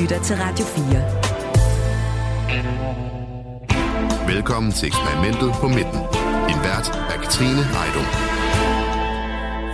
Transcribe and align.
lytter 0.00 0.22
til 0.22 0.36
Radio 0.36 0.64
4. 0.64 1.02
Velkommen 4.34 4.72
til 4.72 4.86
eksperimentet 4.86 5.52
på 5.60 5.68
midten. 5.68 6.00
En 6.50 6.58
vært 6.64 6.88
er 7.12 7.16
Katrine 7.22 7.64
Heidung. 7.64 8.29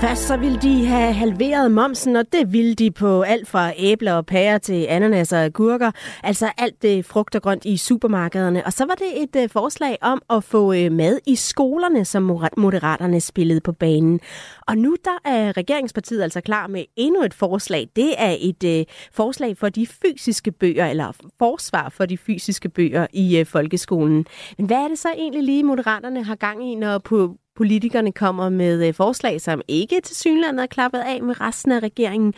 Først 0.01 0.23
så 0.23 0.37
ville 0.37 0.59
de 0.59 0.87
have 0.87 1.13
halveret 1.13 1.71
momsen, 1.71 2.17
og 2.17 2.33
det 2.33 2.53
ville 2.53 2.75
de 2.75 2.91
på 2.91 3.23
alt 3.23 3.49
fra 3.49 3.73
æbler 3.77 4.13
og 4.13 4.27
pærer 4.27 4.59
til 4.59 4.87
ananas 4.89 5.33
og 5.33 5.45
agurker. 5.45 5.91
Altså 6.23 6.51
alt 6.59 6.83
det 6.83 7.05
frugt 7.05 7.35
og 7.35 7.43
grønt 7.43 7.65
i 7.65 7.77
supermarkederne. 7.77 8.67
Og 8.67 8.73
så 8.73 8.87
var 8.87 8.95
det 8.95 9.23
et 9.23 9.43
øh, 9.43 9.49
forslag 9.49 9.99
om 10.01 10.23
at 10.31 10.45
få 10.45 10.73
øh, 10.73 10.93
mad 10.93 11.19
i 11.27 11.35
skolerne, 11.35 12.05
som 12.05 12.23
moderaterne 12.57 13.21
spillede 13.21 13.61
på 13.61 13.73
banen. 13.73 14.21
Og 14.67 14.79
nu 14.79 14.97
der 15.05 15.31
er 15.31 15.57
regeringspartiet 15.57 16.23
altså 16.23 16.41
klar 16.41 16.67
med 16.67 16.85
endnu 16.97 17.23
et 17.23 17.35
forslag. 17.35 17.89
Det 17.97 18.15
er 18.19 18.37
et 18.41 18.65
øh, 18.65 18.85
forslag 19.13 19.59
for 19.59 19.69
de 19.69 19.87
fysiske 19.87 20.53
bøger, 20.53 20.87
eller 20.87 21.13
forsvar 21.39 21.89
for 21.89 22.07
de 22.07 22.19
fysiske 22.19 22.69
bøger 22.69 23.07
i 23.13 23.45
folkeskolen. 23.45 24.27
Men 24.59 24.67
hvad 24.67 24.77
er 24.77 24.89
det 24.89 24.99
så 24.99 25.09
egentlig 25.17 25.43
lige, 25.43 25.63
moderaterne 25.63 26.25
har 26.25 26.35
gang 26.35 26.73
i, 26.73 26.75
når 26.75 26.99
på 26.99 27.37
politikerne 27.57 28.13
kommer 28.13 28.49
med 28.49 28.89
øh, 28.89 28.95
forslag, 28.95 29.41
som 29.41 29.61
ikke 29.69 30.01
til 30.01 30.17
synlandet 30.17 30.63
er 30.63 30.67
klappet 30.67 30.99
af 30.99 31.23
med 31.23 31.41
resten 31.41 31.73
af 31.73 31.81
regeringen. 31.81 32.35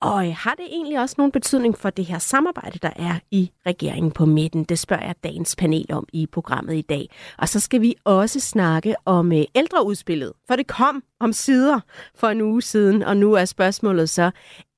Og 0.00 0.26
øh, 0.26 0.34
har 0.38 0.54
det 0.54 0.66
egentlig 0.66 1.00
også 1.00 1.14
nogen 1.18 1.32
betydning 1.32 1.78
for 1.78 1.90
det 1.90 2.04
her 2.04 2.18
samarbejde, 2.18 2.78
der 2.82 2.90
er 2.96 3.18
i 3.30 3.50
regeringen 3.66 4.12
på 4.12 4.24
midten? 4.24 4.64
Det 4.64 4.78
spørger 4.78 5.06
jeg 5.06 5.14
dagens 5.24 5.56
panel 5.56 5.86
om 5.92 6.06
i 6.12 6.26
programmet 6.26 6.74
i 6.74 6.82
dag. 6.82 7.08
Og 7.38 7.48
så 7.48 7.60
skal 7.60 7.80
vi 7.80 7.94
også 8.04 8.40
snakke 8.40 8.94
om 9.04 9.32
øh, 9.32 9.44
ældreudspillet, 9.54 10.32
for 10.46 10.56
det 10.56 10.66
kom 10.66 11.02
om 11.20 11.32
sider 11.32 11.80
for 12.14 12.28
en 12.28 12.40
uge 12.40 12.62
siden, 12.62 13.02
og 13.02 13.16
nu 13.16 13.32
er 13.32 13.44
spørgsmålet 13.44 14.10
så, 14.10 14.30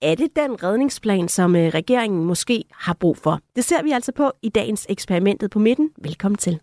er 0.03 0.15
det 0.15 0.37
den 0.37 0.63
redningsplan, 0.63 1.29
som 1.29 1.57
øh, 1.57 1.69
regeringen 1.69 2.25
måske 2.25 2.65
har 2.73 2.95
brug 2.95 3.17
for? 3.17 3.41
Det 3.57 3.65
ser 3.65 3.83
vi 3.83 3.91
altså 3.91 4.13
på 4.13 4.33
i 4.43 4.49
dagens 4.49 4.87
eksperimentet 4.89 5.51
på 5.51 5.59
midten. 5.59 5.91
Velkommen 6.03 6.39
til. 6.39 6.61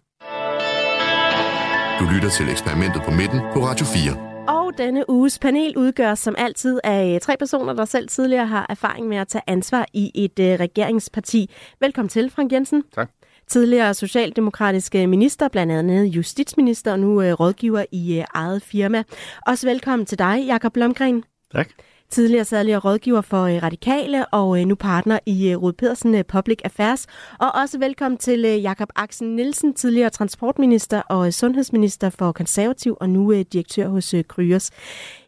Du 1.99 2.05
lytter 2.13 2.29
til 2.29 2.49
eksperimentet 2.49 3.01
på 3.05 3.11
midten 3.11 3.39
på 3.39 3.59
Radio 3.59 3.85
4. 3.85 4.45
Og 4.47 4.77
denne 4.77 5.09
uges 5.09 5.39
panel 5.39 5.77
udgøres 5.77 6.19
som 6.19 6.35
altid 6.37 6.79
af 6.83 7.19
tre 7.21 7.37
personer, 7.37 7.73
der 7.73 7.85
selv 7.85 8.07
tidligere 8.07 8.47
har 8.47 8.65
erfaring 8.69 9.07
med 9.07 9.17
at 9.17 9.27
tage 9.27 9.41
ansvar 9.47 9.85
i 9.93 10.11
et 10.15 10.39
uh, 10.39 10.59
regeringsparti. 10.59 11.49
Velkommen 11.79 12.09
til, 12.09 12.29
Frank 12.29 12.51
Jensen. 12.51 12.83
Tak. 12.95 13.09
Tidligere 13.47 13.93
socialdemokratiske 13.93 15.07
minister, 15.07 15.47
blandt 15.47 15.73
andet 15.73 16.05
justitsminister 16.05 16.91
og 16.91 16.99
nu 16.99 17.07
uh, 17.07 17.31
rådgiver 17.31 17.85
i 17.91 18.19
uh, 18.19 18.25
eget 18.33 18.63
firma. 18.63 19.03
Også 19.47 19.67
velkommen 19.67 20.05
til 20.05 20.19
dig, 20.19 20.43
Jakob 20.47 20.73
Blomgren. 20.73 21.23
Tak 21.51 21.69
tidligere 22.13 22.45
særlig 22.45 22.85
rådgiver 22.85 23.21
for 23.21 23.43
øh, 23.43 23.63
Radikale 23.63 24.25
og 24.25 24.59
øh, 24.59 24.65
nu 24.65 24.75
partner 24.75 25.19
i 25.25 25.49
øh, 25.49 25.57
Rud 25.57 25.73
Pedersen 25.73 26.25
Public 26.25 26.59
Affairs. 26.63 27.07
Og 27.39 27.51
også 27.61 27.79
velkommen 27.79 28.17
til 28.17 28.39
Jakob 28.39 28.89
Axel 28.95 29.27
Nielsen, 29.27 29.73
tidligere 29.73 30.09
transportminister 30.09 31.01
og 31.01 31.33
sundhedsminister 31.33 32.09
for 32.09 32.31
Konservativ 32.31 32.97
og 33.01 33.09
nu 33.09 33.41
direktør 33.41 33.87
hos 33.87 34.15
Kryos. 34.27 34.71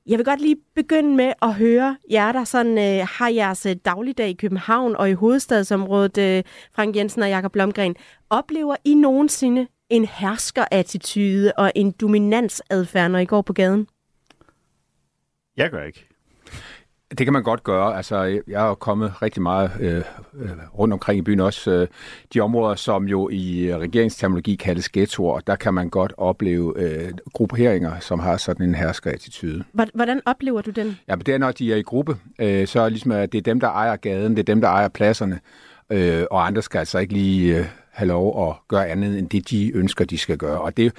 Jeg 0.07 0.17
vil 0.17 0.25
godt 0.25 0.41
lige 0.41 0.55
begynde 0.75 1.15
med 1.15 1.33
at 1.41 1.53
høre 1.53 1.97
jer, 2.11 2.31
der 2.31 2.43
sådan, 2.43 2.77
øh, 2.77 3.07
har 3.11 3.29
jeres 3.29 3.67
dagligdag 3.85 4.29
i 4.29 4.33
København 4.33 4.95
og 4.95 5.09
i 5.09 5.13
hovedstadsområdet, 5.13 6.17
øh, 6.17 6.43
Frank 6.75 6.95
Jensen 6.95 7.21
og 7.21 7.29
Jakob 7.29 7.51
Blomgren. 7.51 7.95
Oplever 8.29 8.75
I 8.83 8.93
nogensinde 8.93 9.67
en 9.89 10.05
herskerattitude 10.05 11.53
og 11.57 11.71
en 11.75 11.91
dominansadfærd, 11.91 13.11
når 13.11 13.19
I 13.19 13.25
går 13.25 13.41
på 13.41 13.53
gaden? 13.53 13.87
Jeg 15.57 15.71
gør 15.71 15.83
ikke. 15.83 16.14
Det 17.17 17.25
kan 17.25 17.33
man 17.33 17.43
godt 17.43 17.63
gøre. 17.63 17.97
Altså, 17.97 18.41
jeg 18.47 18.59
har 18.59 18.73
kommet 18.73 19.21
rigtig 19.21 19.41
meget 19.43 19.71
øh, 19.79 20.03
øh, 20.33 20.49
rundt 20.79 20.93
omkring 20.93 21.19
i 21.19 21.21
byen 21.21 21.39
også. 21.39 21.71
Øh, 21.71 21.87
de 22.33 22.39
områder, 22.39 22.75
som 22.75 23.07
jo 23.07 23.29
i 23.29 23.75
regeringsterminologi 23.75 24.55
kaldes 24.55 24.89
ghettoer, 24.89 25.39
der 25.39 25.55
kan 25.55 25.73
man 25.73 25.89
godt 25.89 26.13
opleve 26.17 26.73
øh, 26.77 27.11
grupperinger, 27.33 27.99
som 27.99 28.19
har 28.19 28.37
sådan 28.37 28.69
en 28.69 28.75
herskerattitude. 28.75 29.63
Hvordan 29.93 30.21
oplever 30.25 30.61
du 30.61 30.71
den? 30.71 30.97
Ja, 31.07 31.15
men 31.15 31.25
det 31.25 31.33
er, 31.33 31.37
når 31.37 31.51
de 31.51 31.73
er 31.73 31.77
i 31.77 31.81
gruppe. 31.81 32.17
Øh, 32.39 32.67
så 32.67 32.79
er 32.79 32.89
ligesom, 32.89 33.11
at 33.11 33.31
det 33.31 33.37
er 33.37 33.41
dem, 33.41 33.59
der 33.59 33.67
ejer 33.67 33.95
gaden, 33.95 34.31
det 34.31 34.39
er 34.39 34.53
dem, 34.53 34.61
der 34.61 34.67
ejer 34.67 34.87
pladserne, 34.87 35.39
øh, 35.89 36.23
og 36.31 36.47
andre 36.47 36.61
skal 36.61 36.79
altså 36.79 36.99
ikke 36.99 37.13
lige... 37.13 37.57
Øh, 37.57 37.65
have 37.95 38.07
lov 38.07 38.49
at 38.49 38.55
gøre 38.67 38.87
andet 38.87 39.19
end 39.19 39.29
det, 39.29 39.49
de 39.49 39.71
ønsker, 39.75 40.05
de 40.05 40.17
skal 40.17 40.37
gøre. 40.37 40.61
Og 40.61 40.77
det, 40.77 40.93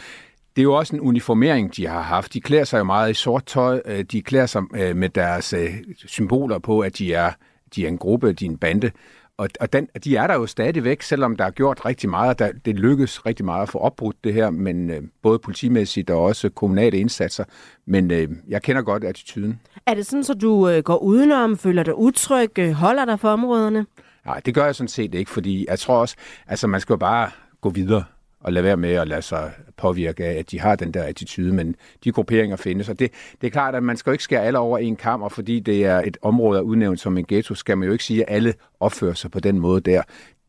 det 0.56 0.62
er 0.62 0.64
jo 0.64 0.74
også 0.74 0.96
en 0.96 1.00
uniformering, 1.00 1.76
de 1.76 1.86
har 1.86 2.02
haft. 2.02 2.34
De 2.34 2.40
klæder 2.40 2.64
sig 2.64 2.78
jo 2.78 2.84
meget 2.84 3.10
i 3.10 3.14
sort 3.14 3.46
tøj. 3.46 3.80
Øh, 3.84 4.04
de 4.04 4.22
klæder 4.22 4.46
sig 4.46 4.62
øh, 4.74 4.96
med 4.96 5.08
deres 5.08 5.52
øh, 5.52 5.70
symboler 6.06 6.58
på, 6.58 6.80
at 6.80 6.98
de 6.98 7.14
er, 7.14 7.32
de 7.74 7.84
er 7.84 7.88
en 7.88 7.98
gruppe, 7.98 8.32
de 8.32 8.46
er 8.46 8.50
en 8.50 8.58
bande. 8.58 8.90
Og, 9.38 9.48
og 9.60 9.72
den, 9.72 9.88
de 10.04 10.16
er 10.16 10.26
der 10.26 10.34
jo 10.34 10.46
stadigvæk, 10.46 11.02
selvom 11.02 11.36
der 11.36 11.44
er 11.44 11.50
gjort 11.50 11.84
rigtig 11.84 12.10
meget. 12.10 12.38
Der, 12.38 12.52
det 12.64 12.74
lykkes 12.74 13.26
rigtig 13.26 13.44
meget 13.44 13.62
at 13.62 13.68
få 13.68 13.78
opbrudt 13.78 14.16
det 14.24 14.34
her, 14.34 14.50
men 14.50 14.90
øh, 14.90 15.02
både 15.22 15.38
politimæssigt 15.38 16.10
og 16.10 16.22
også 16.22 16.48
kommunale 16.48 16.98
indsatser. 16.98 17.44
Men 17.86 18.10
øh, 18.10 18.28
jeg 18.48 18.62
kender 18.62 18.82
godt 18.82 19.04
attituden. 19.04 19.60
Er 19.86 19.94
det 19.94 20.06
sådan, 20.06 20.24
så 20.24 20.34
du 20.34 20.68
øh, 20.68 20.82
går 20.82 20.96
udenom, 20.96 21.58
føler 21.58 21.82
dig 21.82 21.98
utryg, 21.98 22.58
øh, 22.58 22.72
holder 22.72 23.04
dig 23.04 23.20
for 23.20 23.28
områderne? 23.28 23.86
Nej, 24.26 24.40
det 24.46 24.54
gør 24.54 24.64
jeg 24.64 24.74
sådan 24.74 24.88
set 24.88 25.14
ikke, 25.14 25.30
fordi 25.30 25.66
jeg 25.68 25.78
tror 25.78 25.96
også, 25.96 26.16
altså 26.46 26.66
man 26.66 26.80
skal 26.80 26.92
jo 26.92 26.98
bare 26.98 27.30
gå 27.60 27.70
videre 27.70 28.04
og 28.40 28.52
lade 28.52 28.64
være 28.64 28.76
med 28.76 28.92
at 28.92 29.08
lade 29.08 29.22
sig 29.22 29.52
påvirke 29.76 30.24
af, 30.24 30.38
at 30.38 30.50
de 30.50 30.60
har 30.60 30.76
den 30.76 30.94
der 30.94 31.02
attitude, 31.02 31.52
men 31.52 31.76
de 32.04 32.12
grupperinger 32.12 32.56
findes. 32.56 32.88
Og 32.88 32.98
det, 32.98 33.10
det 33.40 33.46
er 33.46 33.50
klart, 33.50 33.74
at 33.74 33.82
man 33.82 33.96
skal 33.96 34.10
jo 34.10 34.12
ikke 34.12 34.24
skære 34.24 34.42
alle 34.42 34.58
over 34.58 34.78
en 34.78 34.96
kamp, 34.96 35.22
og 35.22 35.32
fordi 35.32 35.60
det 35.60 35.84
er 35.84 35.98
et 36.00 36.16
område, 36.22 36.56
der 36.56 36.62
er 36.62 36.66
udnævnt 36.66 37.00
som 37.00 37.18
en 37.18 37.24
ghetto, 37.28 37.54
skal 37.54 37.78
man 37.78 37.86
jo 37.86 37.92
ikke 37.92 38.04
sige, 38.04 38.30
at 38.30 38.36
alle 38.36 38.54
opfører 38.80 39.14
sig 39.14 39.30
på 39.30 39.40
den 39.40 39.58
måde 39.58 39.80
der. 39.80 40.02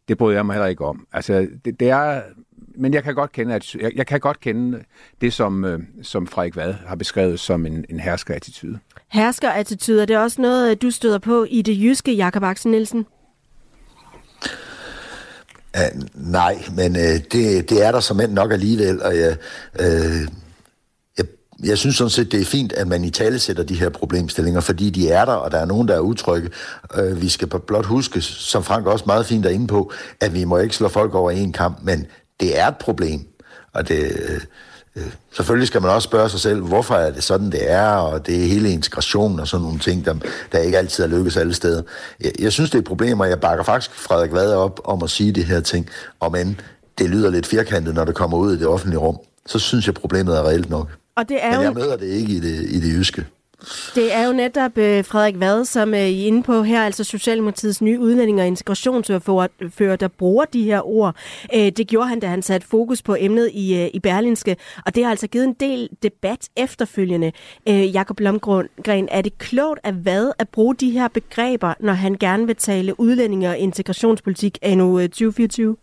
Det 0.08 0.18
bryder 0.18 0.36
jeg 0.38 0.46
mig 0.46 0.54
heller 0.54 0.68
ikke 0.68 0.86
om. 0.86 1.08
Altså, 1.14 1.48
det, 1.66 1.80
det 1.80 1.90
er, 1.90 2.22
men 2.76 2.94
jeg 2.94 3.04
kan 3.04 3.16
godt 3.16 3.32
kende, 3.32 3.56
at, 3.56 3.76
jeg, 3.76 3.92
jeg 3.96 4.08
kan 4.08 4.20
godt 4.20 4.40
kende 4.40 4.84
det, 5.22 5.34
som, 5.34 5.66
øh, 5.66 5.80
som 6.02 6.28
Frederik 6.28 6.56
Vad 6.56 6.74
har 6.74 6.96
beskrevet 6.96 7.40
som 7.40 7.66
en, 7.66 7.86
en 7.90 8.00
herskerattitude. 8.00 8.80
Herskerattitude, 9.08 10.02
er 10.02 10.06
det 10.06 10.18
også 10.18 10.42
noget, 10.42 10.82
du 10.82 10.92
støder 10.92 11.20
på 11.20 11.46
i 11.50 11.62
det 11.62 11.82
jyske, 11.82 12.14
Jakob 12.14 12.44
Axel 12.44 12.72
Nielsen? 12.72 13.06
Uh, 15.78 16.02
nej, 16.14 16.64
men 16.76 16.96
uh, 16.96 17.02
det, 17.02 17.70
det 17.70 17.86
er 17.86 17.92
der 17.92 18.00
som 18.00 18.20
end 18.20 18.32
nok 18.32 18.52
alligevel, 18.52 19.04
og 19.04 19.18
jeg, 19.18 19.38
uh, 19.80 20.28
jeg, 21.18 21.26
jeg 21.64 21.78
synes 21.78 21.96
sådan 21.96 22.10
set, 22.10 22.32
det 22.32 22.42
er 22.42 22.46
fint, 22.46 22.74
at 22.74 22.88
man 22.88 23.04
i 23.04 23.10
tale 23.10 23.40
sætter 23.40 23.64
de 23.64 23.80
her 23.80 23.90
problemstillinger, 23.90 24.62
fordi 24.62 24.90
de 24.90 25.10
er 25.10 25.26
der, 25.26 25.34
og 25.34 25.52
der 25.52 25.58
er 25.58 25.66
nogen, 25.66 25.88
der 25.88 25.96
er 25.96 26.00
utrygge. 26.00 26.50
Uh, 27.00 27.22
vi 27.22 27.30
skal 27.30 27.48
blot 27.48 27.86
huske, 27.86 28.22
som 28.22 28.64
Frank 28.64 28.86
også 28.86 29.04
meget 29.08 29.26
fint 29.26 29.46
er 29.46 29.50
inde 29.50 29.68
på, 29.68 29.92
at 30.22 30.34
vi 30.34 30.44
må 30.44 30.58
ikke 30.58 30.76
slå 30.76 30.88
folk 30.88 31.14
over 31.14 31.32
en 31.32 31.54
kamp, 31.54 31.78
men 31.84 32.06
det 32.40 32.60
er 32.60 32.68
et 32.68 32.78
problem, 32.78 33.28
og 33.74 33.88
det... 33.88 34.12
Uh, 34.30 34.36
Øh, 34.36 34.42
selvfølgelig 35.32 35.68
skal 35.68 35.82
man 35.82 35.92
også 35.92 36.06
spørge 36.06 36.30
sig 36.30 36.40
selv, 36.40 36.62
hvorfor 36.62 36.96
er 36.96 37.12
det 37.12 37.24
sådan, 37.24 37.52
det 37.52 37.72
er, 37.72 37.88
og 37.88 38.28
det 38.28 38.44
er 38.44 38.48
hele 38.48 38.70
integration 38.70 39.40
og 39.40 39.48
sådan 39.48 39.64
nogle 39.64 39.80
ting, 39.80 40.06
der, 40.06 40.16
der 40.52 40.60
ikke 40.60 40.78
altid 40.78 41.04
er 41.04 41.08
lykkes 41.08 41.38
alle 41.38 41.54
steder. 41.54 41.82
Jeg, 42.22 42.32
jeg 42.40 42.52
synes, 42.52 42.70
det 42.70 42.78
er 42.78 42.82
et 42.82 42.88
problem, 42.88 43.20
og 43.20 43.30
jeg 43.30 43.40
bakker 43.40 43.64
faktisk 43.64 43.96
Frederik 43.96 44.32
Vad 44.32 44.54
op 44.54 44.82
om 44.84 45.04
at 45.04 45.10
sige 45.10 45.32
det 45.32 45.46
her 45.46 45.60
ting, 45.60 45.90
om 46.20 46.36
end 46.36 46.56
det 46.98 47.10
lyder 47.10 47.30
lidt 47.30 47.46
firkantet, 47.46 47.94
når 47.94 48.06
det 48.06 48.16
kommer 48.16 48.38
ud 48.38 48.56
i 48.56 48.60
det 48.60 48.68
offentlige 48.68 49.00
rum. 49.00 49.18
Så 49.46 49.60
synes 49.60 49.86
jeg, 49.86 49.94
problemet 49.94 50.38
er 50.38 50.44
reelt 50.44 50.70
nok. 50.70 50.90
Og 51.18 51.30
det 51.30 51.38
er 51.42 51.52
Men 51.52 51.62
jeg 51.62 51.74
møder 51.74 51.98
det 51.98 52.08
ikke 52.08 52.34
i 52.34 52.40
det, 52.40 52.66
i 52.70 52.80
det 52.80 52.98
jyske. 52.98 53.26
Det 53.96 54.16
er 54.16 54.28
jo 54.28 54.34
netop 54.34 54.78
øh, 54.78 55.06
Frederik 55.06 55.40
Vad, 55.40 55.66
som 55.66 55.94
øh, 55.94 56.00
I 56.00 56.24
er 56.24 56.28
inde 56.28 56.44
på 56.44 56.64
her, 56.64 56.84
altså 56.84 57.04
Socialdemokratiets 57.04 57.82
nye 57.82 58.00
udlænding- 58.00 58.42
og 58.42 58.48
integrationsfører, 58.48 59.96
der 59.96 60.08
bruger 60.08 60.46
de 60.46 60.64
her 60.64 60.88
ord. 60.88 61.16
Uh, 61.54 61.60
det 61.60 61.88
gjorde 61.88 62.08
han, 62.08 62.20
da 62.20 62.28
han 62.28 62.42
satte 62.42 62.68
fokus 62.68 63.02
på 63.02 63.16
emnet 63.20 63.52
i, 63.54 63.84
øh, 63.84 63.90
i 63.94 64.00
Berlinske, 64.00 64.56
og 64.86 64.96
det 64.96 65.04
har 65.04 65.12
altså 65.12 65.28
givet 65.28 65.46
en 65.46 65.54
del 65.54 65.90
debat 66.04 66.50
efterfølgende. 66.58 67.32
Øh, 67.68 67.96
Jakob 67.96 68.20
Lomgren, 68.20 69.08
er 69.12 69.22
det 69.22 69.38
klogt 69.38 69.80
af 69.84 70.06
Vad 70.06 70.32
at 70.40 70.50
bruge 70.50 70.76
de 70.76 70.92
her 70.92 71.08
begreber, 71.08 71.74
når 71.80 71.94
han 71.94 72.16
gerne 72.16 72.48
vil 72.48 72.56
tale 72.56 73.00
udlændinge- 73.00 73.50
og 73.50 73.58
integrationspolitik 73.58 74.58
anno 74.62 75.00
øh, 75.00 75.10
2024? 75.10 75.76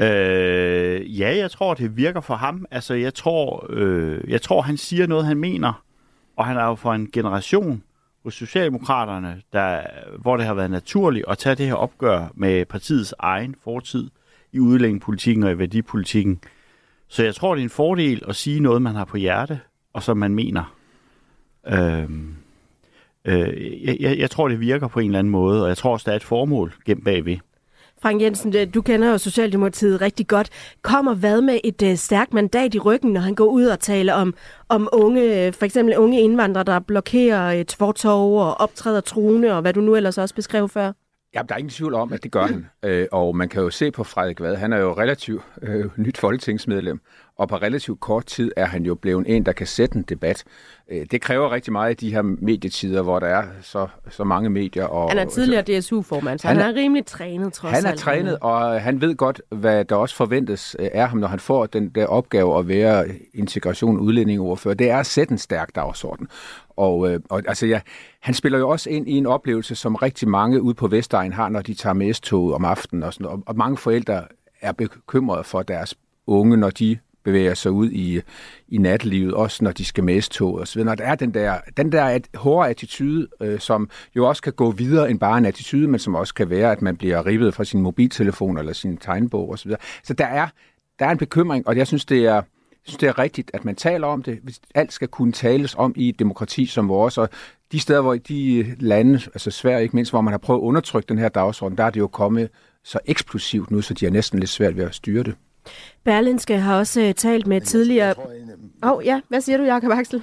Øh, 0.00 1.20
ja, 1.20 1.36
jeg 1.36 1.50
tror, 1.50 1.74
det 1.74 1.96
virker 1.96 2.20
for 2.20 2.34
ham. 2.34 2.66
Altså, 2.70 2.94
jeg 2.94 3.14
tror, 3.14 3.66
øh, 3.70 4.18
jeg 4.28 4.42
tror, 4.42 4.60
han 4.60 4.76
siger 4.76 5.06
noget, 5.06 5.26
han 5.26 5.36
mener 5.36 5.89
og 6.40 6.46
han 6.46 6.56
er 6.56 6.64
jo 6.64 6.74
for 6.74 6.92
en 6.92 7.10
generation 7.12 7.82
hos 8.24 8.34
Socialdemokraterne, 8.34 9.42
der, 9.52 9.80
hvor 10.18 10.36
det 10.36 10.46
har 10.46 10.54
været 10.54 10.70
naturligt 10.70 11.24
at 11.28 11.38
tage 11.38 11.54
det 11.54 11.66
her 11.66 11.74
opgør 11.74 12.28
med 12.34 12.64
partiets 12.64 13.14
egen 13.18 13.54
fortid 13.64 14.10
i 14.52 14.58
udlændingepolitikken 14.58 15.44
og 15.44 15.52
i 15.52 15.58
værdipolitikken. 15.58 16.40
Så 17.08 17.24
jeg 17.24 17.34
tror, 17.34 17.54
det 17.54 17.60
er 17.60 17.64
en 17.64 17.70
fordel 17.70 18.22
at 18.28 18.36
sige 18.36 18.60
noget, 18.60 18.82
man 18.82 18.94
har 18.94 19.04
på 19.04 19.16
hjerte, 19.16 19.60
og 19.92 20.02
som 20.02 20.16
man 20.16 20.34
mener. 20.34 20.74
Øhm, 21.66 22.34
øh, 23.24 24.02
jeg, 24.02 24.18
jeg 24.18 24.30
tror, 24.30 24.48
det 24.48 24.60
virker 24.60 24.88
på 24.88 25.00
en 25.00 25.06
eller 25.06 25.18
anden 25.18 25.30
måde, 25.30 25.62
og 25.62 25.68
jeg 25.68 25.76
tror 25.76 25.92
også, 25.92 26.04
der 26.04 26.12
er 26.12 26.16
et 26.16 26.24
formål 26.24 26.74
gemt 26.84 27.04
bagved. 27.04 27.36
Frank 28.02 28.22
Jensen, 28.22 28.56
øh, 28.56 28.74
du 28.74 28.82
kender 28.82 29.10
jo 29.10 29.18
Socialdemokratiet 29.18 30.00
rigtig 30.00 30.26
godt. 30.26 30.48
Kommer 30.82 31.14
hvad 31.14 31.40
med 31.40 31.60
et 31.64 31.82
øh, 31.82 31.96
stærkt 31.96 32.34
mandat 32.34 32.74
i 32.74 32.78
ryggen, 32.78 33.12
når 33.12 33.20
han 33.20 33.34
går 33.34 33.44
ud 33.44 33.64
og 33.64 33.80
taler 33.80 34.14
om, 34.14 34.34
om 34.68 34.88
unge, 34.92 35.46
øh, 35.46 35.52
for 35.52 35.64
eksempel 35.64 35.98
unge 35.98 36.20
indvandrere, 36.20 36.64
der 36.64 36.78
blokerer 36.78 37.50
et 37.50 37.74
fortov 37.78 38.40
og 38.40 38.60
optræder 38.60 39.00
truende, 39.00 39.52
og 39.52 39.60
hvad 39.60 39.72
du 39.72 39.80
nu 39.80 39.96
ellers 39.96 40.18
også 40.18 40.34
beskrev 40.34 40.68
før? 40.68 40.92
Ja, 41.34 41.42
der 41.48 41.54
er 41.54 41.58
ingen 41.58 41.70
tvivl 41.70 41.94
om, 41.94 42.12
at 42.12 42.22
det 42.22 42.32
gør 42.32 42.46
han. 42.46 42.66
Øh, 42.84 43.06
og 43.12 43.36
man 43.36 43.48
kan 43.48 43.62
jo 43.62 43.70
se 43.70 43.90
på 43.90 44.04
Frederik 44.04 44.40
Vad, 44.40 44.56
han 44.56 44.72
er 44.72 44.78
jo 44.78 44.92
relativt 44.92 45.42
øh, 45.62 45.84
nyt 45.96 46.18
folketingsmedlem, 46.18 47.00
og 47.40 47.48
på 47.48 47.56
relativt 47.56 48.00
kort 48.00 48.26
tid 48.26 48.52
er 48.56 48.66
han 48.66 48.82
jo 48.82 48.94
blevet 48.94 49.24
en, 49.28 49.46
der 49.46 49.52
kan 49.52 49.66
sætte 49.66 49.96
en 49.96 50.02
debat. 50.02 50.44
Øh, 50.90 51.06
det 51.10 51.20
kræver 51.20 51.52
rigtig 51.52 51.72
meget 51.72 52.02
i 52.02 52.06
de 52.06 52.12
her 52.12 52.22
medietider, 52.22 53.02
hvor 53.02 53.20
der 53.20 53.26
er 53.26 53.44
så, 53.62 53.86
så 54.10 54.24
mange 54.24 54.50
medier. 54.50 54.84
Og, 54.84 55.10
han 55.10 55.18
er 55.18 55.24
tidligere 55.24 55.62
DSU-formand, 55.62 56.38
så 56.38 56.48
han, 56.48 56.56
han 56.56 56.66
er, 56.66 56.70
er 56.70 56.76
rimelig 56.76 57.06
trænet 57.06 57.52
trods 57.52 57.74
Han 57.74 57.84
er 57.84 57.90
alt. 57.90 58.00
trænet, 58.00 58.38
og 58.40 58.80
han 58.80 59.00
ved 59.00 59.16
godt, 59.16 59.42
hvad 59.48 59.84
der 59.84 59.96
også 59.96 60.14
forventes 60.14 60.76
øh, 60.78 60.88
af 60.92 61.08
ham, 61.08 61.18
når 61.18 61.28
han 61.28 61.40
får 61.40 61.66
den 61.66 61.88
der 61.88 62.06
opgave 62.06 62.58
at 62.58 62.68
være 62.68 63.06
integration 63.34 63.98
udlændingeordfører. 63.98 64.74
Det 64.74 64.90
er 64.90 64.98
at 64.98 65.06
sætte 65.06 65.32
en 65.32 65.38
stærk 65.38 65.74
dagsorden. 65.74 66.28
Og, 66.76 67.12
øh, 67.12 67.20
og 67.28 67.42
altså, 67.48 67.66
ja, 67.66 67.80
han 68.20 68.34
spiller 68.34 68.58
jo 68.58 68.68
også 68.68 68.90
ind 68.90 69.08
i 69.08 69.12
en 69.12 69.26
oplevelse, 69.26 69.74
som 69.74 69.94
rigtig 69.94 70.28
mange 70.28 70.62
ude 70.62 70.74
på 70.74 70.88
Vestegn 70.88 71.32
har, 71.32 71.48
når 71.48 71.62
de 71.62 71.74
tager 71.74 71.94
med 71.94 72.12
S-tog 72.12 72.54
om 72.54 72.64
aftenen. 72.64 73.02
Og, 73.02 73.12
sådan, 73.12 73.26
og, 73.26 73.42
og 73.46 73.56
mange 73.56 73.76
forældre 73.76 74.22
er 74.60 74.72
bekymrede 74.72 75.44
for 75.44 75.62
deres 75.62 75.94
unge, 76.26 76.56
når 76.56 76.70
de 76.70 76.98
bevæger 77.24 77.54
sig 77.54 77.70
ud 77.72 77.90
i, 77.90 78.20
i 78.68 78.78
nattelivet, 78.78 79.34
også 79.34 79.64
når 79.64 79.72
de 79.72 79.84
skal 79.84 80.04
med 80.04 80.20
S-tog 80.20 80.54
osv. 80.54 80.84
Når 80.84 80.94
der 80.94 81.04
er 81.04 81.14
den 81.14 81.34
der, 81.34 81.58
den 81.76 81.92
der 81.92 82.18
hårde 82.34 82.70
attitude, 82.70 83.28
øh, 83.42 83.60
som 83.60 83.90
jo 84.16 84.28
også 84.28 84.42
kan 84.42 84.52
gå 84.52 84.70
videre 84.70 85.10
end 85.10 85.18
bare 85.20 85.38
en 85.38 85.46
attitude, 85.46 85.88
men 85.88 85.98
som 86.00 86.14
også 86.14 86.34
kan 86.34 86.50
være, 86.50 86.72
at 86.72 86.82
man 86.82 86.96
bliver 86.96 87.26
ribbet 87.26 87.54
fra 87.54 87.64
sin 87.64 87.80
mobiltelefon 87.82 88.58
eller 88.58 88.72
sin 88.72 88.96
tegnbog 88.96 89.50
osv. 89.50 89.56
Så, 89.56 89.64
videre. 89.64 89.80
så 90.04 90.14
der 90.14 90.26
er, 90.26 90.48
der 90.98 91.06
er 91.06 91.10
en 91.10 91.18
bekymring, 91.18 91.68
og 91.68 91.76
jeg 91.76 91.86
synes, 91.86 92.04
det 92.04 92.18
er, 92.18 92.34
jeg 92.34 92.84
synes, 92.84 92.98
det 92.98 93.08
er 93.08 93.18
rigtigt, 93.18 93.50
at 93.54 93.64
man 93.64 93.76
taler 93.76 94.06
om 94.06 94.22
det. 94.22 94.38
Hvis 94.42 94.60
alt 94.74 94.92
skal 94.92 95.08
kunne 95.08 95.32
tales 95.32 95.74
om 95.78 95.92
i 95.96 96.08
et 96.08 96.18
demokrati 96.18 96.66
som 96.66 96.88
vores, 96.88 97.18
og 97.18 97.28
de 97.72 97.80
steder, 97.80 98.00
hvor 98.00 98.14
de 98.14 98.76
lande, 98.78 99.14
altså 99.14 99.50
Sverige 99.50 99.82
ikke 99.82 99.96
mindst, 99.96 100.12
hvor 100.12 100.20
man 100.20 100.32
har 100.32 100.38
prøvet 100.38 100.60
at 100.60 100.62
undertrykke 100.64 101.08
den 101.08 101.18
her 101.18 101.28
dagsorden, 101.28 101.78
der 101.78 101.84
er 101.84 101.90
det 101.90 102.00
jo 102.00 102.06
kommet 102.06 102.48
så 102.84 102.98
eksplosivt 103.06 103.70
nu, 103.70 103.82
så 103.82 103.94
de 103.94 104.06
er 104.06 104.10
næsten 104.10 104.38
lidt 104.38 104.50
svært 104.50 104.76
ved 104.76 104.84
at 104.84 104.94
styre 104.94 105.22
det. 105.22 105.34
Berlinske 106.04 106.58
har 106.58 106.78
også 106.78 107.00
uh, 107.00 107.12
talt 107.14 107.46
med 107.46 107.60
tidligere... 107.60 108.14
Åh, 108.82 108.90
oh, 108.90 109.04
ja. 109.06 109.20
Hvad 109.28 109.40
siger 109.40 109.58
du, 109.58 109.64
Jakob 109.64 109.90
Axel? 109.90 110.22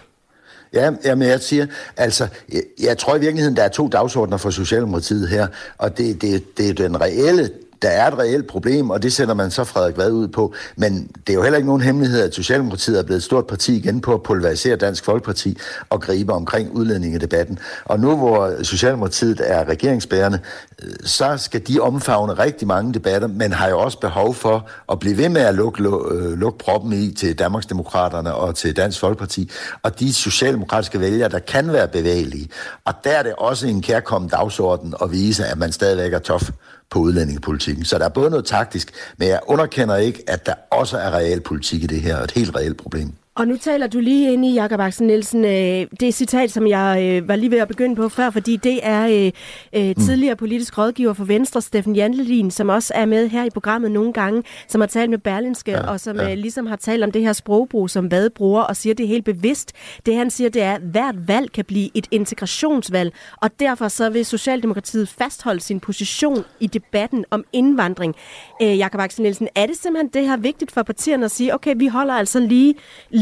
Ja, 0.74 0.92
jamen 1.06 1.28
jeg 1.28 1.42
siger, 1.42 1.68
altså, 1.98 2.28
jeg, 2.54 2.64
jeg 2.80 2.98
tror 2.98 3.16
i 3.16 3.20
virkeligheden, 3.20 3.58
der 3.58 3.64
er 3.64 3.70
to 3.70 3.88
dagsordner 3.88 4.38
for 4.38 4.50
Socialdemokratiet 4.50 5.30
her, 5.30 5.48
og 5.78 5.98
det, 5.98 6.22
det, 6.22 6.58
det 6.58 6.70
er 6.70 6.74
den 6.74 7.02
reelle 7.02 7.50
der 7.82 7.90
er 7.90 8.08
et 8.08 8.18
reelt 8.18 8.48
problem, 8.48 8.90
og 8.90 9.04
det 9.04 9.14
sender 9.14 9.34
man 9.34 9.52
så 9.52 9.64
Frederik 9.64 9.98
Vad 9.98 10.12
ud 10.12 10.28
på. 10.28 10.54
Men 10.76 11.12
det 11.28 11.34
er 11.34 11.34
jo 11.34 11.42
heller 11.42 11.58
ikke 11.58 11.68
nogen 11.68 11.82
hemmelighed, 11.82 12.22
at 12.22 12.36
Socialdemokratiet 12.36 13.00
er 13.00 13.04
blevet 13.04 13.18
et 13.18 13.24
stort 13.24 13.48
parti 13.48 13.76
igen 13.76 14.02
på 14.02 14.14
at 14.14 14.24
pulverisere 14.24 14.76
Dansk 14.76 15.06
Folkeparti 15.06 15.58
og 15.90 16.02
gribe 16.02 16.34
omkring 16.34 16.72
udlændingedebatten. 16.72 17.60
Og 17.86 18.00
nu 18.00 18.18
hvor 18.18 18.64
Socialdemokratiet 18.64 19.42
er 19.44 19.70
regeringsbærende, 19.70 20.40
øh, 20.84 20.94
så 21.04 21.38
skal 21.38 21.68
de 21.68 21.80
omfavne 21.80 22.34
rigtig 22.34 22.68
mange 22.68 22.94
debatter, 22.94 23.28
men 23.28 23.54
har 23.54 23.70
jo 23.70 23.80
også 23.80 24.00
behov 24.00 24.34
for 24.34 24.70
at 24.92 25.00
blive 25.00 25.18
ved 25.18 25.30
med 25.30 25.42
at 25.42 25.56
lukke, 25.56 25.84
øh, 25.84 26.40
lukke 26.40 26.58
proppen 26.58 26.94
i 26.94 27.14
til 27.14 27.40
Danmarksdemokraterne 27.40 28.34
og 28.34 28.56
til 28.56 28.76
Dansk 28.76 29.00
Folkeparti, 29.00 29.52
og 29.84 30.00
de 30.00 30.14
socialdemokratiske 30.14 31.00
vælgere, 31.00 31.30
der 31.30 31.40
kan 31.40 31.74
være 31.74 31.88
bevægelige. 31.88 32.50
Og 32.86 32.94
der 33.04 33.12
er 33.12 33.24
det 33.24 33.34
også 33.38 33.68
en 33.68 33.82
kærkommen 33.82 34.30
dagsorden 34.30 34.94
at 35.02 35.12
vise, 35.12 35.46
at 35.46 35.58
man 35.58 35.72
stadigvæk 35.72 36.14
er 36.14 36.20
tof 36.20 36.50
på 36.90 37.00
udlændingepolitikken. 37.00 37.86
Så 37.86 37.98
der 37.98 38.06
er 38.06 38.10
både 38.10 38.30
noget 38.30 38.46
taktisk, 38.46 38.92
men 39.18 39.28
jeg 39.28 39.40
underkender 39.48 39.96
ikke, 39.96 40.24
at 40.28 40.46
der 40.46 40.54
også 40.72 40.98
er 40.98 41.12
realpolitik 41.12 41.84
i 41.84 41.88
det 41.88 42.02
her, 42.02 42.18
og 42.18 42.24
et 42.24 42.32
helt 42.32 42.56
reelt 42.56 42.78
problem. 42.78 43.14
Og 43.38 43.48
nu 43.48 43.58
taler 43.58 43.88
du 43.88 44.00
lige 44.00 44.34
ind 44.34 44.46
i, 44.46 44.54
Jakob 44.54 44.80
Axel 44.80 45.08
Nielsen, 45.08 45.46
øh, 45.46 45.86
det 46.00 46.14
citat, 46.14 46.52
som 46.52 46.68
jeg 46.68 47.04
øh, 47.04 47.28
var 47.28 47.36
lige 47.36 47.52
ved 47.52 47.58
at 47.58 47.68
begynde 47.68 47.96
på 47.96 48.10
før, 48.10 48.30
fordi 48.30 48.56
det 48.56 48.80
er 48.84 49.32
øh, 49.74 49.88
mm. 49.88 50.04
tidligere 50.04 50.36
politisk 50.36 50.78
rådgiver 50.78 51.14
for 51.14 51.26
Venstre, 51.26 51.62
Steffen 51.62 51.96
Jantelin, 51.96 52.52
som 52.52 52.70
også 52.70 52.94
er 52.96 53.06
med 53.06 53.30
her 53.30 53.44
i 53.44 53.50
programmet 53.50 53.92
nogle 53.92 54.14
gange, 54.14 54.44
som 54.68 54.82
har 54.82 54.88
talt 54.88 55.10
med 55.10 55.18
Berlinske, 55.18 55.72
ja, 55.72 55.92
og 55.92 56.00
som 56.00 56.20
ja. 56.20 56.34
ligesom 56.34 56.66
har 56.66 56.76
talt 56.76 57.04
om 57.04 57.12
det 57.12 57.22
her 57.22 57.34
sprogbrug, 57.34 57.90
som 57.90 58.06
hvad 58.06 58.30
bruger, 58.30 58.62
og 58.62 58.76
siger 58.76 58.96
det 58.96 59.08
helt 59.08 59.26
bevidst. 59.26 59.74
Det 60.06 60.16
han 60.16 60.30
siger, 60.30 60.50
det 60.50 60.62
er, 60.62 60.74
at 60.74 60.82
hvert 60.82 61.28
valg 61.28 61.52
kan 61.52 61.66
blive 61.66 61.90
et 61.94 62.08
integrationsvalg, 62.12 63.14
og 63.42 63.60
derfor 63.60 63.88
så 63.88 64.10
vil 64.10 64.26
Socialdemokratiet 64.26 65.10
fastholde 65.10 65.60
sin 65.60 65.80
position 65.80 66.44
i 66.60 66.68
debatten 66.68 67.26
om 67.32 67.44
indvandring. 67.54 68.16
Jakob 68.62 69.02
Axel 69.02 69.22
Nielsen, 69.22 69.48
er 69.56 69.66
det 69.66 69.78
simpelthen 69.78 70.10
det 70.14 70.30
her 70.30 70.38
vigtigt 70.38 70.72
for 70.72 70.84
partierne 70.84 71.26
at 71.26 71.32
sige, 71.32 71.54
okay, 71.54 71.74
vi 71.78 71.88
holder 71.88 72.14
altså 72.14 72.40
lige 72.40 72.76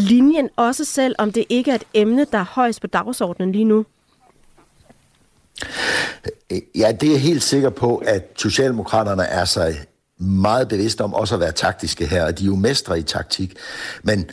linjen, 0.06 0.50
også 0.56 0.86
selv 0.86 1.16
om 1.18 1.32
det 1.32 1.46
ikke 1.50 1.72
er 1.72 1.76
et 1.76 1.84
emne, 1.94 2.26
der 2.32 2.38
er 2.38 2.46
højst 2.46 2.82
på 2.82 2.88
dagsordenen 2.88 3.52
lige 3.52 3.66
nu? 3.66 3.86
Ja, 6.76 6.92
det 6.92 7.08
er 7.08 7.12
jeg 7.12 7.22
helt 7.22 7.44
sikker 7.44 7.70
på, 7.70 7.98
at 7.98 8.32
Socialdemokraterne 8.36 9.24
er 9.24 9.46
sig 9.46 9.76
meget 10.18 10.68
bevidste 10.68 11.04
om 11.04 11.14
også 11.14 11.36
at 11.36 11.42
være 11.42 11.52
taktiske 11.52 12.06
her, 12.08 12.26
og 12.26 12.40
de 12.40 12.44
er 12.44 12.48
jo 12.48 12.56
mestre 12.56 13.00
i 13.00 13.04
taktik. 13.04 13.56
Men 14.04 14.30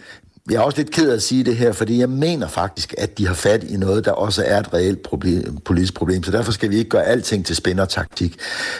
jeg 0.50 0.56
er 0.56 0.60
også 0.60 0.78
lidt 0.78 0.90
ked 0.90 1.10
af 1.10 1.14
at 1.14 1.22
sige 1.22 1.44
det 1.44 1.56
her, 1.56 1.72
fordi 1.72 1.98
jeg 1.98 2.10
mener 2.10 2.48
faktisk, 2.48 2.94
at 2.98 3.18
de 3.18 3.26
har 3.26 3.34
fat 3.34 3.64
i 3.64 3.76
noget, 3.76 4.04
der 4.04 4.12
også 4.12 4.44
er 4.46 4.60
et 4.60 4.74
reelt 4.74 5.02
problem, 5.02 5.58
politisk 5.58 5.94
problem, 5.94 6.22
så 6.22 6.30
derfor 6.30 6.52
skal 6.52 6.70
vi 6.70 6.76
ikke 6.76 6.90
gøre 6.90 7.04
alting 7.04 7.46
til 7.46 7.56
spændertaktik. 7.56 8.36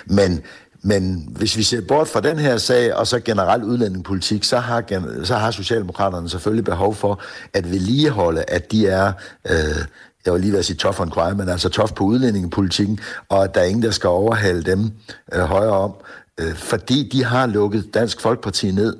Men 0.07 0.41
men 0.83 1.29
hvis 1.31 1.57
vi 1.57 1.63
ser 1.63 1.81
bort 1.81 2.09
fra 2.09 2.21
den 2.21 2.39
her 2.39 2.57
sag, 2.57 2.95
og 2.95 3.07
så 3.07 3.21
generelt 3.21 3.65
udlændingepolitik, 3.65 4.45
så 4.45 4.59
har, 4.59 4.85
så 5.25 5.35
har 5.35 5.51
Socialdemokraterne 5.51 6.29
selvfølgelig 6.29 6.65
behov 6.65 6.95
for 6.95 7.21
at 7.53 7.71
vedligeholde, 7.71 8.45
at 8.49 8.73
de 8.73 8.87
er... 8.87 9.13
Øh, 9.51 9.85
jeg 10.27 10.33
vil 10.33 10.41
lige 10.41 10.53
ved 10.53 10.59
at 10.59 10.65
sige 10.65 10.77
tough 10.77 11.01
on 11.01 11.11
crime, 11.11 11.35
men 11.35 11.49
altså 11.49 11.69
tough 11.69 11.93
på 11.93 12.05
udlændingepolitikken, 12.05 12.99
og 13.29 13.45
at 13.45 13.55
der 13.55 13.61
er 13.61 13.65
ingen, 13.65 13.83
der 13.83 13.91
skal 13.91 14.09
overhale 14.09 14.63
dem 14.63 14.91
øh, 15.33 15.41
højere 15.41 15.73
om, 15.73 15.93
øh, 16.41 16.55
fordi 16.55 17.09
de 17.09 17.25
har 17.25 17.47
lukket 17.47 17.95
Dansk 17.95 18.21
Folkeparti 18.21 18.71
ned, 18.71 18.97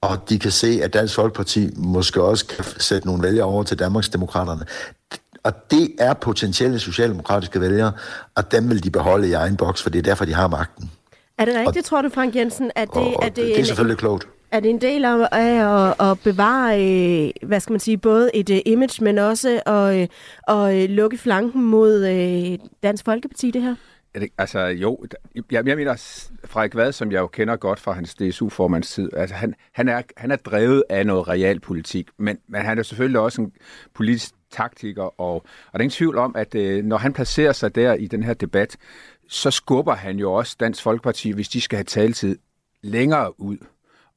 og 0.00 0.28
de 0.28 0.38
kan 0.38 0.50
se, 0.50 0.80
at 0.82 0.94
Dansk 0.94 1.14
Folkeparti 1.14 1.70
måske 1.76 2.22
også 2.22 2.46
kan 2.46 2.64
sætte 2.78 3.06
nogle 3.06 3.22
vælgere 3.22 3.46
over 3.46 3.62
til 3.62 3.78
Danmarksdemokraterne. 3.78 4.64
Og 5.42 5.52
det 5.70 5.90
er 5.98 6.14
potentielle 6.14 6.78
socialdemokratiske 6.78 7.60
vælgere, 7.60 7.92
og 8.34 8.52
dem 8.52 8.68
vil 8.68 8.84
de 8.84 8.90
beholde 8.90 9.28
i 9.28 9.32
egen 9.32 9.56
boks, 9.56 9.82
for 9.82 9.90
det 9.90 9.98
er 9.98 10.02
derfor, 10.02 10.24
de 10.24 10.34
har 10.34 10.48
magten. 10.48 10.90
Er 11.38 11.44
det 11.44 11.54
rigtigt, 11.54 11.78
og, 11.78 11.84
tror 11.84 12.02
du, 12.02 12.08
Frank 12.08 12.36
Jensen? 12.36 12.70
At 12.74 12.88
det, 12.88 12.96
og, 12.96 13.24
at 13.24 13.36
det, 13.36 13.44
det 13.44 13.60
er 13.60 13.64
selvfølgelig 13.64 13.98
klogt. 13.98 14.28
Er 14.50 14.60
det 14.60 14.70
en 14.70 14.80
del 14.80 15.04
af, 15.04 15.28
af 15.32 15.88
at, 15.88 16.10
at 16.10 16.20
bevare, 16.24 16.80
øh, 16.80 17.30
hvad 17.42 17.60
skal 17.60 17.72
man 17.72 17.80
sige, 17.80 17.98
både 17.98 18.30
et 18.34 18.50
uh, 18.50 18.56
image, 18.66 19.04
men 19.04 19.18
også 19.18 19.62
at, 19.66 20.10
at 20.48 20.84
uh, 20.84 20.90
lukke 20.90 21.18
flanken 21.18 21.64
mod 21.64 22.58
Dansk 22.82 23.04
Folkeparti, 23.04 23.50
det 23.50 23.62
her? 23.62 23.74
Altså 24.38 24.60
jo, 24.60 25.04
jeg, 25.50 25.66
jeg 25.66 25.76
mener, 25.76 25.94
Frederik 26.44 26.74
Vad, 26.74 26.92
som 26.92 27.12
jeg 27.12 27.20
jo 27.20 27.26
kender 27.26 27.56
godt 27.56 27.80
fra 27.80 27.92
hans 27.92 28.14
DSU-formandstid, 28.14 29.10
altså 29.16 29.34
han, 29.34 29.54
han, 29.72 29.88
er, 29.88 30.02
han 30.16 30.30
er 30.30 30.36
drevet 30.36 30.82
af 30.90 31.06
noget 31.06 31.28
realpolitik, 31.28 32.08
men, 32.18 32.38
men 32.48 32.62
han 32.62 32.78
er 32.78 32.82
selvfølgelig 32.82 33.20
også 33.20 33.42
en 33.42 33.52
politisk 33.94 34.34
taktiker, 34.50 35.20
og, 35.20 35.34
og 35.34 35.42
der 35.72 35.78
er 35.78 35.82
ingen 35.82 35.90
tvivl 35.90 36.18
om, 36.18 36.36
at 36.36 36.54
øh, 36.54 36.84
når 36.84 36.96
han 36.96 37.12
placerer 37.12 37.52
sig 37.52 37.74
der 37.74 37.94
i 37.94 38.06
den 38.06 38.22
her 38.22 38.34
debat, 38.34 38.76
så 39.28 39.50
skubber 39.50 39.94
han 39.94 40.18
jo 40.18 40.32
også 40.32 40.56
Dansk 40.60 40.82
Folkeparti, 40.82 41.30
hvis 41.30 41.48
de 41.48 41.60
skal 41.60 41.76
have 41.76 41.84
taletid, 41.84 42.38
længere 42.82 43.40
ud. 43.40 43.56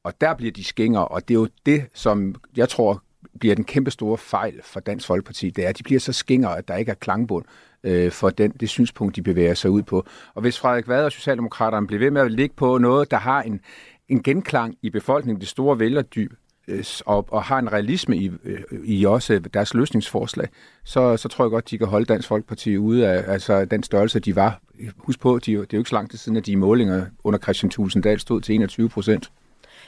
Og 0.04 0.22
der 0.22 0.34
bliver 0.34 0.51
de 0.51 0.63
skinger, 0.63 1.00
og 1.00 1.28
det 1.28 1.34
er 1.34 1.39
jo 1.39 1.48
det, 1.66 1.86
som 1.94 2.36
jeg 2.58 2.70
tror 2.70 3.04
bliver 3.39 3.56
den 3.56 3.63
kæmpe 3.63 3.92
store 3.92 4.18
fejl 4.18 4.60
for 4.63 4.80
Dansk 4.80 5.08
Folkeparti, 5.08 5.50
det 5.50 5.66
er, 5.66 5.70
at 5.70 5.78
de 5.78 5.84
bliver 5.84 6.00
så 6.00 6.13
skinger, 6.13 6.50
at 6.50 6.68
der 6.68 6.75
ikke 6.75 6.92
er 6.92 6.96
klangbund 6.96 7.46
øh, 7.84 8.12
for 8.12 8.30
den, 8.30 8.51
det 8.51 8.70
synspunkt, 8.70 9.16
de 9.16 9.22
bevæger 9.22 9.54
sig 9.54 9.72
ud 9.72 9.82
på. 9.82 10.06
Og 10.34 10.42
hvis 10.42 10.60
Frederik 10.60 10.88
Vad 10.88 11.06
og 11.06 11.12
Socialdemokraterne 11.12 11.88
bliver 11.88 12.00
ved 12.00 12.12
med 12.12 12.22
at 12.22 12.32
ligge 12.32 12.56
på 12.56 12.78
noget, 12.78 13.12
der 13.12 13.18
har 13.18 13.42
en, 13.42 13.62
en 14.10 14.24
genklang 14.24 14.78
i 14.82 14.89
befolkningen, 14.89 15.42
det 15.42 15.50
store 15.50 15.80
vælgerdyb, 15.80 16.34
Øh, 16.70 16.86
og, 17.06 17.25
og 17.32 17.44
har 17.44 17.60
en 17.60 17.74
realisme 17.74 18.18
i, 18.18 18.32
øh, 18.44 18.62
i 18.84 19.06
også 19.06 19.39
deres 19.39 19.74
løsningsforslag, 19.74 20.48
så, 20.84 21.18
så 21.18 21.28
tror 21.28 21.46
jeg 21.46 21.50
godt, 21.50 21.70
de 21.70 21.78
kan 21.78 21.88
holde 21.88 22.06
Dansk 22.06 22.28
Folkeparti 22.28 22.78
ude 22.78 23.08
af 23.08 23.34
altså, 23.34 23.66
den 23.66 23.84
størrelse, 23.84 24.20
de 24.20 24.36
var. 24.36 24.62
Husk 24.98 25.19
på, 25.19 25.39
de, 25.39 25.51
det 25.51 25.59
er 25.59 25.67
jo 25.74 25.77
ikke 25.77 25.89
så 25.89 25.95
lang 25.95 26.09
tid 26.09 26.17
siden, 26.17 26.38
at 26.38 26.45
de 26.45 26.57
målinger 26.57 27.05
under 27.24 27.39
Christian 27.39 27.69
Tulsendal 27.69 28.19
stod 28.19 28.41
til 28.41 28.55
21 28.55 28.89
procent. 28.89 29.31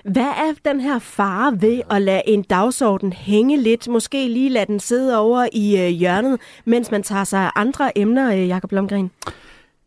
Hvad 0.03 0.23
er 0.23 0.69
den 0.69 0.81
her 0.81 0.99
fare 0.99 1.61
ved 1.61 1.81
at 1.89 2.01
lade 2.01 2.21
en 2.25 2.41
dagsorden 2.43 3.13
hænge 3.13 3.57
lidt? 3.57 3.87
Måske 3.87 4.27
lige 4.27 4.49
lade 4.49 4.65
den 4.65 4.79
sidde 4.79 5.17
over 5.17 5.47
i 5.53 5.81
øh, 5.81 5.87
hjørnet, 5.87 6.39
mens 6.65 6.91
man 6.91 7.03
tager 7.03 7.23
sig 7.23 7.39
af 7.39 7.51
andre 7.55 7.97
emner, 7.97 8.33
øh, 8.33 8.47
Jakob 8.47 8.69
Blomgren? 8.69 9.11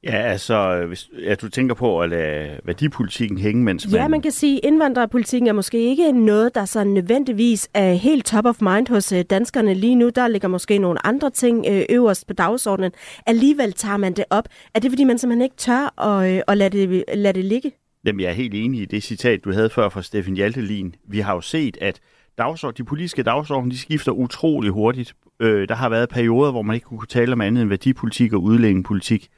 Ja, 0.04 0.16
altså, 0.16 0.84
hvis 0.86 1.10
ja, 1.22 1.34
du 1.34 1.48
tænker 1.48 1.74
på 1.74 2.00
at 2.00 2.10
lade 2.10 2.60
værdipolitikken 2.64 3.38
hænge, 3.38 3.64
mens 3.64 3.86
man... 3.86 4.00
Ja, 4.00 4.08
man 4.08 4.22
kan 4.22 4.32
sige, 4.32 4.56
at 4.56 4.68
indvandrerpolitikken 4.68 5.48
er 5.48 5.52
måske 5.52 5.78
ikke 5.78 6.12
noget, 6.12 6.54
der 6.54 6.64
så 6.64 6.84
nødvendigvis 6.84 7.68
er 7.74 7.92
helt 7.92 8.26
top 8.26 8.46
of 8.46 8.60
mind 8.60 8.88
hos 8.88 9.12
øh, 9.12 9.24
danskerne 9.30 9.74
lige 9.74 9.94
nu. 9.94 10.08
Der 10.08 10.28
ligger 10.28 10.48
måske 10.48 10.78
nogle 10.78 11.06
andre 11.06 11.30
ting 11.30 11.66
øh, 11.68 11.82
øverst 11.90 12.26
på 12.26 12.32
dagsordenen. 12.32 12.92
Alligevel 13.26 13.72
tager 13.72 13.96
man 13.96 14.12
det 14.12 14.24
op. 14.30 14.44
Er 14.74 14.80
det, 14.80 14.90
fordi 14.90 15.04
man 15.04 15.18
simpelthen 15.18 15.42
ikke 15.42 15.56
tør 15.56 16.00
at, 16.00 16.32
øh, 16.36 16.42
at 16.48 16.58
lade, 16.58 16.78
det, 16.78 17.04
lade 17.14 17.32
det 17.32 17.44
ligge? 17.44 17.72
Jamen, 18.04 18.20
jeg 18.20 18.28
er 18.28 18.34
helt 18.34 18.54
enig 18.54 18.80
i 18.80 18.84
det 18.84 19.02
citat, 19.02 19.44
du 19.44 19.52
havde 19.52 19.70
før 19.70 19.88
fra 19.88 20.02
Steffen 20.02 20.34
Hjaltelin. 20.34 20.94
Vi 21.08 21.20
har 21.20 21.34
jo 21.34 21.40
set, 21.40 21.78
at 21.80 22.00
dagsorden, 22.38 22.76
de 22.76 22.84
politiske 22.84 23.22
dagsordner, 23.22 23.70
de 23.70 23.78
skifter 23.78 24.12
utrolig 24.12 24.70
hurtigt. 24.70 25.14
Øh, 25.40 25.68
der 25.68 25.74
har 25.74 25.88
været 25.88 26.08
perioder, 26.08 26.50
hvor 26.50 26.62
man 26.62 26.74
ikke 26.74 26.86
kunne 26.86 27.06
tale 27.08 27.32
om 27.32 27.40
andet 27.40 27.62
end 27.62 27.68
værdipolitik 27.68 28.32
og 28.32 28.42
udlændingepolitik. 28.42 29.28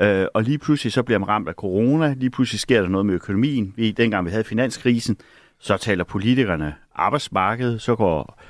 Øh, 0.00 0.26
og 0.34 0.42
lige 0.42 0.58
pludselig 0.58 0.92
så 0.92 1.02
bliver 1.02 1.18
man 1.18 1.28
ramt 1.28 1.48
af 1.48 1.54
corona, 1.54 2.14
lige 2.16 2.30
pludselig 2.30 2.60
sker 2.60 2.80
der 2.80 2.88
noget 2.88 3.06
med 3.06 3.14
økonomien. 3.14 3.72
Vi, 3.76 3.90
dengang 3.90 4.26
vi 4.26 4.30
havde 4.30 4.44
finanskrisen, 4.44 5.16
så 5.58 5.76
taler 5.76 6.04
politikerne 6.04 6.74
arbejdsmarkedet, 6.94 7.82
så 7.82 7.96
går 7.96 8.42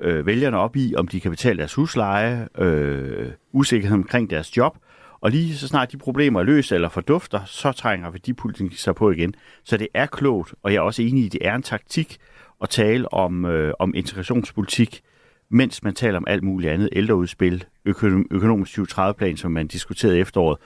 øh, 0.00 0.26
vælgerne 0.26 0.58
op 0.58 0.76
i, 0.76 0.94
om 0.96 1.08
de 1.08 1.20
kan 1.20 1.30
betale 1.30 1.58
deres 1.58 1.74
husleje, 1.74 2.48
øh, 2.58 3.30
usikkerhed 3.52 3.94
omkring 3.94 4.30
deres 4.30 4.56
job, 4.56 4.76
og 5.20 5.30
lige 5.30 5.56
så 5.56 5.68
snart 5.68 5.92
de 5.92 5.96
problemer 5.96 6.40
er 6.40 6.44
løst 6.44 6.72
eller 6.72 6.88
fordufter, 6.88 7.40
så 7.44 7.72
trænger 7.72 8.10
værdipolitik 8.10 8.78
sig 8.78 8.94
på 8.94 9.10
igen. 9.10 9.34
Så 9.64 9.76
det 9.76 9.88
er 9.94 10.06
klogt, 10.06 10.54
og 10.62 10.72
jeg 10.72 10.78
er 10.78 10.82
også 10.82 11.02
enig 11.02 11.22
i, 11.22 11.26
at 11.26 11.32
det 11.32 11.46
er 11.46 11.54
en 11.54 11.62
taktik 11.62 12.18
at 12.62 12.68
tale 12.68 13.12
om, 13.12 13.44
øh, 13.44 13.72
om 13.78 13.92
integrationspolitik, 13.94 15.00
mens 15.48 15.82
man 15.82 15.94
taler 15.94 16.18
om 16.18 16.24
alt 16.28 16.42
muligt 16.42 16.72
andet, 16.72 16.88
ældreudspil, 16.92 17.64
økonom, 17.84 18.26
økonomisk 18.30 18.78
2030-plan, 18.78 19.36
som 19.36 19.52
man 19.52 19.66
diskuterede 19.66 20.18
efteråret. 20.18 20.58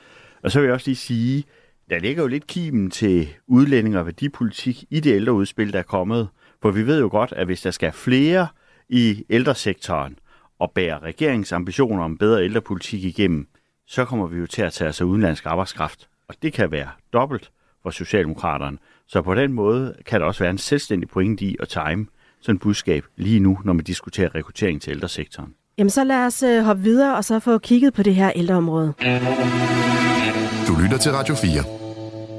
Og 0.43 0.51
så 0.51 0.61
vil 0.61 0.67
jeg 0.67 0.75
også 0.75 0.89
lige 0.89 0.97
sige, 0.97 1.45
der 1.91 1.99
ligger 1.99 2.23
jo 2.23 2.29
lidt 2.29 2.47
kimen 2.47 2.91
til 2.91 3.29
udlænding 3.47 3.97
og 3.97 4.07
værdipolitik 4.07 4.85
i 4.91 5.01
det 5.01 5.15
ældreudspil, 5.15 5.73
der 5.73 5.79
er 5.79 5.83
kommet. 5.83 6.29
For 6.63 6.71
vi 6.71 6.87
ved 6.87 7.01
jo 7.01 7.09
godt, 7.09 7.33
at 7.33 7.47
hvis 7.47 7.61
der 7.61 7.71
skal 7.71 7.93
flere 7.93 8.49
i 8.89 9.25
ældresektoren 9.31 10.19
og 10.59 10.73
bære 10.75 10.99
regeringsambitioner 10.99 12.05
om 12.05 12.19
bedre 12.19 12.45
ældrepolitik 12.45 13.05
igennem, 13.05 13.49
så 13.87 14.05
kommer 14.05 14.27
vi 14.27 14.39
jo 14.39 14.47
til 14.47 14.63
at 14.63 14.73
tage 14.73 14.89
os 14.89 15.01
af 15.01 15.05
udenlandsk 15.05 15.47
arbejdskraft. 15.47 16.09
Og 16.29 16.35
det 16.43 16.53
kan 16.53 16.71
være 16.71 16.89
dobbelt 17.13 17.51
for 17.83 17.91
Socialdemokraterne. 17.91 18.79
Så 19.07 19.23
på 19.23 19.35
den 19.35 19.53
måde 19.53 19.95
kan 20.07 20.21
der 20.21 20.27
også 20.27 20.43
være 20.43 20.51
en 20.51 20.59
selvstændig 20.59 21.09
pointe 21.09 21.45
i 21.45 21.57
at 21.61 21.69
time 21.69 22.07
sådan 22.41 22.55
et 22.55 22.63
budskab 22.63 23.05
lige 23.17 23.41
nu, 23.41 23.59
når 23.65 23.73
man 23.73 23.85
diskuterer 23.85 24.35
rekruttering 24.35 24.83
til 24.83 24.91
ældresektoren. 24.91 25.55
Jamen 25.81 25.91
så 25.91 26.05
lad 26.05 26.27
os 26.27 26.43
uh, 26.43 26.59
hoppe 26.59 26.83
videre 26.83 27.17
og 27.17 27.25
så 27.25 27.39
få 27.39 27.59
kigget 27.59 27.95
på 27.95 28.03
det 28.03 28.15
her 28.15 28.33
ældreområde. 28.37 28.93
Du 30.69 30.77
lytter 30.83 30.99
til 31.01 31.13
Radio 31.13 31.35
4. 31.35 31.65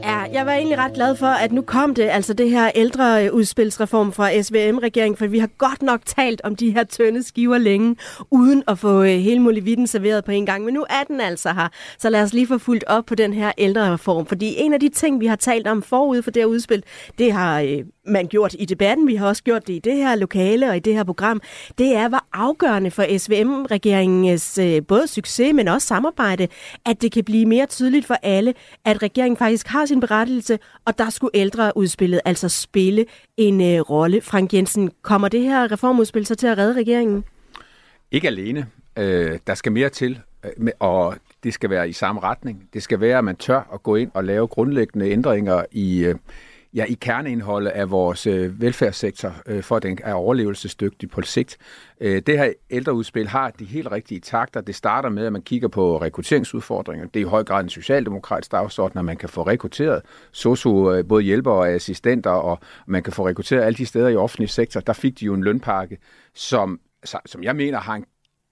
Ja, 0.04 0.18
jeg 0.34 0.46
var 0.46 0.52
egentlig 0.52 0.78
ret 0.78 0.94
glad 0.94 1.16
for, 1.16 1.28
at 1.28 1.52
nu 1.52 1.62
kom 1.62 1.96
det, 1.96 2.04
altså 2.04 2.34
det 2.34 2.50
her 2.50 2.72
ældre 2.76 3.34
udspilsreform 3.34 4.12
fra 4.12 4.42
SVM-regeringen, 4.42 5.18
for 5.18 5.28
vi 5.28 5.40
har 5.40 5.50
godt 5.58 5.82
nok 5.82 6.02
talt 6.06 6.42
om 6.44 6.56
de 6.56 6.72
her 6.72 6.84
tynde 6.84 7.24
skiver 7.24 7.58
længe, 7.58 7.96
uden 8.32 8.64
at 8.68 8.80
få 8.80 9.04
øh, 9.04 9.10
hele 9.10 9.40
muligheden 9.40 9.88
serveret 9.88 10.26
på 10.26 10.32
en 10.32 10.46
gang. 10.46 10.66
Men 10.66 10.74
nu 10.74 10.86
er 10.90 11.04
den 11.08 11.22
altså 11.22 11.54
her, 11.54 11.68
så 11.98 12.10
lad 12.10 12.22
os 12.22 12.34
lige 12.34 12.48
få 12.48 12.58
fuldt 12.58 12.84
op 12.88 13.06
på 13.06 13.16
den 13.16 13.34
her 13.34 13.52
ældrereform. 13.58 14.26
Fordi 14.26 14.56
en 14.58 14.74
af 14.74 14.80
de 14.80 14.90
ting, 14.90 15.20
vi 15.20 15.26
har 15.26 15.36
talt 15.36 15.68
om 15.68 15.82
forud 15.82 16.22
for 16.22 16.32
det 16.32 16.42
her 16.42 16.48
udspil, 16.48 16.84
det 17.18 17.32
har 17.34 17.60
øh, 17.60 17.80
man 18.06 18.28
gjort 18.28 18.56
i 18.60 18.66
debatten, 18.66 19.08
vi 19.08 19.16
har 19.16 19.28
også 19.28 19.44
gjort 19.44 19.68
det 19.68 19.74
i 19.74 19.80
det 19.80 19.96
her 19.96 20.16
lokale 20.16 20.70
og 20.70 20.78
i 20.78 20.80
det 20.80 20.94
her 20.94 21.04
program, 21.04 21.42
det 21.78 21.96
er, 21.96 22.10
hvor 22.10 22.26
afgørende 22.34 22.92
for 22.92 23.18
SVM-regeringens 23.18 24.58
øh, 24.58 24.82
både 24.88 25.08
succes, 25.08 25.54
men 25.54 25.68
også 25.68 25.88
samarbejde, 25.88 26.48
at 26.86 27.02
det 27.02 27.12
kan 27.12 27.24
blive 27.24 27.46
mere 27.46 27.66
tydeligt 27.66 28.06
for 28.06 28.18
alle, 28.24 28.54
at 28.86 29.04
regeringen 29.04 29.38
faktisk 29.38 29.68
har 29.68 29.86
sin 29.86 30.00
berettigelse, 30.00 30.60
og 30.86 30.98
der 30.98 31.10
skulle 31.10 31.32
ældre 31.34 31.78
udspillet 31.78 32.22
altså 32.26 32.50
spille 32.50 33.06
en 33.38 33.62
øh, 33.62 33.80
rolle. 33.80 34.22
Frank 34.22 34.54
Jensen, 34.54 34.92
kommer 35.02 35.28
det 35.28 35.42
her 35.42 35.72
reformudspil 35.72 36.26
så 36.26 36.36
til 36.36 36.48
at 36.48 36.58
redde 36.58 36.74
regeringen? 36.74 37.24
Ikke 38.12 38.28
alene. 38.28 38.68
Øh, 38.98 39.40
der 39.48 39.54
skal 39.54 39.72
mere 39.72 39.90
til, 39.90 40.20
øh, 40.44 40.68
og 40.80 41.16
det 41.44 41.54
skal 41.54 41.70
være 41.70 41.90
i 41.90 41.94
samme 41.94 42.22
retning. 42.22 42.70
Det 42.74 42.84
skal 42.84 43.00
være, 43.00 43.18
at 43.18 43.24
man 43.24 43.36
tør 43.36 43.70
at 43.74 43.84
gå 43.84 43.96
ind 43.96 44.12
og 44.14 44.24
lave 44.24 44.48
grundlæggende 44.48 45.10
ændringer 45.10 45.66
i, 45.72 46.04
øh, 46.04 46.16
ja, 46.74 46.86
i 46.86 46.94
kerneindholdet 46.94 47.70
af 47.70 47.92
vores 47.92 48.28
øh, 48.28 48.62
velfærdssektor, 48.62 49.36
øh, 49.46 49.64
for 49.64 49.76
at 49.76 49.84
den 49.84 49.98
er 50.04 50.14
overlevelsesdygtig 50.14 51.10
på 51.10 51.22
sigt. 51.22 51.58
Øh, 52.02 52.22
det 52.22 52.38
her 52.38 52.54
ældreudspil 52.70 53.28
har 53.28 53.50
de 53.50 53.66
helt 53.66 53.92
rigtige 53.92 54.20
takter. 54.20 54.62
Det 54.62 54.76
starter 54.76 55.10
med, 55.10 55.26
at 55.26 55.34
man 55.34 55.42
kigger 55.42 55.68
på 55.68 56.02
rekrutteringsudfordringer. 56.02 57.08
Det 57.08 57.20
er 57.20 57.26
i 57.26 57.30
høj 57.30 57.44
grad 57.44 57.64
en 57.64 57.70
socialdemokratisk 57.70 58.52
dagsorden, 58.52 59.00
at 59.00 59.06
man 59.06 59.18
kan 59.18 59.30
få 59.30 59.42
rekrutteret 59.44 60.02
socio, 60.32 60.94
øh, 60.94 61.08
både 61.08 61.24
hjælpere 61.24 61.56
og 61.56 61.70
assistenter, 61.70 62.32
og 62.32 62.60
man 62.88 63.04
kan 63.04 63.14
få 63.14 63.28
rekrutteret 63.28 63.64
alle 63.64 63.78
de 63.78 63.86
steder 63.86 64.08
i 64.08 64.16
offentlig 64.16 64.50
sektor. 64.50 64.80
Der 64.80 64.94
fik 64.94 65.20
de 65.20 65.26
jo 65.26 65.34
en 65.34 65.44
lønpakke, 65.44 65.98
som, 66.34 66.80
som 67.26 67.44
jeg 67.44 67.56
mener 67.56 67.80
har 67.80 67.96
en 67.96 68.06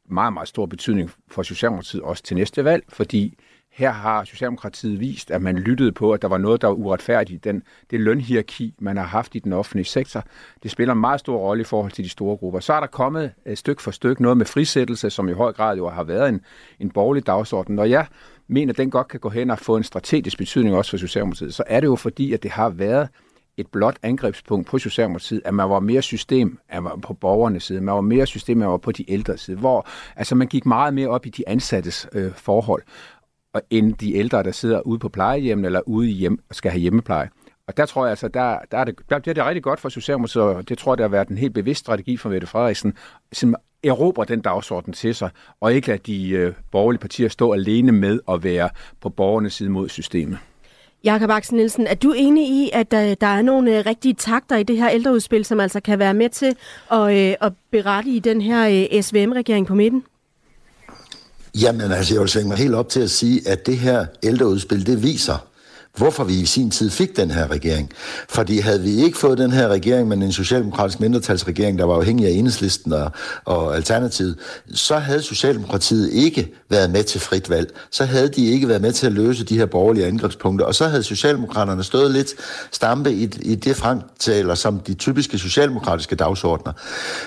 meget, 0.09 0.33
meget 0.33 0.47
stor 0.47 0.65
betydning 0.65 1.11
for 1.27 1.43
Socialdemokratiet 1.43 2.03
også 2.03 2.23
til 2.23 2.37
næste 2.37 2.63
valg, 2.63 2.83
fordi 2.89 3.37
her 3.79 3.91
har 3.91 4.23
Socialdemokratiet 4.23 4.99
vist, 4.99 5.31
at 5.31 5.41
man 5.41 5.57
lyttede 5.57 5.91
på, 5.91 6.11
at 6.11 6.21
der 6.21 6.27
var 6.27 6.37
noget, 6.37 6.61
der 6.61 6.67
var 6.67 6.75
uretfærdigt. 6.75 7.43
Den, 7.43 7.63
det 7.91 7.99
lønhierarki, 7.99 8.73
man 8.79 8.97
har 8.97 9.03
haft 9.03 9.35
i 9.35 9.39
den 9.39 9.53
offentlige 9.53 9.85
sektor, 9.85 10.23
det 10.63 10.71
spiller 10.71 10.93
en 10.93 10.99
meget 10.99 11.19
stor 11.19 11.37
rolle 11.37 11.61
i 11.61 11.63
forhold 11.63 11.91
til 11.91 12.03
de 12.03 12.09
store 12.09 12.37
grupper. 12.37 12.59
Så 12.59 12.73
er 12.73 12.79
der 12.79 12.87
kommet 12.87 13.31
øh, 13.45 13.51
et 13.51 13.57
stykke 13.57 13.81
for 13.81 13.91
stykke 13.91 14.21
noget 14.21 14.37
med 14.37 14.45
frisættelse, 14.45 15.09
som 15.09 15.29
i 15.29 15.33
høj 15.33 15.53
grad 15.53 15.77
jo 15.77 15.89
har 15.89 16.03
været 16.03 16.29
en, 16.29 16.41
en 16.79 16.89
borgerlig 16.89 17.27
dagsorden. 17.27 17.79
Og 17.79 17.89
jeg 17.89 18.05
mener, 18.47 18.73
at 18.73 18.77
den 18.77 18.89
godt 18.89 19.07
kan 19.07 19.19
gå 19.19 19.29
hen 19.29 19.49
og 19.49 19.59
få 19.59 19.77
en 19.77 19.83
strategisk 19.83 20.37
betydning 20.37 20.75
også 20.75 20.91
for 20.91 20.97
Socialdemokratiet, 20.97 21.53
så 21.53 21.63
er 21.67 21.79
det 21.79 21.87
jo 21.87 21.95
fordi, 21.95 22.33
at 22.33 22.43
det 22.43 22.51
har 22.51 22.69
været 22.69 23.09
et 23.57 23.67
blot 23.67 23.97
angrebspunkt 24.03 24.67
på 24.67 24.77
Socialdemokratiet, 24.77 25.41
at 25.45 25.53
man 25.53 25.69
var 25.69 25.79
mere 25.79 26.01
system 26.01 26.59
at 26.69 26.83
man 26.83 26.89
var 26.89 26.97
på 26.97 27.13
borgernes 27.13 27.63
side, 27.63 27.81
man 27.81 27.95
var 27.95 28.01
mere 28.01 28.25
system, 28.25 28.57
at 28.57 28.59
man 28.59 28.69
var 28.69 28.77
på 28.77 28.91
de 28.91 29.11
ældre 29.11 29.37
side, 29.37 29.57
hvor 29.57 29.87
altså, 30.15 30.35
man 30.35 30.47
gik 30.47 30.65
meget 30.65 30.93
mere 30.93 31.07
op 31.07 31.25
i 31.25 31.29
de 31.29 31.49
ansattes 31.49 32.07
øh, 32.13 32.31
forhold 32.35 32.83
end 33.69 33.93
de 33.93 34.15
ældre, 34.15 34.43
der 34.43 34.51
sidder 34.51 34.81
ude 34.81 34.99
på 34.99 35.09
plejehjem 35.09 35.65
eller 35.65 35.81
ude 35.85 36.09
i 36.09 36.13
hjem 36.13 36.39
skal 36.51 36.71
have 36.71 36.81
hjemmepleje. 36.81 37.29
Og 37.67 37.77
der 37.77 37.85
tror 37.85 38.05
jeg 38.05 38.09
altså, 38.09 38.27
der, 38.27 38.57
der, 38.71 38.77
er 38.77 38.83
det, 38.83 38.95
der 39.09 39.19
bliver 39.19 39.33
det 39.33 39.45
rigtig 39.45 39.63
godt 39.63 39.79
for 39.79 39.89
Socialdemokratiet, 39.89 40.43
og 40.43 40.69
det 40.69 40.77
tror 40.77 40.91
jeg, 40.91 40.97
der 40.97 41.03
har 41.03 41.09
været 41.09 41.27
en 41.27 41.37
helt 41.37 41.53
bevidst 41.53 41.79
strategi 41.79 42.17
for 42.17 42.29
Mette 42.29 42.47
Frederiksen, 42.47 42.93
som 43.33 43.55
erobrer 43.83 44.23
den 44.23 44.41
dagsorden 44.41 44.93
til 44.93 45.15
sig, 45.15 45.29
og 45.59 45.73
ikke 45.73 45.87
lade 45.87 45.99
de 46.05 46.29
øh, 46.29 46.53
borgerlige 46.71 46.99
partier 46.99 47.29
stå 47.29 47.53
alene 47.53 47.91
med 47.91 48.19
at 48.29 48.43
være 48.43 48.69
på 49.01 49.09
borgernes 49.09 49.53
side 49.53 49.69
mod 49.69 49.89
systemet. 49.89 50.37
Jakob 51.03 51.29
Axel 51.29 51.55
Nielsen, 51.55 51.87
er 51.87 51.95
du 51.95 52.13
enig 52.17 52.49
i, 52.49 52.69
at 52.73 52.91
der, 52.91 53.15
der 53.15 53.27
er 53.27 53.41
nogle 53.41 53.79
øh, 53.79 53.85
rigtige 53.85 54.13
takter 54.13 54.57
i 54.57 54.63
det 54.63 54.77
her 54.77 54.89
ældreudspil, 54.89 55.45
som 55.45 55.59
altså 55.59 55.79
kan 55.79 55.99
være 55.99 56.13
med 56.13 56.29
til 56.29 56.55
at, 56.91 57.17
øh, 57.17 57.35
at 57.41 57.53
berette 57.71 58.09
i 58.09 58.19
den 58.19 58.41
her 58.41 58.87
øh, 58.93 59.01
SVM-regering 59.01 59.67
på 59.67 59.75
midten? 59.75 60.03
Jamen 61.55 61.91
altså, 61.91 62.13
jeg 62.13 62.21
vil 62.21 62.29
svinge 62.29 62.49
mig 62.49 62.57
helt 62.57 62.75
op 62.75 62.89
til 62.89 62.99
at 62.99 63.09
sige, 63.09 63.47
at 63.47 63.65
det 63.65 63.77
her 63.77 64.05
ældreudspil, 64.23 64.85
det 64.85 65.03
viser, 65.03 65.45
hvorfor 65.99 66.23
vi 66.23 66.33
i 66.33 66.45
sin 66.45 66.71
tid 66.71 66.89
fik 66.89 67.17
den 67.17 67.31
her 67.31 67.51
regering. 67.51 67.91
Fordi 68.29 68.59
havde 68.59 68.81
vi 68.81 68.89
ikke 68.89 69.17
fået 69.17 69.37
den 69.37 69.51
her 69.51 69.67
regering, 69.67 70.07
men 70.07 70.21
en 70.21 70.31
socialdemokratisk 70.31 70.99
mindretalsregering, 70.99 71.79
der 71.79 71.85
var 71.85 71.95
afhængig 71.95 72.27
af 72.27 72.31
enhedslisten 72.31 72.93
og, 72.93 73.11
og 73.45 73.75
alternativet, 73.75 74.35
så 74.73 74.97
havde 74.97 75.21
Socialdemokratiet 75.21 76.09
ikke 76.13 76.53
været 76.69 76.89
med 76.89 77.03
til 77.03 77.21
frit 77.21 77.49
valg. 77.49 77.73
Så 77.91 78.05
havde 78.05 78.27
de 78.27 78.45
ikke 78.45 78.67
været 78.67 78.81
med 78.81 78.91
til 78.91 79.05
at 79.05 79.13
løse 79.13 79.43
de 79.43 79.57
her 79.57 79.65
borgerlige 79.65 80.05
angrebspunkter. 80.07 80.65
Og 80.65 80.75
så 80.75 80.87
havde 80.87 81.03
Socialdemokraterne 81.03 81.83
stået 81.83 82.11
lidt 82.11 82.33
stampe 82.71 83.13
i, 83.13 83.23
i 83.41 83.55
det 83.55 83.75
fremtaler 83.75 84.55
som 84.55 84.79
de 84.79 84.93
typiske 84.93 85.37
socialdemokratiske 85.37 86.15
dagsordner. 86.15 86.73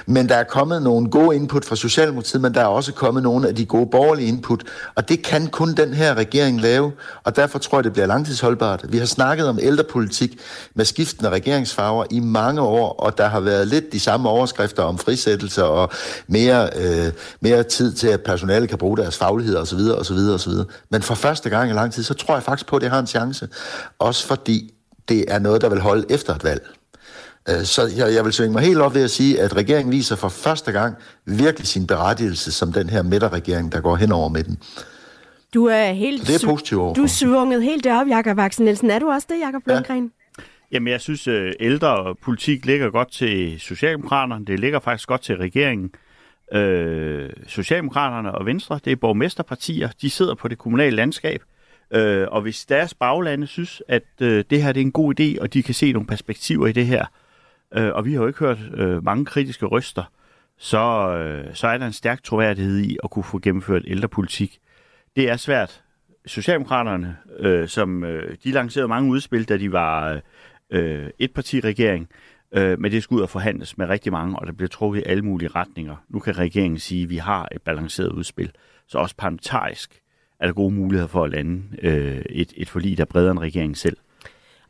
Men 0.06 0.28
der 0.28 0.36
er 0.36 0.44
kommet 0.44 0.82
nogle 0.82 1.10
gode 1.10 1.36
input 1.36 1.64
fra 1.64 1.76
Socialdemokratiet, 1.76 2.42
men 2.42 2.54
der 2.54 2.60
er 2.60 2.66
også 2.66 2.92
kommet 2.92 3.22
nogle 3.22 3.48
af 3.48 3.54
de 3.54 3.64
gode 3.64 3.86
borgerlige 3.90 4.28
input. 4.28 4.62
Og 4.94 5.08
det 5.08 5.22
kan 5.22 5.46
kun 5.46 5.74
den 5.74 5.94
her 5.94 6.14
regering 6.14 6.60
lave. 6.60 6.92
Og 7.24 7.36
derfor 7.36 7.58
tror 7.58 7.78
jeg, 7.78 7.84
det 7.84 7.92
bliver 7.92 8.06
langtidsholdbart 8.06 8.61
holdbart. 8.62 8.92
Vi 8.92 8.98
har 8.98 9.06
snakket 9.06 9.48
om 9.48 9.58
ældrepolitik 9.62 10.38
med 10.74 10.84
skiftende 10.84 11.30
regeringsfarver 11.30 12.04
i 12.10 12.20
mange 12.20 12.60
år, 12.60 12.92
og 12.92 13.18
der 13.18 13.28
har 13.28 13.40
været 13.40 13.68
lidt 13.68 13.92
de 13.92 14.00
samme 14.00 14.28
overskrifter 14.28 14.82
om 14.82 14.98
frisættelser 14.98 15.62
og 15.62 15.90
mere, 16.26 16.70
øh, 16.76 17.12
mere 17.40 17.62
tid 17.62 17.92
til, 17.92 18.08
at 18.08 18.20
personale 18.20 18.66
kan 18.66 18.78
bruge 18.78 18.96
deres 18.96 19.16
faglighed 19.16 19.56
osv. 19.56 19.78
osv. 19.78 20.16
osv. 20.16 20.52
Men 20.90 21.02
for 21.02 21.14
første 21.14 21.50
gang 21.50 21.70
i 21.70 21.72
lang 21.72 21.92
tid, 21.92 22.02
så 22.02 22.14
tror 22.14 22.34
jeg 22.34 22.42
faktisk 22.42 22.66
på, 22.66 22.76
at 22.76 22.82
det 22.82 22.90
har 22.90 22.98
en 22.98 23.06
chance. 23.06 23.48
Også 23.98 24.26
fordi 24.26 24.74
det 25.08 25.24
er 25.28 25.38
noget, 25.38 25.62
der 25.62 25.68
vil 25.68 25.80
holde 25.80 26.04
efter 26.10 26.34
et 26.34 26.44
valg. 26.44 26.62
Øh, 27.48 27.64
så 27.64 27.86
jeg, 27.96 28.14
jeg 28.14 28.24
vil 28.24 28.32
svinge 28.32 28.52
mig 28.52 28.62
helt 28.62 28.80
op 28.80 28.94
ved 28.94 29.02
at 29.02 29.10
sige, 29.10 29.40
at 29.40 29.56
regeringen 29.56 29.92
viser 29.92 30.16
for 30.16 30.28
første 30.28 30.72
gang 30.72 30.94
virkelig 31.26 31.68
sin 31.68 31.86
berettigelse 31.86 32.52
som 32.52 32.72
den 32.72 32.90
her 32.90 33.02
midterregering, 33.02 33.72
der 33.72 33.80
går 33.80 33.96
hen 33.96 34.12
over 34.12 34.28
midten. 34.28 34.58
Du 35.54 35.64
er 35.64 35.92
helt... 35.92 36.26
det 36.26 36.44
er 36.44 36.48
positivt. 36.48 36.96
Du 36.96 37.02
er 37.02 37.06
svunget 37.06 37.62
helt 37.62 37.84
derop, 37.84 38.08
Jakob 38.08 38.36
Vaxen 38.36 38.64
Nielsen. 38.64 38.90
Er 38.90 38.98
du 38.98 39.10
også 39.10 39.26
det, 39.30 39.40
Jakob 39.40 39.62
Lundgren? 39.66 40.04
Ja. 40.04 40.42
Jamen, 40.72 40.88
jeg 40.88 41.00
synes, 41.00 41.28
at 41.28 41.34
øh, 41.34 41.52
ældre 41.60 42.14
politik 42.14 42.66
ligger 42.66 42.90
godt 42.90 43.12
til 43.12 43.60
Socialdemokraterne. 43.60 44.44
Det 44.44 44.60
ligger 44.60 44.80
faktisk 44.80 45.08
godt 45.08 45.20
til 45.20 45.36
regeringen. 45.36 45.90
Øh, 46.52 47.30
Socialdemokraterne 47.46 48.32
og 48.34 48.46
Venstre, 48.46 48.80
det 48.84 48.90
er 48.90 48.96
borgmesterpartier. 48.96 49.88
De 50.00 50.10
sidder 50.10 50.34
på 50.34 50.48
det 50.48 50.58
kommunale 50.58 50.96
landskab. 50.96 51.42
Øh, 51.92 52.26
og 52.30 52.42
hvis 52.42 52.64
deres 52.64 52.94
baglande 52.94 53.46
synes, 53.46 53.82
at 53.88 54.02
øh, 54.20 54.44
det 54.50 54.62
her 54.62 54.72
det 54.72 54.80
er 54.80 54.84
en 54.84 54.92
god 54.92 55.20
idé, 55.20 55.40
og 55.40 55.54
de 55.54 55.62
kan 55.62 55.74
se 55.74 55.92
nogle 55.92 56.06
perspektiver 56.06 56.66
i 56.66 56.72
det 56.72 56.86
her, 56.86 57.06
øh, 57.74 57.90
og 57.92 58.04
vi 58.04 58.12
har 58.12 58.20
jo 58.20 58.26
ikke 58.26 58.38
hørt 58.38 58.58
øh, 58.74 59.04
mange 59.04 59.24
kritiske 59.24 59.66
røster, 59.66 60.04
så, 60.58 60.78
øh, 61.16 61.54
så 61.54 61.66
er 61.66 61.78
der 61.78 61.86
en 61.86 61.92
stærk 61.92 62.22
troværdighed 62.22 62.78
i 62.78 62.98
at 63.04 63.10
kunne 63.10 63.24
få 63.24 63.38
gennemført 63.38 63.82
ældrepolitik. 63.86 64.58
Det 65.16 65.30
er 65.30 65.36
svært. 65.36 65.82
Socialdemokraterne, 66.26 67.16
øh, 67.38 67.68
som 67.68 68.04
øh, 68.04 68.36
de 68.44 68.50
lancerede 68.50 68.88
mange 68.88 69.10
udspil, 69.10 69.48
da 69.48 69.56
de 69.56 69.72
var 69.72 70.20
øh, 70.70 71.10
et 71.18 71.32
parti-regering, 71.32 72.08
øh, 72.52 72.80
men 72.80 72.92
det 72.92 73.02
skulle 73.02 73.18
ud 73.18 73.22
og 73.22 73.30
forhandles 73.30 73.78
med 73.78 73.88
rigtig 73.88 74.12
mange, 74.12 74.38
og 74.38 74.46
der 74.46 74.52
bliver 74.52 74.68
trukket 74.68 75.00
i 75.00 75.04
alle 75.06 75.22
mulige 75.22 75.48
retninger. 75.48 75.96
Nu 76.08 76.18
kan 76.18 76.38
regeringen 76.38 76.78
sige, 76.78 77.02
at 77.02 77.10
vi 77.10 77.16
har 77.16 77.48
et 77.52 77.62
balanceret 77.62 78.08
udspil. 78.08 78.52
Så 78.88 78.98
også 78.98 79.16
parlamentarisk 79.16 80.00
er 80.40 80.46
der 80.46 80.52
gode 80.52 80.74
muligheder 80.74 81.08
for 81.08 81.24
at 81.24 81.30
lande 81.30 81.62
øh, 81.82 82.22
et, 82.30 82.52
et 82.56 82.68
forlig, 82.68 82.96
der 82.96 83.04
er 83.04 83.06
bredere 83.06 83.30
end 83.30 83.38
regeringen 83.38 83.74
selv. 83.74 83.96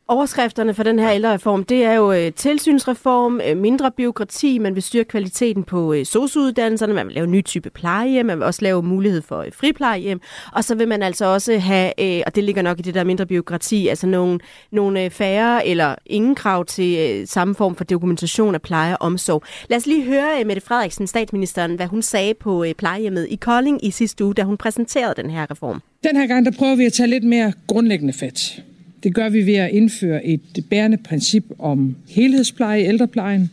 Overskrifterne 0.07 0.73
for 0.73 0.83
den 0.83 0.99
her 0.99 1.11
ældrereform, 1.11 1.63
det 1.63 1.83
er 1.83 1.93
jo 1.93 2.11
øh, 2.11 2.33
tilsynsreform, 2.33 3.41
øh, 3.49 3.57
mindre 3.57 3.91
byråkrati, 3.91 4.57
man 4.59 4.75
vil 4.75 4.83
styrke 4.83 5.09
kvaliteten 5.09 5.63
på 5.63 5.93
øh, 5.93 6.05
sociouddannelserne, 6.05 6.93
man 6.93 7.07
vil 7.07 7.13
lave 7.13 7.23
en 7.23 7.31
ny 7.31 7.43
type 7.45 7.69
plejehjem, 7.69 8.25
man 8.25 8.37
vil 8.37 8.45
også 8.45 8.61
lave 8.61 8.83
mulighed 8.83 9.21
for 9.21 9.45
friplejehjem, 9.51 10.21
og 10.53 10.63
så 10.63 10.75
vil 10.75 10.87
man 10.87 11.03
altså 11.03 11.25
også 11.25 11.57
have, 11.57 11.91
og 12.25 12.35
det 12.35 12.43
ligger 12.43 12.61
nok 12.61 12.79
i 12.79 12.81
det 12.81 12.93
der 12.93 13.03
mindre 13.03 13.25
byråkrati, 13.25 13.87
altså 13.87 14.07
nogle, 14.07 14.39
nogle 14.71 15.09
færre 15.09 15.67
eller 15.67 15.95
ingen 16.05 16.35
krav 16.35 16.65
til 16.65 17.23
samme 17.27 17.55
form 17.55 17.75
for 17.75 17.83
dokumentation 17.83 18.55
af 18.55 18.61
pleje 18.61 18.97
og 18.97 19.01
omsorg. 19.01 19.43
Lad 19.69 19.77
os 19.77 19.85
lige 19.85 20.03
høre 20.03 20.43
Mette 20.45 20.61
Frederiksen, 20.61 21.07
statsministeren, 21.07 21.75
hvad 21.75 21.87
hun 21.87 22.01
sagde 22.01 22.33
på 22.33 22.65
plejehjemmet 22.77 23.27
i 23.29 23.35
Kolding 23.35 23.85
i 23.85 23.91
sidste 23.91 24.25
uge, 24.25 24.33
da 24.33 24.43
hun 24.43 24.57
præsenterede 24.57 25.13
den 25.21 25.29
her 25.29 25.51
reform. 25.51 25.81
Den 26.03 26.15
her 26.15 26.27
gang, 26.27 26.45
der 26.45 26.51
prøver 26.51 26.75
vi 26.75 26.85
at 26.85 26.93
tage 26.93 27.07
lidt 27.07 27.23
mere 27.23 27.53
grundlæggende 27.67 28.13
fat. 28.13 28.63
Det 29.03 29.15
gør 29.15 29.29
vi 29.29 29.45
ved 29.45 29.55
at 29.55 29.71
indføre 29.71 30.25
et 30.25 30.65
bærende 30.69 30.97
princip 30.97 31.45
om 31.59 31.95
helhedspleje 32.09 32.81
i 32.81 32.85
ældreplejen. 32.85 33.49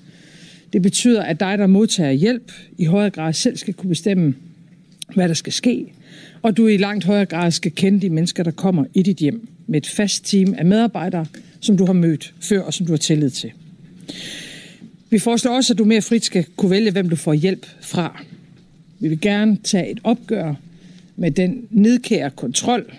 Det 0.72 0.82
betyder, 0.82 1.22
at 1.22 1.40
dig, 1.40 1.58
der 1.58 1.66
modtager 1.66 2.12
hjælp, 2.12 2.52
i 2.78 2.84
højere 2.84 3.10
grad 3.10 3.32
selv 3.32 3.56
skal 3.56 3.74
kunne 3.74 3.88
bestemme, 3.88 4.34
hvad 5.14 5.28
der 5.28 5.34
skal 5.34 5.52
ske, 5.52 5.86
og 6.42 6.56
du 6.56 6.66
i 6.66 6.76
langt 6.76 7.04
højere 7.04 7.26
grad 7.26 7.50
skal 7.50 7.72
kende 7.72 8.00
de 8.00 8.10
mennesker, 8.10 8.42
der 8.42 8.50
kommer 8.50 8.84
i 8.94 9.02
dit 9.02 9.16
hjem 9.16 9.48
med 9.66 9.82
et 9.82 9.86
fast 9.86 10.24
team 10.24 10.54
af 10.58 10.64
medarbejdere, 10.64 11.26
som 11.60 11.76
du 11.76 11.86
har 11.86 11.92
mødt 11.92 12.34
før 12.40 12.60
og 12.60 12.74
som 12.74 12.86
du 12.86 12.92
har 12.92 12.98
tillid 12.98 13.30
til. 13.30 13.50
Vi 15.10 15.18
foreslår 15.18 15.52
også, 15.52 15.72
at 15.72 15.78
du 15.78 15.84
mere 15.84 16.02
frit 16.02 16.24
skal 16.24 16.44
kunne 16.56 16.70
vælge, 16.70 16.90
hvem 16.90 17.08
du 17.08 17.16
får 17.16 17.32
hjælp 17.32 17.66
fra. 17.80 18.22
Vi 18.98 19.08
vil 19.08 19.20
gerne 19.20 19.58
tage 19.64 19.90
et 19.90 20.00
opgør 20.04 20.54
med 21.16 21.30
den 21.30 21.66
nedkære 21.70 22.30
kontrol, 22.30 22.92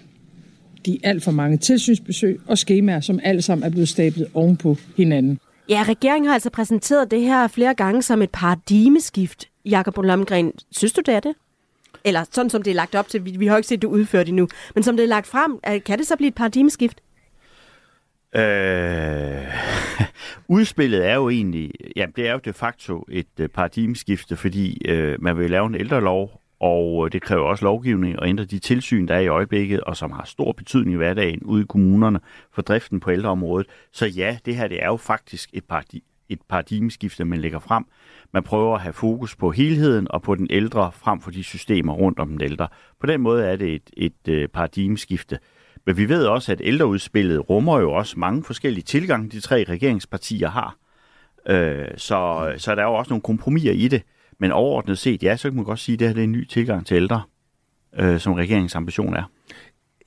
de 0.85 0.99
alt 1.03 1.23
for 1.23 1.31
mange 1.31 1.57
tilsynsbesøg 1.57 2.39
og 2.47 2.57
skemaer, 2.57 2.99
som 2.99 3.19
alle 3.23 3.41
sammen 3.41 3.65
er 3.65 3.69
blevet 3.69 3.89
stablet 3.89 4.27
ovenpå 4.33 4.77
hinanden. 4.97 5.39
Ja, 5.69 5.83
regeringen 5.87 6.27
har 6.27 6.33
altså 6.33 6.49
præsenteret 6.49 7.11
det 7.11 7.21
her 7.21 7.47
flere 7.47 7.73
gange 7.73 8.01
som 8.01 8.21
et 8.21 8.29
paradigmeskift. 8.29 9.49
Jakob 9.65 9.97
Lomgren, 9.97 10.51
synes 10.71 10.93
du 10.93 11.01
det 11.05 11.13
er 11.13 11.19
det? 11.19 11.35
Eller 12.03 12.23
sådan 12.31 12.49
som 12.49 12.63
det 12.63 12.71
er 12.71 12.75
lagt 12.75 12.95
op 12.95 13.07
til, 13.07 13.25
vi, 13.25 13.31
vi 13.31 13.47
har 13.47 13.57
ikke 13.57 13.67
set 13.67 13.81
det 13.81 13.87
udført 13.87 14.27
endnu, 14.27 14.47
men 14.75 14.83
som 14.83 14.97
det 14.97 15.03
er 15.03 15.07
lagt 15.07 15.27
frem, 15.27 15.59
kan 15.85 15.99
det 15.99 16.07
så 16.07 16.15
blive 16.15 16.27
et 16.27 16.35
paradigmeskift? 16.35 17.01
Øh, 18.35 19.47
udspillet 20.57 21.07
er 21.07 21.15
jo 21.15 21.29
egentlig, 21.29 21.71
ja, 21.95 22.05
det 22.15 22.27
er 22.27 22.31
jo 22.31 22.39
de 22.45 22.53
facto 22.53 23.05
et 23.11 23.27
uh, 23.39 23.45
paradigmeskifte, 23.47 24.35
fordi 24.35 24.81
øh, 24.85 25.21
man 25.21 25.37
vil 25.37 25.49
lave 25.49 25.67
en 25.67 25.75
ældrelov, 25.75 26.40
og 26.61 27.05
øh, 27.05 27.11
det 27.11 27.21
kræver 27.21 27.43
også 27.43 27.65
lovgivning 27.65 28.19
og 28.19 28.27
ændre 28.27 28.45
de 28.45 28.59
tilsyn, 28.59 29.07
der 29.07 29.15
er 29.15 29.19
i 29.19 29.27
øjeblikket, 29.27 29.81
og 29.81 29.97
som 29.97 30.11
har 30.11 30.23
stor 30.25 30.51
betydning 30.51 30.93
i 30.93 30.97
hverdagen 30.97 31.43
ude 31.43 31.63
i 31.63 31.65
kommunerne 31.69 32.19
for 32.53 32.61
driften 32.61 32.99
på 32.99 33.11
ældreområdet. 33.11 33.67
Så 33.91 34.05
ja, 34.05 34.37
det 34.45 34.55
her 34.55 34.67
det 34.67 34.83
er 34.83 34.87
jo 34.87 34.97
faktisk 34.97 35.49
et, 35.53 35.63
paradig- 35.63 36.03
et 36.29 36.39
paradigmeskifte, 36.49 37.25
man 37.25 37.39
lægger 37.39 37.59
frem. 37.59 37.85
Man 38.33 38.43
prøver 38.43 38.75
at 38.75 38.81
have 38.81 38.93
fokus 38.93 39.35
på 39.35 39.51
helheden 39.51 40.07
og 40.11 40.21
på 40.21 40.35
den 40.35 40.47
ældre 40.49 40.91
frem 40.91 41.21
for 41.21 41.31
de 41.31 41.43
systemer 41.43 41.93
rundt 41.93 42.19
om 42.19 42.29
den 42.29 42.41
ældre. 42.41 42.67
På 42.99 43.07
den 43.07 43.21
måde 43.21 43.45
er 43.45 43.55
det 43.55 43.75
et, 43.75 43.89
et 43.97 44.27
øh, 44.27 44.47
paradigmeskifte. 44.47 45.39
Men 45.85 45.97
vi 45.97 46.09
ved 46.09 46.25
også, 46.25 46.51
at 46.51 46.61
ældreudspillet 46.63 47.49
rummer 47.49 47.79
jo 47.79 47.91
også 47.91 48.19
mange 48.19 48.43
forskellige 48.43 48.83
tilgange, 48.83 49.29
de 49.29 49.39
tre 49.39 49.65
regeringspartier 49.69 50.49
har. 50.49 50.75
Øh, 51.47 51.87
så, 51.97 52.51
så 52.57 52.75
der 52.75 52.81
er 52.81 52.85
jo 52.85 52.93
også 52.93 53.09
nogle 53.09 53.21
kompromiser 53.21 53.71
i 53.71 53.87
det. 53.87 54.03
Men 54.41 54.51
overordnet 54.51 54.97
set, 54.97 55.23
ja, 55.23 55.37
så 55.37 55.49
kan 55.49 55.55
man 55.55 55.65
godt 55.65 55.79
sige, 55.79 55.93
at 55.93 55.99
det 55.99 56.07
her 56.07 56.13
det 56.13 56.21
er 56.21 56.23
en 56.23 56.31
ny 56.31 56.47
tilgang 56.47 56.85
til 56.85 56.95
ældre, 56.95 57.21
øh, 57.99 58.19
som 58.19 58.33
regeringens 58.33 58.75
ambition 58.75 59.15
er. 59.15 59.23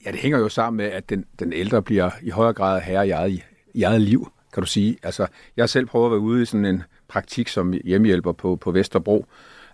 Ja, 0.05 0.11
det 0.11 0.19
hænger 0.19 0.39
jo 0.39 0.49
sammen 0.49 0.77
med, 0.77 0.85
at 0.85 1.09
den, 1.09 1.25
den 1.39 1.53
ældre 1.53 1.81
bliver 1.81 2.09
i 2.21 2.29
højere 2.29 2.53
grad 2.53 2.81
herre 2.81 3.07
i 3.07 3.11
eget, 3.11 3.43
i 3.73 3.83
eget 3.83 4.01
liv, 4.01 4.31
kan 4.53 4.63
du 4.63 4.67
sige. 4.67 4.97
Altså, 5.03 5.27
jeg 5.57 5.69
selv 5.69 5.85
prøver 5.85 6.05
at 6.05 6.11
være 6.11 6.19
ude 6.19 6.41
i 6.41 6.45
sådan 6.45 6.65
en 6.65 6.83
praktik 7.07 7.47
som 7.47 7.73
hjemmehjælper 7.83 8.31
på, 8.31 8.55
på 8.55 8.71
Vesterbro 8.71 9.25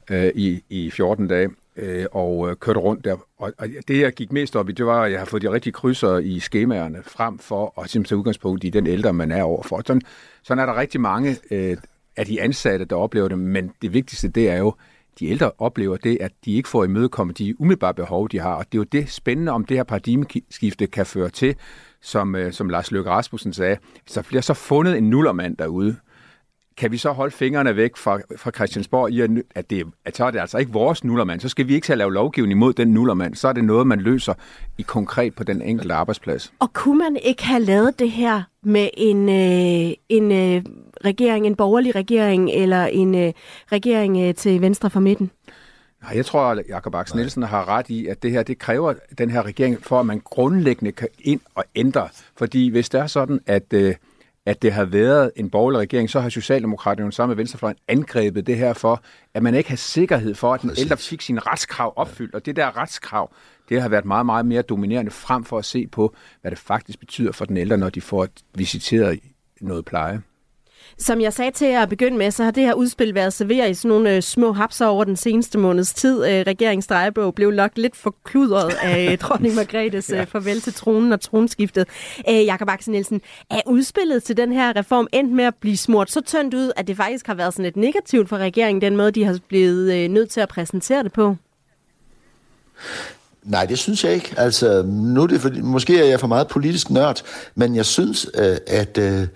øh, 0.09 0.31
i, 0.35 0.63
i 0.69 0.91
14 0.91 1.27
dage, 1.27 1.49
øh, 1.75 2.05
og 2.11 2.49
øh, 2.49 2.55
kørte 2.55 2.79
rundt 2.79 3.05
der. 3.05 3.17
Og, 3.37 3.53
og 3.57 3.67
det, 3.87 3.99
jeg 3.99 4.13
gik 4.13 4.31
mest 4.31 4.55
op 4.55 4.69
i, 4.69 4.71
det 4.71 4.85
var, 4.85 5.03
at 5.03 5.11
jeg 5.11 5.19
har 5.19 5.25
fået 5.25 5.41
de 5.41 5.51
rigtige 5.51 5.73
krydser 5.73 6.17
i 6.17 6.39
skemaerne, 6.39 7.03
frem 7.03 7.39
for 7.39 7.81
at 7.81 7.89
simpelthen 7.89 8.03
tage 8.03 8.19
udgangspunkt 8.19 8.63
i 8.63 8.69
den 8.69 8.87
ældre, 8.87 9.13
man 9.13 9.31
er 9.31 9.43
overfor. 9.43 9.81
Sådan, 9.87 10.01
sådan 10.43 10.61
er 10.61 10.65
der 10.65 10.79
rigtig 10.79 11.01
mange 11.01 11.37
øh, 11.51 11.77
af 12.17 12.25
de 12.25 12.41
ansatte, 12.41 12.85
der 12.85 12.95
oplever 12.95 13.27
det, 13.27 13.39
men 13.39 13.71
det 13.81 13.93
vigtigste, 13.93 14.27
det 14.27 14.49
er 14.49 14.57
jo, 14.57 14.73
de 15.19 15.27
ældre 15.27 15.51
oplever 15.57 15.97
det, 15.97 16.17
at 16.21 16.31
de 16.45 16.53
ikke 16.53 16.69
får 16.69 16.83
imødekommet 16.83 17.37
de 17.37 17.61
umiddelbare 17.61 17.93
behov, 17.93 18.29
de 18.29 18.39
har. 18.39 18.53
Og 18.53 18.65
det 18.65 18.77
er 18.77 18.79
jo 18.79 18.83
det 18.83 19.09
spændende, 19.09 19.51
om 19.51 19.65
det 19.65 19.77
her 19.77 19.83
paradigmeskifte 19.83 20.87
kan 20.87 21.05
føre 21.05 21.29
til, 21.29 21.55
som, 22.01 22.35
øh, 22.35 22.53
som 22.53 22.69
Lars 22.69 22.91
Løkke 22.91 23.09
Rasmussen 23.09 23.53
sagde, 23.53 23.77
hvis 24.03 24.13
der 24.13 24.21
bliver 24.21 24.41
så 24.41 24.53
fundet 24.53 24.97
en 24.97 25.09
nullermand 25.09 25.57
derude, 25.57 25.95
kan 26.77 26.91
vi 26.91 26.97
så 26.97 27.11
holde 27.11 27.31
fingrene 27.35 27.75
væk 27.75 27.97
fra, 27.97 28.19
fra 28.37 28.51
Christiansborg 28.51 29.11
i, 29.11 29.21
at, 29.55 29.69
det, 29.69 29.85
at 30.05 30.17
så 30.17 30.25
er 30.25 30.31
det 30.31 30.39
altså 30.39 30.57
ikke 30.57 30.71
vores 30.71 31.03
nullermand. 31.03 31.39
Så 31.39 31.49
skal 31.49 31.67
vi 31.67 31.73
ikke 31.73 31.85
til 31.85 31.91
at 31.91 31.97
lave 31.97 32.13
lovgivning 32.13 32.59
mod 32.59 32.73
den 32.73 32.87
nullermand. 32.87 33.35
Så 33.35 33.47
er 33.47 33.53
det 33.53 33.63
noget, 33.63 33.87
man 33.87 33.99
løser 33.99 34.33
i 34.77 34.81
konkret 34.81 35.35
på 35.35 35.43
den 35.43 35.61
enkelte 35.61 35.93
arbejdsplads. 35.93 36.53
Og 36.59 36.73
kunne 36.73 36.97
man 36.97 37.17
ikke 37.23 37.45
have 37.45 37.63
lavet 37.63 37.99
det 37.99 38.11
her 38.11 38.43
med 38.63 38.89
en, 38.97 39.29
øh, 39.29 39.93
en 40.09 40.31
øh, 40.31 40.63
regering, 41.05 41.45
en 41.47 41.55
borgerlig 41.55 41.95
regering, 41.95 42.49
eller 42.49 42.85
en 42.85 43.15
øh, 43.15 43.33
regering 43.71 44.21
øh, 44.21 44.35
til 44.35 44.61
venstre 44.61 44.89
for 44.89 44.99
midten? 44.99 45.31
Nej, 46.01 46.11
jeg 46.15 46.25
tror, 46.25 46.41
at 46.41 46.63
Jakob 46.69 46.95
Aks 46.95 47.15
Nielsen 47.15 47.43
har 47.43 47.67
ret 47.67 47.89
i, 47.89 48.07
at 48.07 48.23
det 48.23 48.31
her 48.31 48.43
det 48.43 48.59
kræver 48.59 48.93
den 49.17 49.29
her 49.29 49.45
regering, 49.45 49.83
for 49.83 49.99
at 49.99 50.05
man 50.05 50.19
grundlæggende 50.19 50.91
kan 50.91 51.07
ind 51.19 51.39
og 51.55 51.63
ændre. 51.75 52.09
Fordi 52.37 52.69
hvis 52.69 52.89
det 52.89 52.99
er 52.99 53.07
sådan, 53.07 53.39
at, 53.47 53.73
øh, 53.73 53.95
at 54.45 54.61
det 54.61 54.73
har 54.73 54.85
været 54.85 55.31
en 55.35 55.49
borgerlig 55.49 55.79
regering, 55.79 56.09
så 56.09 56.19
har 56.19 56.29
Socialdemokraterne 56.29 57.11
sammen 57.11 57.31
med 57.31 57.35
Venstrefløjen 57.35 57.77
angrebet 57.87 58.47
det 58.47 58.57
her 58.57 58.73
for, 58.73 59.03
at 59.33 59.43
man 59.43 59.55
ikke 59.55 59.69
har 59.69 59.77
sikkerhed 59.77 60.35
for, 60.35 60.53
at 60.53 60.61
den 60.61 60.71
ældre 60.77 60.97
fik 60.97 61.21
sin 61.21 61.47
retskrav 61.47 61.93
opfyldt. 61.95 62.35
Og 62.35 62.45
det 62.45 62.55
der 62.55 62.77
retskrav, 62.77 63.33
det 63.69 63.81
har 63.81 63.89
været 63.89 64.05
meget, 64.05 64.25
meget 64.25 64.45
mere 64.45 64.61
dominerende 64.61 65.11
frem 65.11 65.43
for 65.43 65.57
at 65.57 65.65
se 65.65 65.87
på, 65.87 66.15
hvad 66.41 66.51
det 66.51 66.59
faktisk 66.59 66.99
betyder 66.99 67.31
for 67.31 67.45
den 67.45 67.57
ældre, 67.57 67.77
når 67.77 67.89
de 67.89 68.01
får 68.01 68.27
visiteret 68.55 69.19
noget 69.61 69.85
pleje. 69.85 70.21
Som 71.01 71.21
jeg 71.21 71.33
sagde 71.33 71.51
til 71.51 71.65
at 71.65 71.89
begynde 71.89 72.17
med, 72.17 72.31
så 72.31 72.43
har 72.43 72.51
det 72.51 72.63
her 72.63 72.73
udspil 72.73 73.15
været 73.15 73.33
serveret 73.33 73.69
i 73.69 73.73
sådan 73.73 73.89
nogle 73.89 74.15
øh, 74.15 74.21
små 74.21 74.51
hapser 74.51 74.85
over 74.85 75.03
den 75.03 75.15
seneste 75.15 75.57
måneds 75.57 75.93
tid. 75.93 76.25
Øh, 76.25 76.43
regeringens 76.47 76.87
drejebog 76.87 77.35
blev 77.35 77.51
lagt 77.51 77.77
lidt 77.77 77.95
forkludret 77.95 78.73
af 78.81 79.17
dronning 79.21 79.55
Margrethes 79.55 80.09
ja. 80.09 80.21
øh, 80.21 80.27
farvel 80.27 80.61
til 80.61 80.73
tronen 80.73 81.13
og 81.13 81.21
tronskiftet. 81.21 81.87
Øh, 82.29 82.45
Jakob 82.45 82.69
Axel 82.69 82.91
Nielsen, 82.91 83.21
er 83.49 83.61
udspillet 83.65 84.23
til 84.23 84.37
den 84.37 84.51
her 84.51 84.75
reform 84.75 85.07
endt 85.13 85.31
med 85.31 85.43
at 85.43 85.55
blive 85.55 85.77
smurt 85.77 86.11
så 86.11 86.21
tyndt 86.21 86.53
ud, 86.53 86.71
at 86.75 86.87
det 86.87 86.97
faktisk 86.97 87.27
har 87.27 87.33
været 87.33 87.53
sådan 87.53 87.65
et 87.65 87.77
negativt 87.77 88.29
for 88.29 88.37
regeringen, 88.37 88.81
den 88.81 88.95
måde, 88.95 89.11
de 89.11 89.23
har 89.23 89.39
blevet 89.47 89.93
øh, 89.93 90.09
nødt 90.09 90.29
til 90.29 90.41
at 90.41 90.49
præsentere 90.49 91.03
det 91.03 91.13
på? 91.13 91.35
Nej, 93.43 93.65
det 93.65 93.79
synes 93.79 94.03
jeg 94.03 94.13
ikke. 94.13 94.33
Altså, 94.37 94.83
nu 94.83 95.23
er 95.23 95.27
det 95.27 95.41
for, 95.41 95.49
måske 95.63 95.99
er 95.99 96.05
jeg 96.05 96.19
for 96.19 96.27
meget 96.27 96.47
politisk 96.47 96.89
nørd, 96.89 97.21
men 97.55 97.75
jeg 97.75 97.85
synes, 97.85 98.27
øh, 98.35 98.57
at 98.67 98.97
øh, 98.97 99.27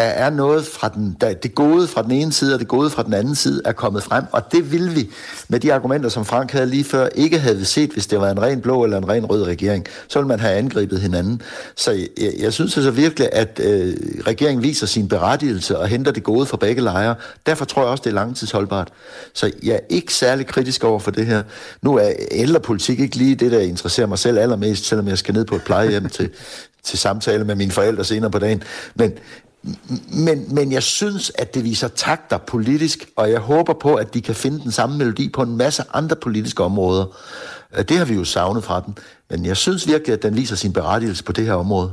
der 0.00 0.06
er 0.06 0.30
noget 0.30 0.66
fra 0.66 0.88
den, 0.88 1.16
der, 1.20 1.34
det 1.34 1.54
gode 1.54 1.88
fra 1.88 2.02
den 2.02 2.10
ene 2.10 2.32
side 2.32 2.54
og 2.54 2.60
det 2.60 2.68
gode 2.68 2.90
fra 2.90 3.02
den 3.02 3.14
anden 3.14 3.34
side 3.34 3.62
er 3.64 3.72
kommet 3.72 4.02
frem, 4.02 4.24
og 4.32 4.52
det 4.52 4.72
vil 4.72 4.96
vi 4.96 5.10
med 5.48 5.60
de 5.60 5.74
argumenter, 5.74 6.08
som 6.08 6.24
Frank 6.24 6.52
havde 6.52 6.66
lige 6.66 6.84
før, 6.84 7.08
ikke 7.14 7.38
havde 7.38 7.64
set, 7.64 7.90
hvis 7.90 8.06
det 8.06 8.20
var 8.20 8.30
en 8.30 8.42
ren 8.42 8.60
blå 8.60 8.84
eller 8.84 8.98
en 8.98 9.08
ren 9.08 9.26
rød 9.26 9.42
regering. 9.42 9.86
Så 10.08 10.18
ville 10.18 10.28
man 10.28 10.40
have 10.40 10.54
angrebet 10.54 11.00
hinanden. 11.00 11.42
Så 11.76 11.90
jeg, 11.92 12.32
jeg 12.38 12.52
synes 12.52 12.76
altså 12.76 12.90
virkelig, 12.90 13.28
at 13.32 13.60
øh, 13.64 13.96
regeringen 14.26 14.62
viser 14.62 14.86
sin 14.86 15.08
berettigelse 15.08 15.78
og 15.78 15.88
henter 15.88 16.12
det 16.12 16.22
gode 16.22 16.46
fra 16.46 16.56
begge 16.56 16.82
lejre. 16.82 17.14
Derfor 17.46 17.64
tror 17.64 17.82
jeg 17.82 17.90
også, 17.90 18.02
det 18.04 18.10
er 18.10 18.14
langtidsholdbart. 18.14 18.88
Så 19.34 19.50
jeg 19.62 19.74
er 19.74 19.80
ikke 19.88 20.14
særlig 20.14 20.46
kritisk 20.46 20.84
over 20.84 20.98
for 20.98 21.10
det 21.10 21.26
her. 21.26 21.42
Nu 21.82 21.96
er 21.96 22.10
ældrepolitik 22.30 23.00
ikke 23.00 23.16
lige 23.16 23.34
det, 23.34 23.52
der 23.52 23.60
interesserer 23.60 24.06
mig 24.06 24.18
selv 24.18 24.38
allermest, 24.38 24.84
selvom 24.84 25.08
jeg 25.08 25.18
skal 25.18 25.34
ned 25.34 25.44
på 25.44 25.56
et 25.56 25.62
plejehjem 25.62 26.08
til, 26.08 26.30
til 26.82 26.98
samtale 26.98 27.44
med 27.44 27.54
mine 27.54 27.70
forældre 27.70 28.04
senere 28.04 28.30
på 28.30 28.38
dagen. 28.38 28.62
Men, 28.94 29.12
men, 30.12 30.54
men 30.54 30.72
jeg 30.72 30.82
synes, 30.82 31.32
at 31.34 31.54
det 31.54 31.64
viser 31.64 31.88
takter 31.88 32.38
politisk, 32.38 33.10
og 33.16 33.30
jeg 33.30 33.40
håber 33.40 33.72
på, 33.72 33.94
at 33.94 34.14
de 34.14 34.20
kan 34.20 34.34
finde 34.34 34.60
den 34.60 34.72
samme 34.72 34.98
melodi 34.98 35.28
på 35.28 35.42
en 35.42 35.56
masse 35.56 35.82
andre 35.92 36.16
politiske 36.16 36.62
områder. 36.62 37.06
Øh, 37.78 37.84
det 37.84 37.98
har 37.98 38.04
vi 38.04 38.14
jo 38.14 38.24
savnet 38.24 38.64
fra 38.64 38.80
den, 38.80 38.98
men 39.30 39.46
jeg 39.46 39.56
synes 39.56 39.88
virkelig, 39.88 40.12
at 40.12 40.22
den 40.22 40.36
viser 40.36 40.56
sin 40.56 40.72
berettigelse 40.72 41.24
på 41.24 41.32
det 41.32 41.44
her 41.44 41.54
område. 41.54 41.92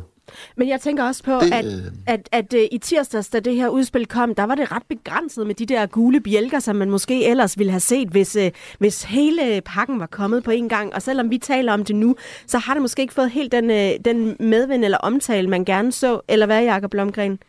Men 0.58 0.70
jeg 0.70 0.82
tænker 0.82 1.04
også 1.04 1.24
på, 1.24 1.32
det, 1.32 1.54
at, 1.54 1.66
at, 1.66 1.82
at, 2.08 2.30
at 2.32 2.54
øh, 2.54 2.68
i 2.72 2.78
tirsdags, 2.78 3.30
da 3.30 3.40
det 3.40 3.56
her 3.56 3.68
udspil 3.68 4.06
kom, 4.06 4.36
der 4.36 4.44
var 4.44 4.56
det 4.56 4.72
ret 4.72 4.84
begrænset 4.90 5.48
med 5.48 5.56
de 5.56 5.66
der 5.66 5.86
gule 5.86 6.22
bjælker, 6.22 6.60
som 6.60 6.76
man 6.76 6.90
måske 6.90 7.26
ellers 7.26 7.58
ville 7.58 7.72
have 7.72 7.80
set, 7.80 8.08
hvis, 8.08 8.36
øh, 8.36 8.52
hvis 8.80 9.04
hele 9.04 9.62
pakken 9.62 10.00
var 10.00 10.06
kommet 10.06 10.44
på 10.44 10.52
en 10.52 10.70
gang. 10.70 10.94
Og 10.96 11.02
selvom 11.02 11.30
vi 11.30 11.38
taler 11.38 11.74
om 11.74 11.86
det 11.86 11.96
nu, 11.96 12.16
så 12.48 12.58
har 12.58 12.74
det 12.74 12.82
måske 12.82 13.02
ikke 13.02 13.14
fået 13.14 13.32
helt 13.32 13.52
den, 13.52 13.70
den 14.06 14.36
medvind 14.40 14.86
eller 14.86 14.98
omtale, 14.98 15.50
man 15.50 15.66
gerne 15.66 15.92
så. 15.92 16.22
Eller 16.28 16.46
hvad, 16.46 16.64
Jacob 16.64 16.92
Blomgren? 16.92 17.40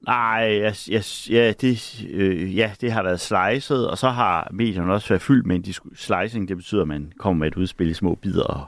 Nej, 0.00 0.60
yes, 0.62 0.84
yes, 0.84 1.28
ja, 1.30 1.52
det, 1.52 2.04
øh, 2.10 2.56
ja, 2.56 2.72
det 2.80 2.92
har 2.92 3.02
været 3.02 3.20
slicet, 3.20 3.90
og 3.90 3.98
så 3.98 4.08
har 4.08 4.48
medierne 4.52 4.92
også 4.92 5.08
været 5.08 5.22
fyldt 5.22 5.46
med 5.46 5.56
en 5.56 5.74
slicing. 5.94 6.48
Det 6.48 6.56
betyder, 6.56 6.82
at 6.82 6.88
man 6.88 7.12
kommer 7.18 7.40
med 7.40 7.48
et 7.48 7.56
udspil 7.56 7.90
i 7.90 7.94
små 7.94 8.14
bidder 8.14 8.42
og 8.42 8.66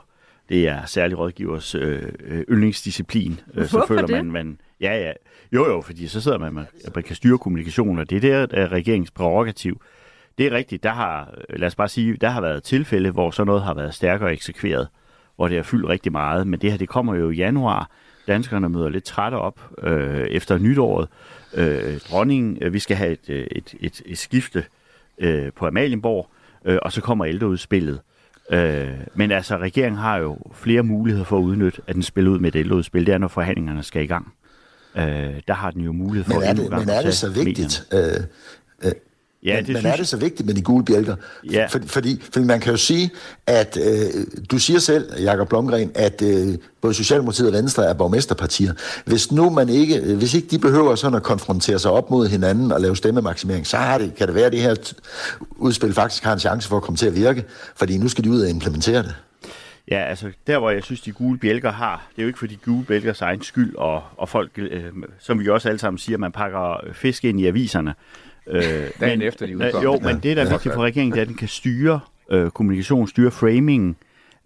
det 0.49 0.67
er 0.67 0.85
særlig 0.85 1.17
rådgivers 1.17 1.75
øh, 1.75 2.01
yndlingsdisciplin. 2.49 3.39
Hvorfor 3.53 3.67
så 3.67 3.85
føler 3.87 4.05
det? 4.05 4.15
man, 4.15 4.31
man 4.31 4.59
Ja, 4.81 4.97
ja. 4.97 5.11
Jo, 5.51 5.67
jo, 5.67 5.81
fordi 5.81 6.07
så 6.07 6.21
sidder 6.21 6.37
man, 6.37 6.53
man, 6.53 6.65
man 6.95 7.03
kan 7.03 7.15
styre 7.15 7.37
kommunikationen, 7.37 7.99
og 7.99 8.09
det 8.09 8.23
er 8.23 8.45
der 8.45 8.57
er 8.57 8.71
regeringens 8.71 9.11
prerogativ. 9.11 9.81
Det 10.37 10.45
er 10.45 10.51
rigtigt, 10.51 10.83
der 10.83 10.89
har, 10.89 11.33
lad 11.49 11.67
os 11.67 11.75
bare 11.75 11.87
sige, 11.87 12.17
der 12.17 12.29
har 12.29 12.41
været 12.41 12.63
tilfælde, 12.63 13.11
hvor 13.11 13.31
sådan 13.31 13.47
noget 13.47 13.61
har 13.61 13.73
været 13.73 13.93
stærkere 13.93 14.33
eksekveret, 14.33 14.87
hvor 15.35 15.47
det 15.47 15.57
har 15.57 15.63
fyldt 15.63 15.89
rigtig 15.89 16.11
meget, 16.11 16.47
men 16.47 16.61
det 16.61 16.71
her, 16.71 16.77
det 16.77 16.89
kommer 16.89 17.15
jo 17.15 17.29
i 17.29 17.35
januar. 17.35 17.91
Danskerne 18.29 18.69
møder 18.69 18.89
lidt 18.89 19.03
trætte 19.03 19.35
op 19.35 19.59
øh, 19.83 20.27
efter 20.27 20.57
nytåret. 20.57 21.07
Øh, 21.53 21.99
dronningen, 21.99 22.57
øh, 22.61 22.73
vi 22.73 22.79
skal 22.79 22.97
have 22.97 23.11
et, 23.11 23.29
øh, 23.29 23.47
et, 23.51 23.75
et, 23.79 24.01
et 24.05 24.17
skifte 24.17 24.63
øh, 25.17 25.53
på 25.55 25.67
Amalienborg, 25.67 26.29
øh, 26.65 26.77
og 26.81 26.91
så 26.91 27.01
kommer 27.01 27.25
ældreudspillet. 27.25 27.99
Øh, 28.51 28.89
men 29.15 29.31
altså, 29.31 29.57
regeringen 29.57 29.99
har 29.99 30.17
jo 30.17 30.37
flere 30.53 30.83
muligheder 30.83 31.25
for 31.25 31.37
at 31.37 31.41
udnytte, 31.41 31.81
at 31.87 31.95
den 31.95 32.03
spiller 32.03 32.31
ud 32.31 32.39
med 32.39 32.55
et 32.55 32.59
ældreudspil. 32.59 33.05
Det 33.05 33.13
er, 33.13 33.17
når 33.17 33.27
forhandlingerne 33.27 33.83
skal 33.83 34.03
i 34.03 34.07
gang. 34.07 34.33
Øh, 34.95 35.41
der 35.47 35.53
har 35.53 35.71
den 35.71 35.81
jo 35.81 35.91
mulighed 35.91 36.25
for 36.25 36.39
men 36.39 36.49
er 36.49 36.53
det, 36.53 36.69
Men 36.69 36.89
er 36.89 37.01
det 37.01 37.13
så 37.13 37.29
vigtigt? 37.29 37.87
Øh, 37.93 37.99
øh, 38.83 38.91
Ja, 39.43 39.55
men, 39.55 39.65
det 39.65 39.73
men 39.73 39.85
er 39.85 39.95
det 39.95 40.07
så 40.07 40.17
vigtigt 40.17 40.45
med 40.45 40.53
de 40.53 40.61
gule 40.61 40.85
bjælker? 40.85 41.15
Ja. 41.51 41.65
For, 41.65 41.79
fordi, 41.85 42.21
fordi 42.33 42.45
man 42.45 42.59
kan 42.59 42.71
jo 42.71 42.77
sige, 42.77 43.09
at 43.47 43.77
øh, 43.77 44.25
du 44.51 44.57
siger 44.57 44.79
selv, 44.79 45.21
Jakob 45.21 45.49
Blomgren, 45.49 45.91
at 45.95 46.21
øh, 46.21 46.57
både 46.81 46.93
Socialdemokratiet 46.93 47.47
og 47.47 47.53
Venstre 47.53 47.85
er 47.85 47.93
borgmesterpartier. 47.93 48.73
Hvis 49.05 49.31
nu 49.31 49.49
man 49.49 49.69
ikke, 49.69 50.15
hvis 50.15 50.33
ikke 50.33 50.47
de 50.47 50.59
behøver 50.59 50.95
sådan 50.95 51.15
at 51.15 51.23
konfrontere 51.23 51.79
sig 51.79 51.91
op 51.91 52.11
mod 52.11 52.27
hinanden 52.27 52.71
og 52.71 52.81
lave 52.81 52.95
stemmemaksimering, 52.95 53.67
så 53.67 53.77
har 53.77 53.97
det, 53.97 54.15
kan 54.15 54.27
det 54.27 54.35
være, 54.35 54.45
at 54.45 54.51
det 54.51 54.61
her 54.61 54.93
udspil 55.57 55.93
faktisk 55.93 56.23
har 56.23 56.33
en 56.33 56.39
chance 56.39 56.69
for 56.69 56.77
at 56.77 56.83
komme 56.83 56.97
til 56.97 57.07
at 57.07 57.15
virke, 57.15 57.43
fordi 57.75 57.97
nu 57.97 58.07
skal 58.07 58.23
de 58.23 58.29
ud 58.29 58.41
og 58.41 58.49
implementere 58.49 59.03
det. 59.03 59.15
Ja, 59.91 60.03
altså 60.03 60.31
der 60.47 60.59
hvor 60.59 60.69
jeg 60.69 60.83
synes, 60.83 61.01
de 61.01 61.11
gule 61.11 61.39
bjælker 61.39 61.71
har, 61.71 62.07
det 62.15 62.21
er 62.21 62.23
jo 62.23 62.27
ikke 62.27 62.39
for 62.39 62.47
de 62.47 62.55
gule 62.65 62.85
bjælkers 62.85 63.21
egen 63.21 63.41
skyld, 63.41 63.75
og, 63.75 64.03
og 64.17 64.29
folk, 64.29 64.51
øh, 64.57 64.83
som 65.19 65.39
vi 65.39 65.47
også 65.47 65.69
alle 65.69 65.79
sammen 65.79 65.97
siger, 65.97 66.17
man 66.17 66.31
pakker 66.31 66.77
fisk 66.93 67.25
ind 67.25 67.39
i 67.39 67.47
aviserne. 67.47 67.93
Øh, 68.49 68.61
Dagen 68.99 69.19
men, 69.19 69.21
efter 69.21 69.45
de 69.45 69.57
udkommer. 69.57 69.83
Jo, 69.83 69.99
men 69.99 70.19
det 70.19 70.37
der 70.37 70.45
er 70.45 70.49
vigtigt 70.49 70.73
for 70.73 70.83
regeringen, 70.83 71.11
det 71.11 71.17
er, 71.17 71.21
at 71.21 71.27
den 71.27 71.35
kan 71.37 71.47
styre 71.47 71.99
øh, 72.29 72.51
kommunikation, 72.51 73.07
styre 73.07 73.31
framingen. 73.31 73.95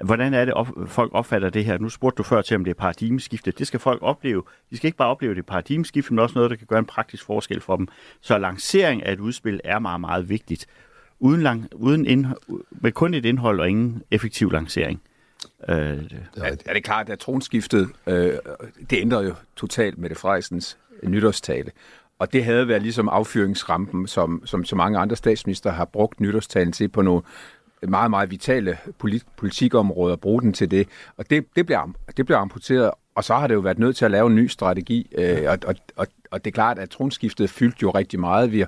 Hvordan 0.04 0.34
er 0.34 0.46
det, 0.46 0.54
op, 0.54 0.68
folk 0.88 1.12
opfatter 1.14 1.50
det 1.50 1.66
her? 1.66 1.78
Nu 1.78 1.90
spurgte 1.90 2.18
du 2.18 2.24
før 2.24 2.42
til, 2.42 2.56
om 2.56 2.64
det 2.64 2.72
er 2.72 2.76
paradigmeskifte. 2.76 3.52
Det 3.52 3.68
skal 3.68 3.80
folk 3.80 4.00
opleve. 4.02 4.44
De 4.70 4.78
skal 4.78 4.88
ikke 4.88 4.98
bare 4.98 5.08
opleve 5.08 5.36
det 5.36 5.46
paradigmeskifte, 5.46 6.14
men 6.14 6.20
også 6.20 6.36
noget, 6.36 6.52
der 6.52 6.58
kan 6.58 6.68
gøre 6.68 6.80
en 6.80 6.86
praktisk 6.86 7.26
forskel 7.26 7.62
for 7.62 7.76
dem. 7.76 7.88
Så 8.22 8.38
lancering 8.38 9.06
af 9.06 9.14
et 9.14 9.20
udspil 9.20 9.62
er 9.64 9.80
meget, 9.80 10.02
meget 10.02 10.30
vigtigt. 10.30 10.66
Uden, 11.20 11.42
lang, 11.42 11.70
uden 11.72 12.06
indhold, 12.06 12.40
med 12.72 12.92
kun 12.92 13.14
et 13.14 13.26
indhold 13.26 13.60
og 13.60 13.70
ingen 13.70 14.04
effektiv 14.12 14.52
lancering. 14.52 15.02
Øh, 15.70 15.76
er, 15.76 16.56
er 16.66 16.74
det 16.74 16.84
klart, 16.84 17.10
at 17.10 17.20
tronskiftet, 17.20 17.90
øh, 18.08 18.34
det 18.90 18.98
ændrer 19.02 19.22
jo 19.22 19.34
totalt 19.56 19.98
med 19.98 20.10
det 20.10 20.18
Freisens 20.18 20.78
nytårstale. 21.04 21.72
Og 22.24 22.34
det 22.34 22.46
havde 22.46 22.68
været 22.68 22.82
ligesom 22.82 23.10
affyringsrampen, 23.10 24.08
som, 24.08 24.42
som 24.46 24.66
så 24.66 24.76
mange 24.76 25.00
andre 25.00 25.16
statsminister 25.16 25.72
har 25.72 25.86
brugt 25.86 26.20
nytårstalen 26.20 26.74
til 26.74 26.90
på 26.90 27.02
nogle 27.02 27.22
meget, 27.88 28.10
meget 28.10 28.32
vitale 28.32 28.78
polit- 29.00 29.26
politikområder, 29.38 30.16
bruge 30.16 30.42
den 30.42 30.54
til 30.54 30.72
det. 30.72 30.88
Og 31.18 31.30
det, 31.30 31.46
det, 31.56 31.66
bliver, 31.66 31.92
det 32.18 32.26
bliver 32.26 32.40
amputeret, 32.40 32.92
og 33.16 33.24
så 33.24 33.34
har 33.34 33.48
det 33.48 33.56
jo 33.56 33.60
været 33.60 33.80
nødt 33.80 33.96
til 33.96 34.06
at 34.06 34.12
lave 34.12 34.28
en 34.28 34.36
ny 34.36 34.48
strategi, 34.48 35.12
øh, 35.18 35.46
og, 35.48 35.58
og, 35.68 35.76
og, 35.96 36.08
og 36.32 36.46
det 36.46 36.52
er 36.52 36.54
klart, 36.54 36.80
at 36.80 36.90
tronskiftet 36.90 37.50
fyldte 37.50 37.78
jo 37.82 37.90
rigtig 37.90 38.20
meget. 38.20 38.52
Vi, 38.52 38.66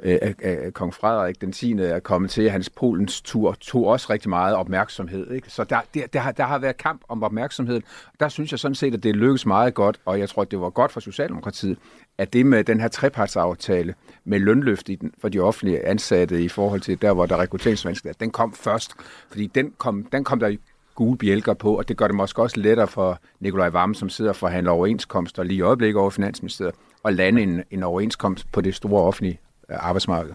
øh, 0.00 0.18
øh, 0.42 0.72
kong 0.72 0.94
Frederik 0.94 1.40
den 1.40 1.52
10. 1.52 1.72
er 1.72 1.98
kommet 1.98 2.30
til, 2.30 2.50
hans 2.50 2.70
Polens 2.70 3.20
tur 3.20 3.52
tog 3.60 3.86
også 3.86 4.06
rigtig 4.10 4.28
meget 4.28 4.56
opmærksomhed. 4.56 5.30
Ikke? 5.30 5.50
Så 5.50 5.64
der, 5.64 5.80
der, 5.94 6.06
der, 6.06 6.20
har, 6.20 6.32
der 6.32 6.44
har 6.44 6.58
været 6.58 6.76
kamp 6.76 7.02
om 7.08 7.22
opmærksomheden. 7.22 7.82
Der 8.20 8.28
synes 8.28 8.50
jeg 8.50 8.58
sådan 8.58 8.74
set, 8.74 8.94
at 8.94 9.02
det 9.02 9.16
lykkedes 9.16 9.46
meget 9.46 9.74
godt, 9.74 10.00
og 10.04 10.18
jeg 10.18 10.28
tror, 10.28 10.44
det 10.44 10.60
var 10.60 10.70
godt 10.70 10.92
for 10.92 11.00
Socialdemokratiet, 11.00 11.78
at 12.18 12.32
det 12.32 12.46
med 12.46 12.64
den 12.64 12.80
her 12.80 12.88
trepartsaftale 12.88 13.94
med 14.24 14.38
lønløft 14.40 14.88
i 14.88 14.94
den, 14.94 15.12
for 15.20 15.28
de 15.28 15.40
offentlige 15.40 15.86
ansatte 15.86 16.42
i 16.42 16.48
forhold 16.48 16.80
til 16.80 17.02
der, 17.02 17.12
hvor 17.12 17.26
der 17.26 17.36
er 17.36 17.40
rekrutteringsvanskeligheder, 17.40 18.18
den 18.18 18.30
kom 18.30 18.52
først. 18.52 18.92
Fordi 19.28 19.46
den 19.46 19.72
kom, 19.78 20.04
den 20.12 20.24
kom 20.24 20.40
der 20.40 20.56
gule 20.94 21.18
bjælker 21.18 21.54
på, 21.54 21.78
og 21.78 21.88
det 21.88 21.96
gør 21.96 22.06
det 22.06 22.16
måske 22.16 22.42
også 22.42 22.60
lettere 22.60 22.88
for 22.88 23.18
Nikolaj 23.40 23.68
Vammen, 23.68 23.94
som 23.94 24.08
sidder 24.08 24.30
og 24.30 24.36
forhandler 24.36 24.72
overenskomster 24.72 25.42
lige 25.42 25.58
i 25.58 25.60
øjeblikket 25.60 26.00
over 26.00 26.10
Finansministeriet, 26.10 26.74
at 27.04 27.14
lande 27.14 27.42
en, 27.42 27.62
en 27.70 27.82
overenskomst 27.82 28.52
på 28.52 28.60
det 28.60 28.74
store 28.74 29.02
offentlige 29.02 29.40
øh, 29.70 29.76
arbejdsmarked. 29.80 30.32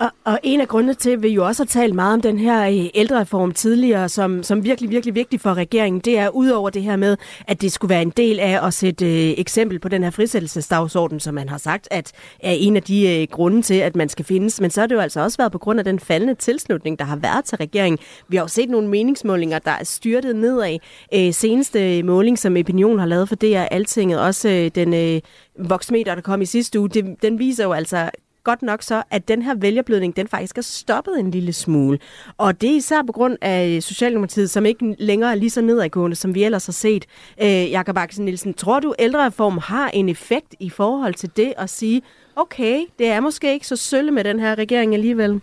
Og, 0.00 0.10
og 0.24 0.38
en 0.42 0.60
af 0.60 0.68
grundene 0.68 0.94
til, 0.94 1.10
at 1.10 1.22
vi 1.22 1.28
jo 1.28 1.46
også 1.46 1.62
har 1.62 1.66
talt 1.66 1.94
meget 1.94 2.14
om 2.14 2.20
den 2.20 2.38
her 2.38 2.68
øh, 2.68 2.86
ældrereform 2.94 3.52
tidligere, 3.52 4.08
som, 4.08 4.42
som 4.42 4.64
virkelig, 4.64 4.90
virkelig 4.90 5.14
vigtig 5.14 5.40
for 5.40 5.54
regeringen, 5.54 6.00
det 6.00 6.18
er 6.18 6.28
udover 6.28 6.70
det 6.70 6.82
her 6.82 6.96
med, 6.96 7.16
at 7.46 7.60
det 7.60 7.72
skulle 7.72 7.90
være 7.90 8.02
en 8.02 8.10
del 8.10 8.40
af 8.40 8.66
at 8.66 8.74
sætte 8.74 9.06
øh, 9.06 9.34
eksempel 9.38 9.78
på 9.78 9.88
den 9.88 10.02
her 10.02 10.10
frisættelsesdagsorden, 10.10 11.20
som 11.20 11.34
man 11.34 11.48
har 11.48 11.58
sagt, 11.58 11.88
at 11.90 12.12
er 12.40 12.52
en 12.52 12.76
af 12.76 12.82
de 12.82 13.20
øh, 13.20 13.28
grunde 13.30 13.62
til, 13.62 13.74
at 13.74 13.96
man 13.96 14.08
skal 14.08 14.24
findes. 14.24 14.60
Men 14.60 14.70
så 14.70 14.80
har 14.80 14.86
det 14.86 14.94
jo 14.94 15.00
altså 15.00 15.20
også 15.20 15.38
været 15.38 15.52
på 15.52 15.58
grund 15.58 15.78
af 15.78 15.84
den 15.84 15.98
faldende 15.98 16.34
tilslutning, 16.34 16.98
der 16.98 17.04
har 17.04 17.16
været 17.16 17.44
til 17.44 17.58
regeringen. 17.58 17.98
Vi 18.28 18.36
har 18.36 18.44
jo 18.44 18.48
set 18.48 18.70
nogle 18.70 18.88
meningsmålinger, 18.88 19.58
der 19.58 19.70
er 19.70 19.84
styrtet 19.84 20.36
nedad. 20.36 20.78
Øh, 21.14 21.34
seneste 21.34 21.98
øh, 21.98 22.04
måling, 22.04 22.38
som 22.38 22.56
Opinion 22.56 22.98
har 22.98 23.06
lavet 23.06 23.28
for 23.28 23.36
det 23.36 23.56
er 23.56 23.64
Altinget, 23.64 24.20
også 24.20 24.48
øh, 24.48 24.70
den 24.74 24.94
øh, 24.94 25.20
voksmeter, 25.68 26.14
der 26.14 26.22
kom 26.22 26.42
i 26.42 26.46
sidste 26.46 26.80
uge, 26.80 26.88
det, 26.88 27.22
den 27.22 27.38
viser 27.38 27.64
jo 27.64 27.72
altså 27.72 28.10
godt 28.44 28.62
nok 28.62 28.82
så, 28.82 29.02
at 29.10 29.28
den 29.28 29.42
her 29.42 29.54
vælgerblødning, 29.54 30.16
den 30.16 30.28
faktisk 30.28 30.58
er 30.58 30.62
stoppet 30.62 31.18
en 31.18 31.30
lille 31.30 31.52
smule. 31.52 31.98
Og 32.38 32.60
det 32.60 32.70
er 32.70 32.76
især 32.76 33.02
på 33.06 33.12
grund 33.12 33.36
af 33.40 33.82
Socialdemokratiet, 33.82 34.50
som 34.50 34.66
ikke 34.66 34.96
længere 34.98 35.30
er 35.30 35.34
lige 35.34 35.50
så 35.50 35.60
nedadgående, 35.60 36.16
som 36.16 36.34
vi 36.34 36.44
ellers 36.44 36.66
har 36.66 36.72
set. 36.72 37.06
Øh, 37.42 37.70
Jakob 37.70 37.96
Axel 37.96 38.24
Nielsen, 38.24 38.54
tror 38.54 38.80
du, 38.80 38.94
ældrereform 38.98 39.58
har 39.58 39.88
en 39.88 40.08
effekt 40.08 40.54
i 40.60 40.70
forhold 40.70 41.14
til 41.14 41.30
det 41.36 41.54
at 41.56 41.70
sige, 41.70 42.02
okay, 42.36 42.84
det 42.98 43.06
er 43.06 43.20
måske 43.20 43.52
ikke 43.52 43.66
så 43.66 43.76
sølle 43.76 44.10
med 44.10 44.24
den 44.24 44.40
her 44.40 44.54
regering 44.54 44.94
alligevel? 44.94 45.40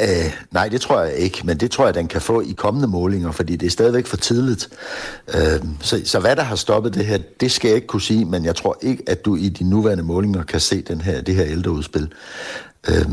Øh, 0.00 0.32
nej, 0.50 0.68
det 0.68 0.80
tror 0.80 1.02
jeg 1.02 1.14
ikke, 1.14 1.40
men 1.44 1.56
det 1.56 1.70
tror 1.70 1.84
jeg, 1.84 1.94
den 1.94 2.08
kan 2.08 2.20
få 2.20 2.40
i 2.40 2.52
kommende 2.52 2.88
målinger, 2.88 3.32
fordi 3.32 3.56
det 3.56 3.66
er 3.66 3.70
stadigvæk 3.70 4.06
for 4.06 4.16
tidligt. 4.16 4.68
Øh, 5.34 5.60
så, 5.80 6.02
så 6.04 6.20
hvad 6.20 6.36
der 6.36 6.42
har 6.42 6.56
stoppet 6.56 6.94
det 6.94 7.06
her, 7.06 7.18
det 7.40 7.50
skal 7.50 7.68
jeg 7.68 7.76
ikke 7.76 7.86
kunne 7.86 8.02
sige, 8.02 8.24
men 8.24 8.44
jeg 8.44 8.56
tror 8.56 8.78
ikke, 8.82 9.02
at 9.06 9.24
du 9.24 9.36
i 9.36 9.48
de 9.48 9.64
nuværende 9.70 10.04
målinger 10.04 10.42
kan 10.42 10.60
se 10.60 10.82
den 10.82 11.00
her, 11.00 11.20
det 11.20 11.34
her 11.34 11.44
ældreudspil. 11.44 12.12
Øh, 12.88 13.06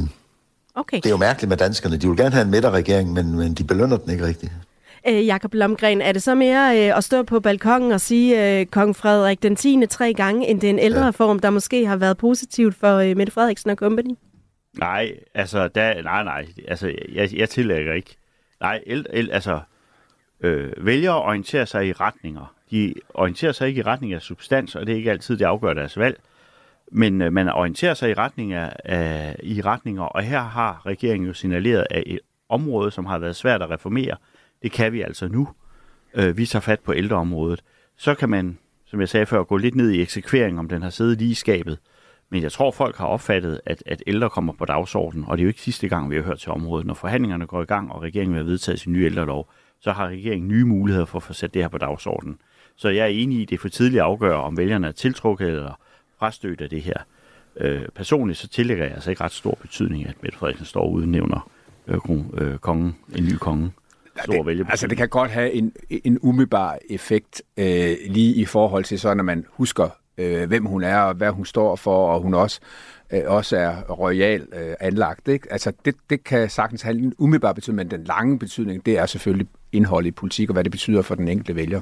okay. 0.76 0.98
Det 0.98 1.06
er 1.06 1.10
jo 1.10 1.18
mærkeligt 1.18 1.50
med 1.50 1.58
danskerne. 1.58 1.98
De 1.98 2.08
vil 2.08 2.18
gerne 2.18 2.32
have 2.32 2.46
en 2.46 2.52
midterregering, 2.52 3.14
men, 3.14 3.36
men 3.36 3.54
de 3.54 3.64
belønner 3.64 3.98
den 3.98 4.12
ikke 4.12 4.26
rigtigt. 4.26 4.52
Øh, 5.08 5.26
Jakob 5.26 5.54
Lomgren, 5.54 6.02
er 6.02 6.12
det 6.12 6.24
så 6.24 6.36
mere 6.36 6.88
øh, 6.88 6.98
at 6.98 7.04
stå 7.04 7.24
på 7.24 7.40
balkongen 7.40 7.92
og 7.92 8.02
sige 8.02 8.60
øh, 8.60 8.66
kong 8.66 8.96
Frederik 8.96 9.44
den 9.44 9.56
10. 9.56 9.86
tre 9.90 10.14
gange, 10.14 10.48
end 10.48 10.62
det 10.62 10.68
er 10.68 10.74
en 10.74 10.80
ældrereform, 10.80 11.38
ja. 11.38 11.42
der 11.42 11.50
måske 11.50 11.86
har 11.86 11.96
været 11.96 12.18
positivt 12.18 12.76
for 12.76 12.98
øh, 12.98 13.18
Mette 13.18 13.34
Frederiksen 13.34 13.70
og 13.70 13.76
company? 13.76 14.16
Nej, 14.80 15.20
altså, 15.34 15.68
der, 15.68 16.02
nej, 16.02 16.24
nej, 16.24 16.48
altså, 16.68 16.96
jeg, 17.14 17.30
jeg 17.34 17.50
tillægger 17.50 17.94
ikke. 17.94 18.16
Nej, 18.60 18.84
el, 18.86 19.06
el, 19.10 19.32
altså, 19.32 19.60
øh, 20.42 20.86
vælgere 20.86 21.22
orienterer 21.22 21.66
sig 21.66 21.88
i 21.88 21.94
retninger. 21.94 22.56
De 22.72 22.94
orienterer 23.14 23.52
sig 23.52 23.68
ikke 23.68 23.80
i 23.80 23.84
retning 23.84 24.14
af 24.14 24.22
substans, 24.22 24.76
og 24.76 24.86
det 24.88 24.94
er 24.94 24.98
ikke 24.98 25.12
altid, 25.12 25.38
det 25.38 25.46
afgør 25.46 25.74
deres 25.74 25.98
valg. 25.98 26.20
Men 26.92 27.22
øh, 27.22 27.34
man 27.34 27.50
orienterer 27.50 27.94
sig 27.94 28.10
i, 28.10 28.14
retning 28.14 28.54
af, 28.54 28.76
af, 28.86 29.36
i 29.44 29.62
retninger, 29.62 30.04
og 30.04 30.24
her 30.24 30.42
har 30.42 30.86
regeringen 30.86 31.28
jo 31.28 31.34
signaleret 31.34 31.88
at 31.90 32.04
et 32.06 32.20
område, 32.50 32.92
som 32.92 33.06
har 33.06 33.18
været 33.18 33.36
svært 33.36 33.62
at 33.62 33.70
reformere. 33.70 34.16
Det 34.64 34.72
kan 34.72 34.94
vi 34.94 35.02
altså 35.02 35.28
nu. 35.28 35.50
Øh, 36.14 36.38
vi 36.38 36.46
tager 36.46 36.62
fat 36.62 36.80
på 36.80 36.94
ældreområdet. 36.94 37.64
Så 37.98 38.16
kan 38.16 38.30
man, 38.30 38.58
som 38.86 39.00
jeg 39.00 39.10
sagde 39.10 39.26
før, 39.26 39.44
gå 39.44 39.58
lidt 39.58 39.76
ned 39.76 39.92
i 39.92 40.02
eksekvering, 40.02 40.60
om 40.60 40.70
den 40.70 40.82
har 40.82 40.90
siddet 40.90 41.18
lige 41.18 41.32
i 41.32 41.34
skabet. 41.34 41.78
Men 42.32 42.44
jeg 42.44 42.52
tror, 42.52 42.72
folk 42.72 42.98
har 42.98 43.06
opfattet, 43.06 43.62
at, 43.66 43.84
at 43.86 44.04
ældre 44.08 44.30
kommer 44.30 44.54
på 44.54 44.66
dagsordenen, 44.66 45.26
og 45.28 45.38
det 45.38 45.42
er 45.42 45.46
jo 45.46 45.48
ikke 45.48 45.62
sidste 45.62 45.88
gang, 45.88 46.10
vi 46.10 46.16
har 46.16 46.24
hørt 46.24 46.40
til 46.40 46.52
området. 46.52 46.88
Når 46.88 46.94
forhandlingerne 46.94 47.48
går 47.48 47.62
i 47.62 47.66
gang, 47.66 47.92
og 47.92 48.02
regeringen 48.02 48.34
vil 48.36 48.44
have 48.44 48.52
vedtaget 48.52 48.80
sin 48.80 48.94
nye 48.94 49.06
ældrelov, 49.06 49.50
så 49.82 49.92
har 49.92 50.08
regeringen 50.08 50.48
nye 50.48 50.66
muligheder 50.66 51.06
for 51.06 51.18
at 51.18 51.24
få 51.24 51.34
sat 51.34 51.54
det 51.54 51.62
her 51.62 51.70
på 51.70 51.78
dagsordenen. 51.78 52.38
Så 52.76 52.90
jeg 52.90 53.04
er 53.04 53.10
enig 53.10 53.38
i, 53.38 53.44
at 53.44 53.50
det 53.50 53.56
er 53.56 53.60
for 53.60 53.70
tidligt 53.70 54.00
at 54.00 54.06
afgøre, 54.06 54.36
om 54.44 54.58
vælgerne 54.58 54.88
er 54.88 54.92
tiltrukket 54.92 55.48
eller 55.48 55.80
frastødt 56.20 56.62
af 56.62 56.70
det 56.70 56.82
her. 56.82 56.98
Øh, 57.56 57.82
personligt 57.96 58.40
så 58.40 58.48
tillægger 58.48 58.86
jeg 58.86 58.94
altså 58.94 59.10
ikke 59.10 59.24
ret 59.24 59.32
stor 59.32 59.58
betydning, 59.62 60.08
at 60.08 60.16
Mette 60.24 60.38
Frederiksen 60.38 60.66
står 60.66 60.82
og 60.82 60.92
udnævner 60.92 61.50
øh, 61.88 62.00
øh, 62.34 62.58
kongen, 62.58 62.96
en 63.16 63.24
ny 63.24 63.34
konge. 63.34 63.72
Stor 64.24 64.44
det, 64.44 64.68
altså 64.70 64.88
det 64.88 64.98
kan 64.98 65.10
godt 65.10 65.32
have 65.32 65.52
en, 65.52 65.74
en 65.90 66.20
umiddelbar 66.22 66.78
effekt 66.90 67.42
øh, 67.58 67.96
lige 68.08 68.36
i 68.36 68.46
forhold 68.46 68.84
til 68.84 69.00
så, 69.00 69.14
når 69.14 69.24
man 69.24 69.46
husker 69.50 69.90
øh, 70.20 70.48
hvem 70.48 70.66
hun 70.66 70.84
er 70.84 71.00
og 71.00 71.14
hvad 71.14 71.32
hun 71.32 71.46
står 71.46 71.76
for, 71.76 72.08
og 72.08 72.22
hun 72.22 72.34
også 72.34 72.60
øh, 73.14 73.22
også 73.28 73.58
er 73.58 73.82
royal 73.82 74.42
øh, 74.54 74.76
anlagt. 74.80 75.28
Ikke? 75.28 75.52
Altså 75.52 75.72
det, 75.86 75.96
det 76.10 76.24
kan 76.24 76.50
sagtens 76.50 76.82
have 76.82 76.98
en 76.98 77.14
umiddelbar 77.18 77.54
betydning, 77.54 77.78
men 77.78 77.92
den 77.92 78.04
lange 78.04 78.40
betydning, 78.40 78.86
det 78.86 78.98
er 78.98 79.06
selvfølgelig 79.06 79.48
indhold 79.72 80.06
i 80.06 80.12
politik 80.12 80.50
og 80.50 80.54
hvad 80.54 80.64
det 80.64 80.72
betyder 80.72 81.02
for 81.02 81.16
den 81.16 81.28
enkelte 81.28 81.56
vælger. 81.56 81.82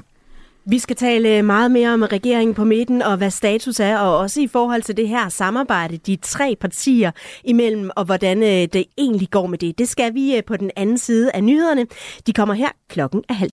Vi 0.70 0.78
skal 0.78 0.96
tale 0.96 1.42
meget 1.42 1.70
mere 1.70 1.94
om 1.94 2.02
regeringen 2.02 2.54
på 2.54 2.64
midten 2.64 3.02
og 3.02 3.16
hvad 3.16 3.30
status 3.30 3.80
er, 3.80 3.98
og 3.98 4.18
også 4.18 4.40
i 4.40 4.46
forhold 4.46 4.82
til 4.82 4.96
det 4.96 5.08
her 5.08 5.28
samarbejde, 5.28 5.96
de 5.96 6.16
tre 6.16 6.56
partier 6.60 7.10
imellem, 7.44 7.90
og 7.96 8.04
hvordan 8.04 8.42
øh, 8.42 8.48
det 8.48 8.84
egentlig 8.98 9.30
går 9.30 9.46
med 9.46 9.58
det. 9.58 9.78
Det 9.78 9.88
skal 9.88 10.14
vi 10.14 10.36
øh, 10.36 10.44
på 10.44 10.56
den 10.56 10.70
anden 10.76 10.98
side 10.98 11.30
af 11.34 11.44
nyhederne. 11.44 11.86
De 12.26 12.32
kommer 12.32 12.54
her 12.54 12.68
klokken 12.88 13.24
er 13.28 13.34
halv. 13.34 13.50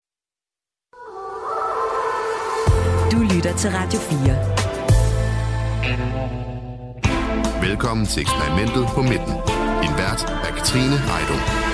Du 3.12 3.36
lytter 3.36 3.58
til 3.58 3.69
Radio 3.69 4.00
4. 4.00 4.55
Velkommen 7.62 8.06
til 8.06 8.21
eksperimentet 8.21 8.88
på 8.95 9.02
midten. 9.02 9.36
Din 9.82 9.93
vært 9.98 10.24
er 10.45 10.52
Katrine 10.58 10.98
Heidung. 10.98 11.64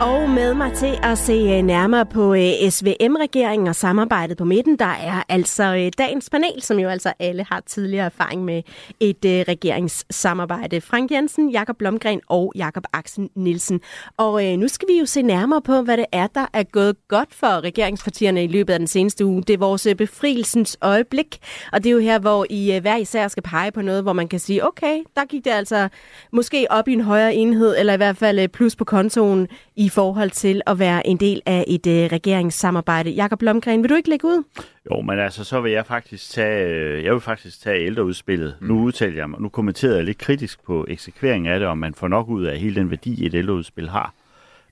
Og 0.00 0.30
med 0.30 0.54
mig 0.54 0.72
til 0.72 0.98
at 1.02 1.18
se 1.18 1.32
øh, 1.32 1.62
nærmere 1.62 2.06
på 2.06 2.34
øh, 2.34 2.70
SVM-regeringen 2.70 3.68
og 3.68 3.74
samarbejdet 3.74 4.36
på 4.36 4.44
midten, 4.44 4.78
der 4.78 4.84
er 4.84 5.22
altså 5.28 5.64
øh, 5.76 5.92
dagens 5.98 6.30
panel, 6.30 6.62
som 6.62 6.78
jo 6.78 6.88
altså 6.88 7.12
alle 7.18 7.46
har 7.48 7.60
tidligere 7.60 8.06
erfaring 8.06 8.44
med 8.44 8.62
et 9.00 9.18
regeringssamarbejde. 9.24 10.80
Frank 10.80 11.10
Jensen, 11.10 11.50
Jakob 11.50 11.76
Blomgren 11.76 12.20
og 12.28 12.52
Jakob 12.56 12.84
Axel 12.92 13.28
Nielsen. 13.34 13.80
Og 14.16 14.42
nu 14.42 14.68
skal 14.68 14.88
vi 14.88 14.98
jo 14.98 15.06
se 15.06 15.22
nærmere 15.22 15.62
på, 15.62 15.82
hvad 15.82 15.96
det 15.96 16.06
er, 16.12 16.26
der 16.26 16.46
er 16.52 16.62
gået 16.62 16.96
godt 17.08 17.34
for 17.34 17.60
regeringspartierne 17.60 18.44
i 18.44 18.46
løbet 18.46 18.72
af 18.72 18.78
den 18.78 18.88
seneste 18.88 19.24
uge. 19.24 19.42
Det 19.42 19.54
er 19.54 19.58
vores 19.58 19.88
befrielsens 19.98 20.76
øjeblik, 20.82 21.38
og 21.72 21.84
det 21.84 21.90
er 21.90 21.94
jo 21.94 21.98
her, 21.98 22.18
hvor 22.18 22.46
I 22.50 22.78
hver 22.78 22.96
især 22.96 23.28
skal 23.28 23.42
pege 23.42 23.72
på 23.72 23.82
noget, 23.82 24.02
hvor 24.02 24.12
man 24.12 24.28
kan 24.28 24.38
sige, 24.38 24.66
okay, 24.66 25.02
der 25.16 25.24
gik 25.24 25.44
det 25.44 25.50
altså 25.50 25.88
måske 26.32 26.66
op 26.70 26.88
i 26.88 26.92
en 26.92 27.00
højere 27.00 27.34
enhed, 27.34 27.74
eller 27.78 27.92
i 27.92 27.96
hvert 27.96 28.16
fald 28.16 28.48
plus 28.48 28.76
på 28.76 28.84
kontoen 28.84 29.48
i 29.76 29.87
i 29.88 29.90
forhold 29.90 30.30
til 30.30 30.62
at 30.66 30.78
være 30.78 31.06
en 31.06 31.16
del 31.16 31.42
af 31.46 31.64
et 31.68 31.86
øh, 31.86 32.12
regeringssamarbejde. 32.12 33.10
Jakob 33.10 33.38
Blomgren, 33.38 33.82
vil 33.82 33.90
du 33.90 33.94
ikke 33.94 34.08
lægge 34.08 34.26
ud? 34.26 34.42
Jo, 34.90 35.00
men 35.00 35.18
altså, 35.18 35.44
så 35.44 35.60
vil 35.60 35.72
jeg 35.72 35.86
faktisk 35.86 36.30
tage, 36.30 36.66
øh, 36.66 37.04
jeg 37.04 37.12
vil 37.12 37.20
faktisk 37.20 37.62
tage 37.62 37.86
ældreudspillet. 37.86 38.56
Mm. 38.60 38.66
Nu 38.66 38.82
udtaler 38.82 39.16
jeg 39.16 39.30
mig, 39.30 39.40
nu 39.40 39.48
kommenterede 39.48 39.96
jeg 39.96 40.04
lidt 40.04 40.18
kritisk 40.18 40.64
på 40.64 40.86
eksekvering 40.88 41.48
af 41.48 41.58
det, 41.58 41.68
om 41.68 41.78
man 41.78 41.94
får 41.94 42.08
nok 42.08 42.28
ud 42.28 42.44
af 42.44 42.58
hele 42.58 42.74
den 42.74 42.90
værdi, 42.90 43.26
et 43.26 43.34
ældreudspil 43.34 43.88
har. 43.88 44.14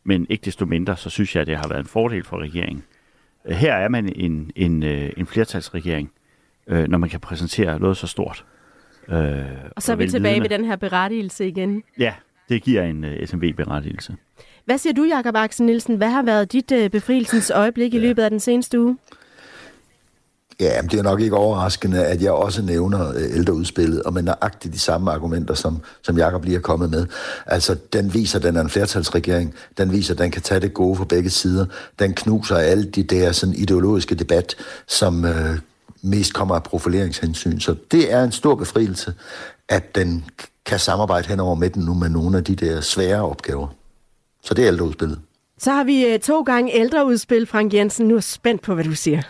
Men 0.05 0.27
ikke 0.31 0.45
desto 0.45 0.67
mindre, 0.67 0.97
så 0.97 1.11
synes 1.11 1.35
jeg, 1.35 1.41
at 1.41 1.47
det 1.47 1.57
har 1.57 1.69
været 1.69 1.81
en 1.81 1.87
fordel 1.87 2.25
for 2.25 2.39
regeringen. 2.39 2.85
Her 3.49 3.75
er 3.75 3.89
man 3.89 4.13
en, 4.17 4.51
en, 4.57 4.83
øh, 4.83 5.13
en 5.17 5.27
flertalsregering, 5.27 6.11
når 6.67 6.99
man 6.99 7.09
kan 7.09 7.21
præsentere 7.21 7.79
noget 7.79 7.97
så 7.97 8.07
stort. 8.07 8.45
Øh, 9.09 9.45
og 9.77 9.83
så 9.83 9.93
er 9.93 9.97
vi 9.97 10.09
tilbage 10.09 10.41
ved 10.41 10.49
den 10.49 10.65
her 10.65 10.77
berettigelse 10.77 11.49
igen. 11.49 11.83
Ja, 11.99 12.15
det 12.49 12.63
giver 12.63 12.83
en 12.83 13.05
uh, 13.05 13.11
SMB-berettigelse. 13.25 14.17
Hvad 14.67 14.79
siger 14.79 14.93
du, 14.93 15.05
Jakob 15.05 15.37
Axel 15.37 15.67
Nielsen? 15.67 15.97
Hvad 15.97 16.09
har 16.09 16.23
været 16.23 16.53
dit 16.53 16.73
uh, 16.73 16.91
befrielsens 16.91 17.51
øjeblik 17.51 17.95
i 17.95 17.99
løbet 17.99 18.23
af 18.23 18.31
den 18.31 18.41
seneste 18.41 18.81
uge? 18.81 18.99
Ja, 20.61 20.83
men 20.83 20.91
det 20.91 20.99
er 20.99 21.03
nok 21.03 21.21
ikke 21.21 21.37
overraskende, 21.37 22.07
at 22.07 22.23
jeg 22.23 22.33
også 22.33 22.63
nævner 22.63 23.09
uh, 23.09 23.37
ældreudspillet, 23.37 24.03
og 24.03 24.13
med 24.13 24.23
nøjagtigt 24.23 24.75
de 24.75 24.79
samme 24.79 25.13
argumenter, 25.13 25.55
som, 25.55 25.81
som 26.03 26.19
Jakob 26.19 26.45
lige 26.45 26.57
er 26.57 26.61
kommet 26.61 26.91
med. 26.91 27.07
Altså, 27.47 27.77
den 27.93 28.15
viser, 28.15 28.39
at 28.39 28.43
den 28.43 28.57
er 28.57 28.61
en 28.61 28.69
flertalsregering. 28.69 29.55
Den 29.79 29.93
viser, 29.93 30.15
at 30.15 30.19
den 30.19 30.31
kan 30.31 30.43
tage 30.43 30.61
det 30.61 30.75
gode 30.75 30.97
på 30.97 31.05
begge 31.05 31.31
sider. 31.31 31.67
Den 31.99 32.15
knuser 32.15 32.57
alle 32.57 32.85
de 32.85 33.03
der 33.03 33.33
sådan, 33.33 33.55
ideologiske 33.55 34.15
debat, 34.15 34.57
som 34.87 35.25
uh, 35.25 35.31
mest 36.03 36.35
kommer 36.35 36.55
af 36.55 36.63
profileringshensyn. 36.63 37.61
Så 37.61 37.75
det 37.91 38.13
er 38.13 38.25
en 38.25 38.33
stor 38.33 38.55
befrielse, 38.55 39.15
at 39.69 39.95
den 39.95 40.25
kan 40.65 40.79
samarbejde 40.79 41.29
hen 41.29 41.41
over 41.41 41.55
midten 41.55 41.83
nu 41.83 41.95
med 41.95 42.09
nogle 42.09 42.37
af 42.39 42.45
de 42.45 42.57
der 42.57 42.81
svære 42.81 43.23
opgaver. 43.23 43.69
Så 44.47 44.55
det 44.55 44.65
er 44.65 44.69
ældreudspillet. 44.69 45.21
Så 45.59 45.73
har 45.73 45.85
vi 45.85 46.07
øh, 46.07 46.19
to 46.19 46.43
gange 46.43 46.75
ældreudspil, 46.75 47.47
Frank 47.47 47.75
Jensen. 47.75 48.09
Nu 48.09 48.15
er 48.15 48.19
jeg 48.19 48.23
spændt 48.23 48.63
på, 48.63 48.75
hvad 48.75 48.85
du 48.85 48.95
siger. 48.95 49.23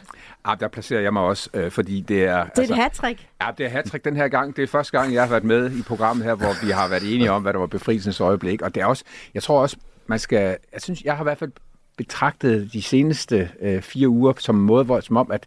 Ja, 0.48 0.54
der 0.60 0.68
placerer 0.68 1.00
jeg 1.00 1.12
mig 1.12 1.22
også, 1.22 1.50
øh, 1.54 1.70
fordi 1.70 2.00
det 2.00 2.24
er... 2.24 2.44
Det 2.44 2.58
er 2.58 2.60
altså, 2.60 2.74
et 2.74 2.78
hat-trick. 2.80 3.26
Ja, 3.42 3.50
det 3.58 3.66
er 3.66 3.70
hat 3.70 4.04
den 4.04 4.16
her 4.16 4.28
gang. 4.28 4.56
Det 4.56 4.62
er 4.62 4.66
første 4.66 4.98
gang, 4.98 5.14
jeg 5.14 5.22
har 5.22 5.28
været 5.28 5.44
med 5.44 5.70
i 5.70 5.82
programmet 5.82 6.24
her, 6.24 6.34
hvor 6.34 6.66
vi 6.66 6.70
har 6.70 6.88
været 6.88 7.14
enige 7.14 7.30
om, 7.30 7.42
hvad 7.42 7.52
der 7.52 7.58
var 7.58 7.66
befrielsens 7.66 8.20
øjeblik. 8.20 8.62
Og 8.62 8.74
det 8.74 8.80
er 8.80 8.86
også... 8.86 9.04
Jeg 9.34 9.42
tror 9.42 9.60
også, 9.60 9.76
man 10.06 10.18
skal... 10.18 10.56
Jeg 10.72 10.82
synes, 10.82 11.02
jeg 11.02 11.16
har 11.16 11.24
i 11.24 11.28
hvert 11.28 11.38
fald 11.38 11.52
betragtet 11.96 12.72
de 12.72 12.82
seneste 12.82 13.50
øh, 13.60 13.82
fire 13.82 14.08
uger 14.08 14.32
som 14.38 14.56
en 14.56 14.62
måde, 14.62 14.84
hvor, 14.84 15.00
som 15.00 15.16
om, 15.16 15.30
at 15.30 15.46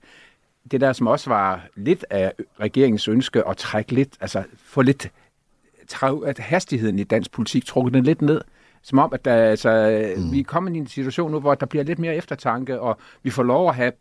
det 0.72 0.82
der, 0.82 0.94
som 0.94 1.08
også 1.08 1.30
var 1.30 1.68
lidt 1.76 2.06
af 2.10 2.34
regeringens 2.60 3.08
ønske 3.08 3.48
at 3.48 3.58
trække 3.58 3.92
lidt, 3.92 4.10
altså 4.22 4.44
få 4.66 4.82
lidt 4.82 5.10
at 6.26 6.40
hastigheden 6.40 7.00
i 7.00 7.04
dansk 7.04 7.32
politik 7.32 7.66
trukket 7.66 7.94
den 7.94 8.04
lidt 8.04 8.22
ned. 8.22 8.42
Som 8.82 9.00
om, 9.00 9.14
at 9.14 9.26
der, 9.26 9.36
altså, 9.36 10.14
mm. 10.18 10.32
vi 10.32 10.40
er 10.40 10.44
kommet 10.44 10.76
i 10.76 10.78
en 10.78 10.88
situation 10.88 11.32
nu, 11.32 11.40
hvor 11.40 11.56
der 11.56 11.66
bliver 11.66 11.84
lidt 11.84 12.00
mere 12.00 12.16
eftertanke, 12.16 12.80
og 12.80 12.98
vi 13.24 13.30
får 13.30 13.44
lov 13.44 13.70
at 13.70 13.76
have 13.76 13.92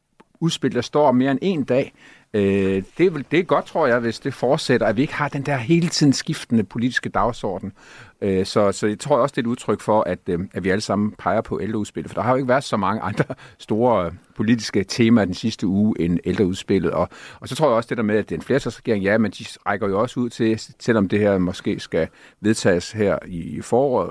udspil, 0.41 0.75
der 0.75 0.81
står 0.81 1.13
mere 1.13 1.31
end 1.31 1.39
en 1.43 1.65
dag. 1.65 1.95
Øh, 2.35 2.83
det, 2.99 3.27
det 3.31 3.39
er 3.39 3.43
godt, 3.43 3.65
tror 3.65 3.87
jeg, 3.87 3.99
hvis 3.99 4.21
det 4.21 4.35
fortsætter, 4.35 4.87
at 4.87 4.97
vi 4.97 5.03
ikke 5.03 5.15
har 5.15 5.29
den 5.29 5.43
der 5.43 5.57
hele 5.57 5.89
tiden 5.89 6.13
skiftende 6.13 6.65
politiske 6.65 7.09
dagsorden. 7.09 7.73
Øh, 8.21 8.47
så, 8.47 8.73
så 8.73 8.87
jeg 8.87 8.99
tror 8.99 9.17
også, 9.17 9.33
det 9.33 9.39
er 9.39 9.47
et 9.47 9.51
udtryk 9.51 9.81
for, 9.81 10.03
at, 10.03 10.19
øh, 10.29 10.41
at 10.55 10.65
vi 10.65 10.71
alle 10.71 10.81
sammen 10.81 11.15
peger 11.19 11.41
på 11.41 11.61
ældreudspillet. 11.61 12.11
For 12.11 12.15
der 12.15 12.23
har 12.23 12.31
jo 12.31 12.37
ikke 12.37 12.49
været 12.49 12.65
så 12.65 12.77
mange 12.77 13.03
andre 13.03 13.25
store 13.59 14.07
øh, 14.07 14.13
politiske 14.37 14.85
temaer 14.85 15.25
den 15.25 15.35
sidste 15.35 15.67
uge 15.67 16.01
end 16.01 16.19
ældreudspillet. 16.25 16.91
Og, 16.91 17.09
og 17.41 17.49
så 17.49 17.55
tror 17.55 17.69
jeg 17.69 17.77
også 17.77 17.89
det 17.89 17.97
der 17.97 18.03
med, 18.03 18.17
at 18.17 18.29
det 18.29 18.35
er 18.35 18.39
en 18.39 18.45
flertalsregering, 18.45 19.05
ja, 19.05 19.19
men 19.19 19.31
de 19.31 19.45
rækker 19.67 19.89
jo 19.89 20.01
også 20.01 20.21
ud 20.21 20.31
til, 20.31 20.61
selvom 20.81 21.09
det 21.09 21.19
her 21.19 21.39
måske 21.39 21.81
skal 21.81 22.09
vedtages 22.41 22.93
her 22.93 23.19
i 23.27 23.61
foråret 23.61 24.11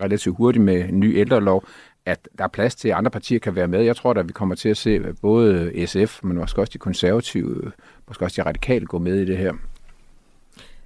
relativt 0.00 0.36
hurtigt 0.36 0.64
med 0.64 0.88
en 0.88 1.00
ny 1.00 1.18
ældrelov, 1.18 1.64
at 2.08 2.28
der 2.38 2.44
er 2.44 2.48
plads 2.48 2.74
til, 2.74 2.88
at 2.88 2.94
andre 2.94 3.10
partier 3.10 3.38
kan 3.38 3.56
være 3.56 3.68
med. 3.68 3.82
Jeg 3.82 3.96
tror 3.96 4.10
at 4.10 4.28
vi 4.28 4.32
kommer 4.32 4.54
til 4.54 4.68
at 4.68 4.76
se 4.76 5.00
både 5.22 5.86
SF, 5.86 6.20
men 6.22 6.36
måske 6.36 6.60
også 6.60 6.70
de 6.72 6.78
konservative, 6.78 7.72
måske 8.08 8.24
også 8.24 8.42
de 8.42 8.48
radikale 8.48 8.86
gå 8.86 8.98
med 8.98 9.16
i 9.20 9.24
det 9.24 9.38
her. 9.38 9.52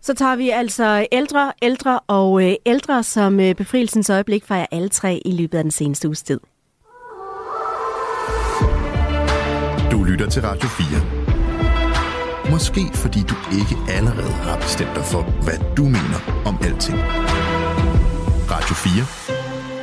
Så 0.01 0.15
tager 0.15 0.37
vi 0.37 0.51
altså 0.51 1.07
ældre, 1.13 1.53
ældre 1.63 2.01
og 2.07 2.49
øh, 2.49 2.55
ældre 2.67 3.03
som 3.03 3.41
øh, 3.41 3.55
befrielsens 3.55 4.11
øjeblik 4.11 4.45
fra 4.45 4.55
jer 4.55 4.67
alle 4.71 4.89
tre 4.89 5.23
i 5.25 5.33
løbet 5.33 5.59
af 5.59 5.65
den 5.65 5.71
seneste 5.71 6.09
uges 6.09 6.23
tid. 6.23 6.41
Du 9.91 10.05
lytter 10.05 10.27
til 10.31 10.43
Radio 10.43 10.69
4. 10.69 11.23
Måske 12.51 12.81
fordi 12.95 13.21
du 13.21 13.35
ikke 13.61 13.93
allerede 13.93 14.33
har 14.33 14.57
bestemt 14.57 14.95
dig 14.95 15.05
for, 15.05 15.23
hvad 15.23 15.75
du 15.77 15.85
mener 15.85 16.43
om 16.47 16.57
alting. 16.65 16.99
Radio 18.51 18.75
4 18.75 19.22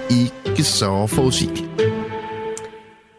ikke 0.10 0.64
så 0.64 1.08
forudsigeligt. 1.08 1.70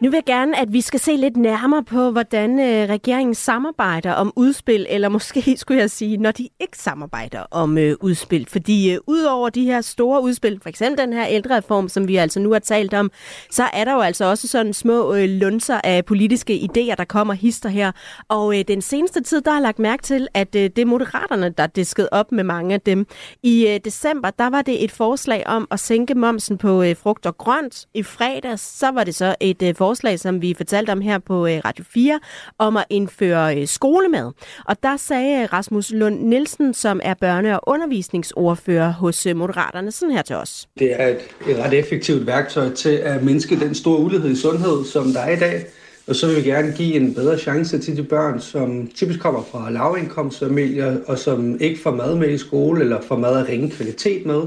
Nu 0.01 0.09
vil 0.09 0.17
jeg 0.17 0.35
gerne, 0.35 0.59
at 0.59 0.73
vi 0.73 0.81
skal 0.81 0.99
se 0.99 1.15
lidt 1.15 1.37
nærmere 1.37 1.83
på, 1.83 2.11
hvordan 2.11 2.59
øh, 2.59 2.89
regeringen 2.89 3.35
samarbejder 3.35 4.11
om 4.13 4.33
udspil, 4.35 4.85
eller 4.89 5.09
måske 5.09 5.43
skulle 5.57 5.81
jeg 5.81 5.91
sige, 5.91 6.17
når 6.17 6.31
de 6.31 6.49
ikke 6.59 6.77
samarbejder 6.77 7.45
om 7.51 7.77
øh, 7.77 7.95
udspil. 7.99 8.47
Fordi 8.49 8.91
øh, 8.93 8.99
udover 9.07 9.49
de 9.49 9.65
her 9.65 9.81
store 9.81 10.23
udspil, 10.23 10.59
for 10.61 10.69
eksempel 10.69 11.05
den 11.05 11.13
her 11.13 11.25
ældrereform, 11.27 11.89
som 11.89 12.07
vi 12.07 12.15
altså 12.15 12.39
nu 12.39 12.51
har 12.51 12.59
talt 12.59 12.93
om, 12.93 13.11
så 13.51 13.63
er 13.73 13.85
der 13.85 13.93
jo 13.93 13.99
altså 13.99 14.25
også 14.25 14.47
sådan 14.47 14.73
små 14.73 15.13
øh, 15.13 15.29
lunser 15.29 15.81
af 15.83 16.05
politiske 16.05 16.69
idéer, 16.69 16.95
der 16.95 17.05
kommer 17.05 17.33
hister 17.33 17.69
her. 17.69 17.91
Og 18.27 18.59
øh, 18.59 18.65
den 18.67 18.81
seneste 18.81 19.21
tid, 19.21 19.41
der 19.41 19.51
har 19.51 19.59
lagt 19.59 19.79
mærke 19.79 20.03
til, 20.03 20.27
at 20.33 20.55
øh, 20.55 20.63
det 20.63 20.79
er 20.79 20.85
moderaterne, 20.85 21.49
der 21.49 21.67
disket 21.67 22.09
op 22.11 22.31
med 22.31 22.43
mange 22.43 22.73
af 22.73 22.81
dem. 22.81 23.07
I 23.43 23.67
øh, 23.67 23.79
december, 23.85 24.29
der 24.29 24.49
var 24.49 24.61
det 24.61 24.83
et 24.83 24.91
forslag 24.91 25.47
om 25.47 25.67
at 25.71 25.79
sænke 25.79 26.15
momsen 26.15 26.57
på 26.57 26.83
øh, 26.83 26.95
frugt 26.95 27.25
og 27.25 27.37
grønt. 27.37 27.87
I 27.93 28.03
fredags, 28.03 28.61
så 28.61 28.91
var 28.91 29.03
det 29.03 29.15
så 29.15 29.35
et 29.39 29.61
øh, 29.61 29.75
forslag, 29.75 29.90
som 30.17 30.41
vi 30.41 30.53
fortalte 30.53 30.91
om 30.91 31.01
her 31.01 31.19
på 31.19 31.47
øh, 31.47 31.61
Radio 31.65 31.85
4, 31.93 32.19
om 32.57 32.77
at 32.77 32.85
indføre 32.89 33.57
øh, 33.57 33.67
skolemad. 33.67 34.31
Og 34.65 34.83
der 34.83 34.97
sagde 34.97 35.43
øh, 35.43 35.53
Rasmus 35.53 35.91
Lund 35.91 36.19
Nielsen, 36.19 36.73
som 36.73 36.99
er 37.03 37.13
børne- 37.23 37.55
og 37.55 37.61
undervisningsordfører 37.67 38.91
hos 38.91 39.27
Moderaterne, 39.35 39.91
sådan 39.91 40.15
her 40.15 40.21
til 40.21 40.35
os. 40.35 40.67
Det 40.79 41.01
er 41.01 41.07
et, 41.07 41.19
et 41.49 41.57
ret 41.57 41.73
effektivt 41.73 42.27
værktøj 42.27 42.73
til 42.73 42.95
at 42.95 43.23
mindske 43.23 43.59
den 43.59 43.75
store 43.75 43.99
ulighed 43.99 44.31
i 44.31 44.35
sundhed, 44.35 44.85
som 44.85 45.13
der 45.13 45.19
er 45.19 45.31
i 45.31 45.39
dag. 45.39 45.65
Og 46.07 46.15
så 46.15 46.27
vil 46.27 46.35
vi 46.35 46.41
gerne 46.41 46.73
give 46.77 46.95
en 46.95 47.13
bedre 47.13 47.37
chance 47.37 47.79
til 47.79 47.97
de 47.97 48.03
børn, 48.03 48.39
som 48.39 48.87
typisk 48.95 49.19
kommer 49.19 49.43
fra 49.51 49.71
lavindkomstfamilier, 49.71 50.97
og 51.07 51.19
som 51.19 51.61
ikke 51.61 51.81
får 51.81 51.91
mad 51.91 52.15
med 52.15 52.29
i 52.29 52.37
skole, 52.37 52.81
eller 52.81 53.01
får 53.01 53.17
mad 53.17 53.37
af 53.37 53.49
ringe 53.49 53.71
kvalitet 53.71 54.25
med. 54.25 54.41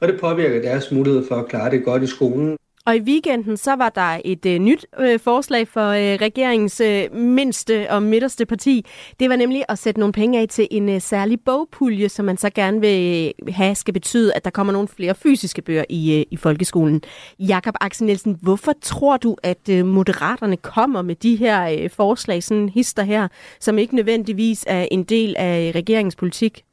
Og 0.00 0.08
det 0.08 0.20
påvirker 0.20 0.62
deres 0.62 0.92
mulighed 0.92 1.28
for 1.28 1.34
at 1.34 1.48
klare 1.48 1.70
det 1.70 1.84
godt 1.84 2.02
i 2.02 2.06
skolen. 2.06 2.56
Og 2.90 2.96
i 2.96 3.00
weekenden 3.00 3.56
så 3.56 3.76
var 3.76 3.88
der 3.88 4.20
et 4.24 4.46
øh, 4.46 4.58
nyt 4.58 4.86
øh, 5.00 5.20
forslag 5.20 5.68
for 5.68 5.88
øh, 5.88 6.18
regeringens 6.20 6.80
øh, 6.80 7.14
mindste 7.14 7.90
og 7.90 8.02
midterste 8.02 8.46
parti. 8.46 8.86
Det 9.20 9.30
var 9.30 9.36
nemlig 9.36 9.64
at 9.68 9.78
sætte 9.78 10.00
nogle 10.00 10.12
penge 10.12 10.40
af 10.40 10.48
til 10.48 10.68
en 10.70 10.88
øh, 10.88 11.00
særlig 11.00 11.40
bogpulje, 11.40 12.08
som 12.08 12.24
man 12.24 12.36
så 12.36 12.50
gerne 12.50 12.80
vil 12.80 13.32
øh, 13.46 13.54
have 13.54 13.74
skal 13.74 13.94
betyde, 13.94 14.34
at 14.34 14.44
der 14.44 14.50
kommer 14.50 14.72
nogle 14.72 14.88
flere 14.88 15.14
fysiske 15.14 15.62
bøger 15.62 15.84
i, 15.88 16.18
øh, 16.18 16.24
i 16.30 16.36
folkeskolen. 16.36 17.02
Jakob 17.38 17.74
Axel 17.80 18.06
Nielsen, 18.06 18.38
hvorfor 18.42 18.72
tror 18.82 19.16
du, 19.16 19.36
at 19.42 19.68
øh, 19.70 19.86
moderaterne 19.86 20.56
kommer 20.56 21.02
med 21.02 21.14
de 21.14 21.36
her 21.36 21.68
øh, 21.82 21.90
forslag, 21.90 22.42
sådan 22.42 22.68
hister 22.68 23.02
her, 23.02 23.28
som 23.60 23.78
ikke 23.78 23.96
nødvendigvis 23.96 24.64
er 24.68 24.88
en 24.90 25.04
del 25.04 25.34
af 25.38 25.72
regeringens 25.74 26.16
politik? 26.16 26.64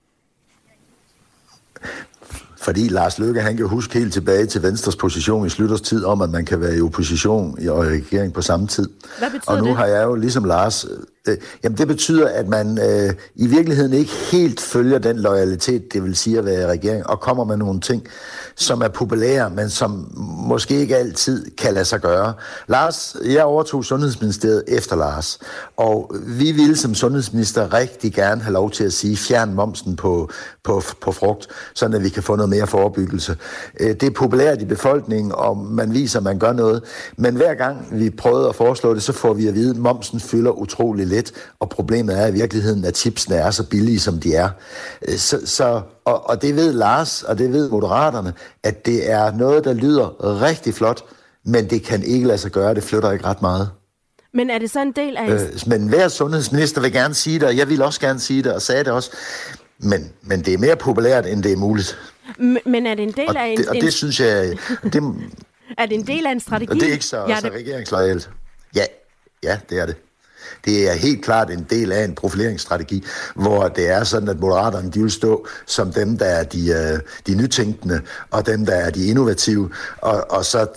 Fordi 2.67 2.87
Lars 2.87 3.19
Løkke, 3.19 3.41
han 3.41 3.57
kan 3.57 3.67
huske 3.67 3.99
helt 3.99 4.13
tilbage 4.13 4.45
til 4.45 4.63
Venstres 4.63 4.95
position 4.95 5.45
i 5.45 5.49
Slytters 5.49 5.81
tid 5.81 6.05
om, 6.05 6.21
at 6.21 6.29
man 6.29 6.45
kan 6.45 6.61
være 6.61 6.77
i 6.77 6.81
opposition 6.81 7.69
og 7.69 7.85
i 7.85 7.89
regering 7.89 8.33
på 8.33 8.41
samme 8.41 8.67
tid. 8.67 8.89
Hvad 9.19 9.31
betyder 9.31 9.51
Og 9.51 9.57
nu 9.63 9.67
det? 9.67 9.75
har 9.75 9.85
jeg 9.85 10.03
jo, 10.03 10.15
ligesom 10.15 10.43
Lars, 10.43 10.85
Øh, 11.27 11.37
jamen 11.63 11.77
det 11.77 11.87
betyder, 11.87 12.27
at 12.27 12.47
man 12.47 12.79
øh, 12.79 13.13
i 13.35 13.47
virkeligheden 13.47 13.93
ikke 13.93 14.11
helt 14.31 14.61
følger 14.61 14.99
den 14.99 15.19
loyalitet, 15.19 15.93
det 15.93 16.03
vil 16.03 16.15
sige 16.15 16.37
at 16.37 16.45
være 16.45 16.67
regering, 16.67 17.07
og 17.07 17.19
kommer 17.19 17.43
med 17.43 17.57
nogle 17.57 17.79
ting, 17.79 18.07
som 18.55 18.81
er 18.81 18.87
populære, 18.87 19.49
men 19.49 19.69
som 19.69 20.11
måske 20.47 20.79
ikke 20.79 20.95
altid 20.95 21.51
kan 21.57 21.73
lade 21.73 21.85
sig 21.85 22.01
gøre. 22.01 22.33
Lars, 22.67 23.15
jeg 23.25 23.43
overtog 23.43 23.85
Sundhedsministeriet 23.85 24.63
efter 24.67 24.95
Lars, 24.95 25.39
og 25.77 26.11
vi 26.27 26.51
ville 26.51 26.75
som 26.75 26.95
sundhedsminister 26.95 27.73
rigtig 27.73 28.13
gerne 28.13 28.41
have 28.41 28.53
lov 28.53 28.71
til 28.71 28.83
at 28.83 28.93
sige, 28.93 29.17
fjern 29.17 29.53
momsen 29.53 29.95
på, 29.95 30.29
på, 30.63 30.81
på 31.01 31.11
frugt, 31.11 31.47
sådan 31.73 31.95
at 31.95 32.03
vi 32.03 32.09
kan 32.09 32.23
få 32.23 32.35
noget 32.35 32.49
mere 32.49 32.67
forebyggelse. 32.67 33.37
Øh, 33.79 33.89
det 33.89 34.03
er 34.03 34.11
populært 34.11 34.61
i 34.61 34.65
befolkningen, 34.65 35.31
og 35.35 35.57
man 35.57 35.93
viser, 35.93 36.19
at 36.19 36.23
man 36.23 36.39
gør 36.39 36.53
noget, 36.53 36.83
men 37.17 37.35
hver 37.35 37.53
gang 37.53 37.87
vi 37.91 38.09
prøvede 38.09 38.49
at 38.49 38.55
foreslå 38.55 38.93
det, 38.93 39.03
så 39.03 39.13
får 39.13 39.33
vi 39.33 39.47
at 39.47 39.53
vide, 39.53 39.69
at 39.69 39.77
momsen 39.77 40.19
fylder 40.19 40.51
utrolig 40.51 41.07
lidt, 41.07 41.16
og 41.59 41.69
problemet 41.69 42.19
er 42.19 42.27
i 42.27 42.31
virkeligheden, 42.31 42.85
at 42.85 42.97
chipsene 42.97 43.35
er 43.35 43.51
så 43.51 43.63
billige, 43.63 43.99
som 43.99 44.19
de 44.19 44.35
er. 44.35 44.49
Øh, 45.07 45.17
så, 45.17 45.39
så, 45.45 45.81
og, 46.05 46.29
og 46.29 46.41
det 46.41 46.55
ved 46.55 46.73
Lars, 46.73 47.23
og 47.23 47.37
det 47.37 47.53
ved 47.53 47.69
Moderaterne, 47.69 48.33
at 48.63 48.85
det 48.85 49.11
er 49.11 49.31
noget, 49.31 49.63
der 49.63 49.73
lyder 49.73 50.41
rigtig 50.41 50.73
flot, 50.73 51.03
men 51.45 51.69
det 51.69 51.83
kan 51.83 52.03
ikke 52.03 52.27
lade 52.27 52.37
sig 52.37 52.51
gøre, 52.51 52.73
det 52.73 52.83
flytter 52.83 53.11
ikke 53.11 53.25
ret 53.25 53.41
meget. 53.41 53.69
Men 54.33 54.49
er 54.49 54.57
det 54.57 54.71
så 54.71 54.81
en 54.81 54.91
del 54.91 55.17
af... 55.17 55.29
Øh, 55.29 55.39
men 55.67 55.87
hver 55.87 56.07
sundhedsminister 56.07 56.81
vil 56.81 56.91
gerne 56.91 57.13
sige 57.13 57.39
det, 57.39 57.47
og 57.47 57.57
jeg 57.57 57.69
vil 57.69 57.81
også 57.81 57.99
gerne 57.99 58.19
sige 58.19 58.43
det, 58.43 58.53
og 58.53 58.61
sagde 58.61 58.83
det 58.83 58.93
også. 58.93 59.11
Men, 59.79 60.11
men 60.21 60.41
det 60.41 60.53
er 60.53 60.57
mere 60.57 60.75
populært, 60.75 61.25
end 61.25 61.43
det 61.43 61.51
er 61.51 61.57
muligt. 61.57 61.99
Men 62.65 62.87
er 62.87 62.95
det 62.95 63.03
en 63.03 63.11
del 63.11 63.27
og 63.29 63.39
af 63.39 63.47
en... 63.47 63.57
Det, 63.57 63.67
og 63.67 63.75
det 63.75 63.93
synes 63.93 64.19
jeg... 64.19 64.57
Det, 64.83 65.03
er 65.77 65.85
det 65.85 65.95
en 65.95 66.07
del 66.07 66.25
af 66.25 66.31
en 66.31 66.39
strategi? 66.39 66.69
Og 66.69 66.75
det 66.75 66.87
er 66.87 66.91
ikke 66.91 67.05
så, 67.05 67.25
ja, 67.27 67.39
så 67.39 67.47
regeringslojalt. 67.47 68.29
Ja, 68.75 68.83
ja, 69.43 69.59
det 69.69 69.79
er 69.79 69.85
det. 69.85 69.95
Det 70.65 70.89
er 70.89 70.93
helt 70.93 71.23
klart 71.23 71.51
en 71.51 71.65
del 71.69 71.91
af 71.91 72.03
en 72.03 72.15
profileringsstrategi, 72.15 73.03
hvor 73.35 73.67
det 73.67 73.89
er 73.89 74.03
sådan, 74.03 74.29
at 74.29 74.39
moderaterne 74.39 74.91
de 74.91 75.01
vil 75.01 75.11
stå 75.11 75.47
som 75.65 75.93
dem, 75.93 76.17
der 76.17 76.25
er 76.25 76.43
de, 76.43 76.69
øh, 76.69 76.99
de 77.27 77.35
nytænkende, 77.35 78.01
og 78.31 78.45
dem, 78.45 78.65
der 78.65 78.75
er 78.75 78.89
de 78.89 79.05
innovative, 79.05 79.69
og, 80.01 80.31
og 80.31 80.45
så 80.45 80.67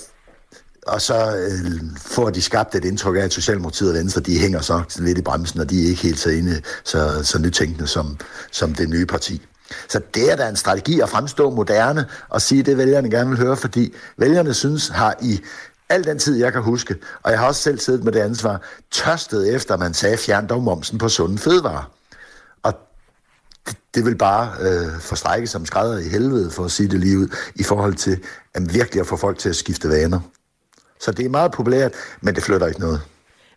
og 0.87 1.01
så 1.01 1.37
øh, 1.37 1.81
får 1.97 2.31
de 2.31 2.43
skabt 2.43 2.75
et 2.75 2.85
indtryk 2.85 3.17
af, 3.17 3.21
at 3.21 3.33
Socialdemokratiet 3.33 3.91
og 3.91 3.97
Venstre, 3.97 4.21
de 4.21 4.39
hænger 4.39 4.61
så 4.61 4.83
lidt 4.99 5.19
i 5.19 5.23
bremsen, 5.23 5.61
og 5.61 5.71
de 5.71 5.85
er 5.85 5.89
ikke 5.89 6.03
helt 6.03 6.19
så, 6.19 6.31
inde, 6.31 6.63
så, 6.85 7.21
så 7.23 7.39
nytænkende 7.39 7.87
som, 7.87 8.19
som 8.53 8.75
det 8.75 8.89
nye 8.89 9.07
parti. 9.07 9.43
Så 9.89 10.01
det 10.15 10.33
er 10.33 10.37
da 10.37 10.49
en 10.49 10.57
strategi 10.57 11.01
at 11.01 11.09
fremstå 11.09 11.51
moderne 11.51 12.07
og 12.29 12.43
sige 12.43 12.63
det, 12.63 12.79
vælgerne 12.79 13.11
gerne 13.11 13.31
vil 13.31 13.39
høre, 13.39 13.57
fordi 13.57 13.95
vælgerne 14.17 14.55
synes, 14.55 14.89
har 14.89 15.15
i 15.23 15.41
al 15.91 16.05
den 16.05 16.19
tid, 16.19 16.39
jeg 16.39 16.53
kan 16.53 16.63
huske, 16.63 16.97
og 17.23 17.31
jeg 17.31 17.39
har 17.41 17.47
også 17.47 17.63
selv 17.63 17.79
siddet 17.79 18.05
med 18.05 18.13
det 18.13 18.21
ansvar, 18.21 18.63
tørstet 18.91 19.55
efter, 19.55 19.75
at 19.75 19.81
man 19.81 19.95
sagde, 19.95 20.17
fjern 20.17 20.47
dog 20.47 20.63
momsen 20.63 20.99
på 20.99 21.09
sunde 21.09 21.39
fødevarer. 21.39 21.91
Og 22.63 22.73
det, 23.67 23.77
det 23.95 24.05
vil 24.05 24.17
bare 24.17 24.53
øh, 24.61 25.01
forstrække 25.01 25.47
som 25.47 25.67
skrædder 25.67 25.99
i 25.99 26.09
helvede, 26.09 26.51
for 26.51 26.65
at 26.65 26.71
sige 26.71 26.89
det 26.89 27.01
lige 27.01 27.19
ud, 27.19 27.29
i 27.55 27.63
forhold 27.63 27.95
til 27.95 28.19
at 28.55 28.75
virkelig 28.75 29.01
at 29.01 29.07
få 29.07 29.17
folk 29.17 29.39
til 29.39 29.49
at 29.49 29.57
skifte 29.57 29.89
vaner. 29.89 30.21
Så 31.01 31.13
det 31.13 31.25
er 31.25 31.31
meget 31.31 31.53
populært, 31.53 31.93
men 32.21 32.35
det 32.35 32.43
flytter 32.43 32.67
ikke 32.67 32.81
noget. 32.81 33.01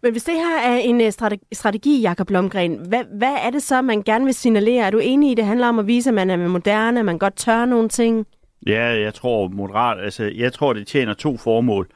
Men 0.03 0.11
hvis 0.11 0.23
det 0.23 0.33
her 0.33 0.59
er 0.59 0.75
en 0.75 1.01
øh, 1.01 1.11
strategi, 1.53 2.01
Jakob 2.01 2.27
Blomgren, 2.27 2.75
hvad, 2.87 3.03
hvad 3.17 3.35
er 3.41 3.49
det 3.49 3.63
så, 3.63 3.81
man 3.81 4.03
gerne 4.03 4.25
vil 4.25 4.33
signalere? 4.33 4.85
Er 4.85 4.89
du 4.89 4.99
enig 4.99 5.31
i, 5.31 5.35
det 5.35 5.45
handler 5.45 5.67
om 5.67 5.79
at 5.79 5.87
vise, 5.87 6.09
at 6.09 6.13
man 6.13 6.29
er 6.29 6.37
moderne, 6.37 6.99
at 6.99 7.05
man 7.05 7.17
godt 7.17 7.35
tør 7.35 7.65
nogle 7.65 7.89
ting? 7.89 8.25
Ja, 8.67 8.83
jeg 8.83 9.13
tror 9.13 9.47
moderat, 9.47 10.03
altså, 10.03 10.31
jeg 10.35 10.53
tror, 10.53 10.73
det 10.73 10.87
tjener 10.87 11.13
to 11.13 11.37
formål. 11.37 11.87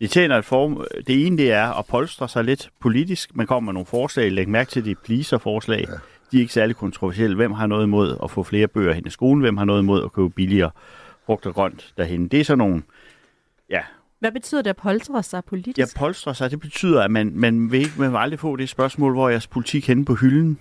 Det 0.00 0.10
tjener 0.10 0.38
et 0.38 0.44
form... 0.44 0.86
Det 1.06 1.26
ene, 1.26 1.36
det 1.36 1.52
er 1.52 1.78
at 1.78 1.86
polstre 1.86 2.28
sig 2.28 2.44
lidt 2.44 2.70
politisk. 2.80 3.36
Man 3.36 3.46
kommer 3.46 3.72
med 3.72 3.72
nogle 3.72 3.86
forslag. 3.86 4.32
Læg 4.32 4.48
mærke 4.48 4.70
til 4.70 4.84
de 4.84 4.94
pleaser-forslag. 4.94 5.84
Ja. 5.88 5.94
De 6.32 6.36
er 6.36 6.40
ikke 6.40 6.52
særlig 6.52 6.76
kontroversielle. 6.76 7.36
Hvem 7.36 7.52
har 7.52 7.66
noget 7.66 7.84
imod 7.84 8.16
at 8.22 8.30
få 8.30 8.42
flere 8.42 8.68
bøger 8.68 8.92
hen 8.92 9.06
i 9.06 9.10
skolen? 9.10 9.40
Hvem 9.40 9.56
har 9.56 9.64
noget 9.64 9.82
imod 9.82 10.04
at 10.04 10.12
købe 10.12 10.30
billigere 10.30 10.70
frugt 11.26 11.46
og 11.46 11.54
grønt 11.54 11.92
derhen? 11.96 12.28
Det 12.28 12.40
er 12.40 12.44
sådan 12.44 12.58
nogle... 12.58 12.82
Ja, 13.70 13.80
hvad 14.20 14.32
betyder 14.32 14.62
det 14.62 14.70
at 14.70 14.76
polstre 14.76 15.22
sig 15.22 15.44
politisk? 15.44 15.78
Ja, 15.78 15.84
polstre 15.98 16.34
sig, 16.34 16.50
det 16.50 16.60
betyder, 16.60 17.02
at 17.02 17.10
man, 17.10 17.32
man, 17.34 17.72
vil 17.72 17.80
ikke, 17.80 17.92
man 17.98 18.12
vil 18.12 18.18
aldrig 18.18 18.40
få 18.40 18.56
det 18.56 18.68
spørgsmål, 18.68 19.12
hvor 19.12 19.28
jeres 19.28 19.46
politik 19.46 19.86
henne 19.86 20.04
på 20.04 20.14
hylden. 20.14 20.58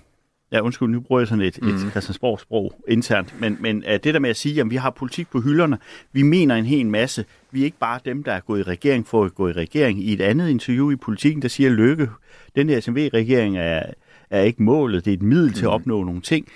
Ja, 0.51 0.61
undskyld, 0.61 0.89
nu 0.89 0.99
bruger 0.99 1.21
jeg 1.21 1.27
sådan 1.27 1.41
et, 1.41 1.59
mm. 1.61 1.67
et 1.67 1.91
Christiansborg-sprog 1.91 2.73
internt, 2.87 3.41
men, 3.41 3.57
men 3.59 3.77
uh, 3.87 3.91
det 3.91 4.03
der 4.03 4.19
med 4.19 4.29
at 4.29 4.37
sige, 4.37 4.61
at 4.61 4.69
vi 4.69 4.75
har 4.75 4.89
politik 4.89 5.29
på 5.29 5.41
hylderne, 5.41 5.77
vi 6.11 6.21
mener 6.21 6.55
en 6.55 6.65
hel 6.65 6.87
masse. 6.87 7.25
Vi 7.51 7.61
er 7.61 7.65
ikke 7.65 7.77
bare 7.77 7.99
dem, 8.05 8.23
der 8.23 8.33
er 8.33 8.39
gået 8.39 8.59
i 8.59 8.63
regering 8.63 9.07
for 9.07 9.25
at 9.25 9.35
gå 9.35 9.47
i 9.47 9.51
regering. 9.51 10.03
I 10.03 10.13
et 10.13 10.21
andet 10.21 10.49
interview 10.49 10.91
i 10.91 10.95
politikken, 10.95 11.41
der 11.41 11.47
siger 11.47 11.69
Løkke, 11.69 12.09
den 12.55 12.69
her 12.69 12.79
SMV-regering 12.79 13.57
er, 13.57 13.83
er 14.29 14.41
ikke 14.41 14.63
målet, 14.63 15.05
det 15.05 15.11
er 15.11 15.17
et 15.17 15.21
middel 15.21 15.47
mm. 15.47 15.53
til 15.53 15.65
at 15.65 15.69
mm. 15.69 15.73
opnå 15.73 16.03
nogle 16.03 16.21
ting. 16.21 16.47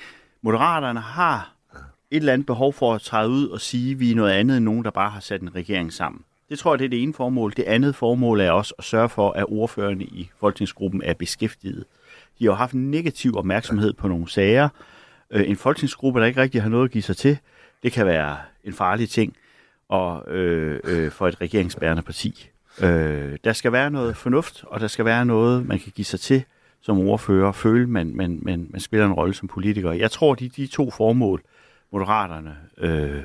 Moderaterne 0.41 0.99
har 0.99 1.53
et 2.12 2.17
eller 2.17 2.34
andet 2.34 2.45
behov 2.45 2.73
for 2.73 2.93
at 2.93 3.01
træde 3.01 3.29
ud 3.29 3.47
og 3.47 3.62
sige, 3.62 3.91
at 3.91 3.99
vi 3.99 4.12
er 4.12 4.15
noget 4.15 4.32
andet 4.32 4.58
end 4.58 4.65
nogen, 4.65 4.84
der 4.84 4.91
bare 4.91 5.10
har 5.10 5.19
sat 5.19 5.41
en 5.41 5.56
regering 5.56 5.93
sammen. 5.93 6.21
Det 6.49 6.60
tror 6.60 6.73
jeg, 6.73 6.79
det 6.79 6.86
er 6.86 6.89
det 6.89 7.03
ene 7.03 7.13
formål. 7.13 7.53
Det 7.58 7.63
andet 7.63 7.95
formål 7.95 8.39
er 8.39 8.51
også 8.51 8.73
at 8.77 8.84
sørge 8.84 9.10
for, 9.10 9.32
at 9.32 9.45
ordførerne 9.47 10.03
i 10.03 10.29
folketingsgruppen 10.39 11.01
er 11.06 11.13
beskæftiget. 11.13 11.86
De 12.43 12.47
har 12.47 12.56
haft 12.56 12.73
en 12.73 12.91
negativ 12.91 13.38
opmærksomhed 13.38 13.93
på 13.93 14.08
nogle 14.08 14.29
sager. 14.29 14.69
Øh, 15.32 15.49
en 15.49 15.56
folketingsgruppe, 15.56 16.19
der 16.19 16.25
ikke 16.25 16.41
rigtig 16.41 16.62
har 16.62 16.69
noget 16.69 16.86
at 16.86 16.91
give 16.91 17.01
sig 17.01 17.17
til, 17.17 17.38
det 17.84 17.91
kan 17.91 18.06
være 18.06 18.38
en 18.63 18.73
farlig 18.73 19.10
ting 19.10 19.36
og, 19.89 20.32
øh, 20.32 20.79
øh, 20.84 21.12
for 21.12 21.27
et 21.27 21.41
regeringsbærende 21.41 22.01
parti. 22.01 22.49
Øh, 22.82 23.38
der 23.43 23.53
skal 23.53 23.71
være 23.71 23.91
noget 23.91 24.17
fornuft, 24.17 24.63
og 24.67 24.79
der 24.79 24.88
skal 24.88 25.06
være 25.06 25.25
noget, 25.25 25.65
man 25.65 25.79
kan 25.79 25.91
give 25.95 26.06
sig 26.06 26.19
til 26.19 26.43
som 26.82 26.99
ordfører, 26.99 27.51
føle, 27.51 27.88
man, 27.88 28.15
man, 28.15 28.39
man, 28.41 28.67
man 28.69 28.82
spiller 28.82 29.06
en 29.06 29.13
rolle 29.13 29.34
som 29.34 29.47
politiker. 29.47 29.91
Jeg 29.91 30.12
tror, 30.12 30.36
de, 30.36 30.49
de 30.49 30.67
to 30.67 30.91
formål, 30.91 31.43
moderaterne 31.91 32.58
øh, 32.77 33.23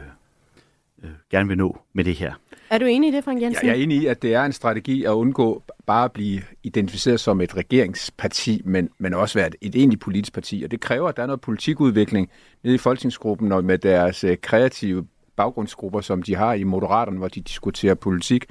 øh, 1.03 1.11
gerne 1.31 1.49
vil 1.49 1.59
nå 1.59 1.81
med 1.93 2.05
det 2.05 2.15
her. 2.15 2.35
Er 2.71 2.79
du 2.79 2.85
enig 2.85 3.09
i 3.09 3.17
det, 3.17 3.25
Frank 3.25 3.43
Jensen? 3.43 3.67
Jeg 3.67 3.79
er 3.79 3.83
enig 3.83 4.03
i, 4.03 4.07
at 4.07 4.23
det 4.23 4.35
er 4.35 4.45
en 4.45 4.53
strategi 4.53 5.05
at 5.05 5.11
undgå 5.11 5.63
bare 5.87 6.05
at 6.05 6.13
blive 6.13 6.43
identificeret 6.63 7.21
som 7.21 7.41
et 7.41 7.57
regeringsparti, 7.57 8.63
men, 8.65 8.91
men 8.99 9.15
også 9.15 9.39
være 9.39 9.47
et, 9.47 9.57
et 9.61 9.75
egentligt 9.75 10.03
politisk 10.03 10.33
parti. 10.33 10.63
Og 10.65 10.71
det 10.71 10.81
kræver, 10.81 11.09
at 11.09 11.17
der 11.17 11.23
er 11.23 11.27
noget 11.27 11.41
politikudvikling 11.41 12.31
nede 12.65 12.75
i 12.75 12.79
folketingsgruppen 12.79 13.53
og 13.53 13.65
med 13.65 13.79
deres 13.79 14.25
øh, 14.25 14.37
kreative 14.43 15.07
baggrundsgrupper, 15.37 16.01
som 16.01 16.23
de 16.23 16.35
har 16.35 16.55
i 16.55 16.65
Moderaterne, 16.65 17.19
hvor 17.19 17.29
de 17.29 17.41
diskuterer 17.41 17.95
politik 17.95 18.45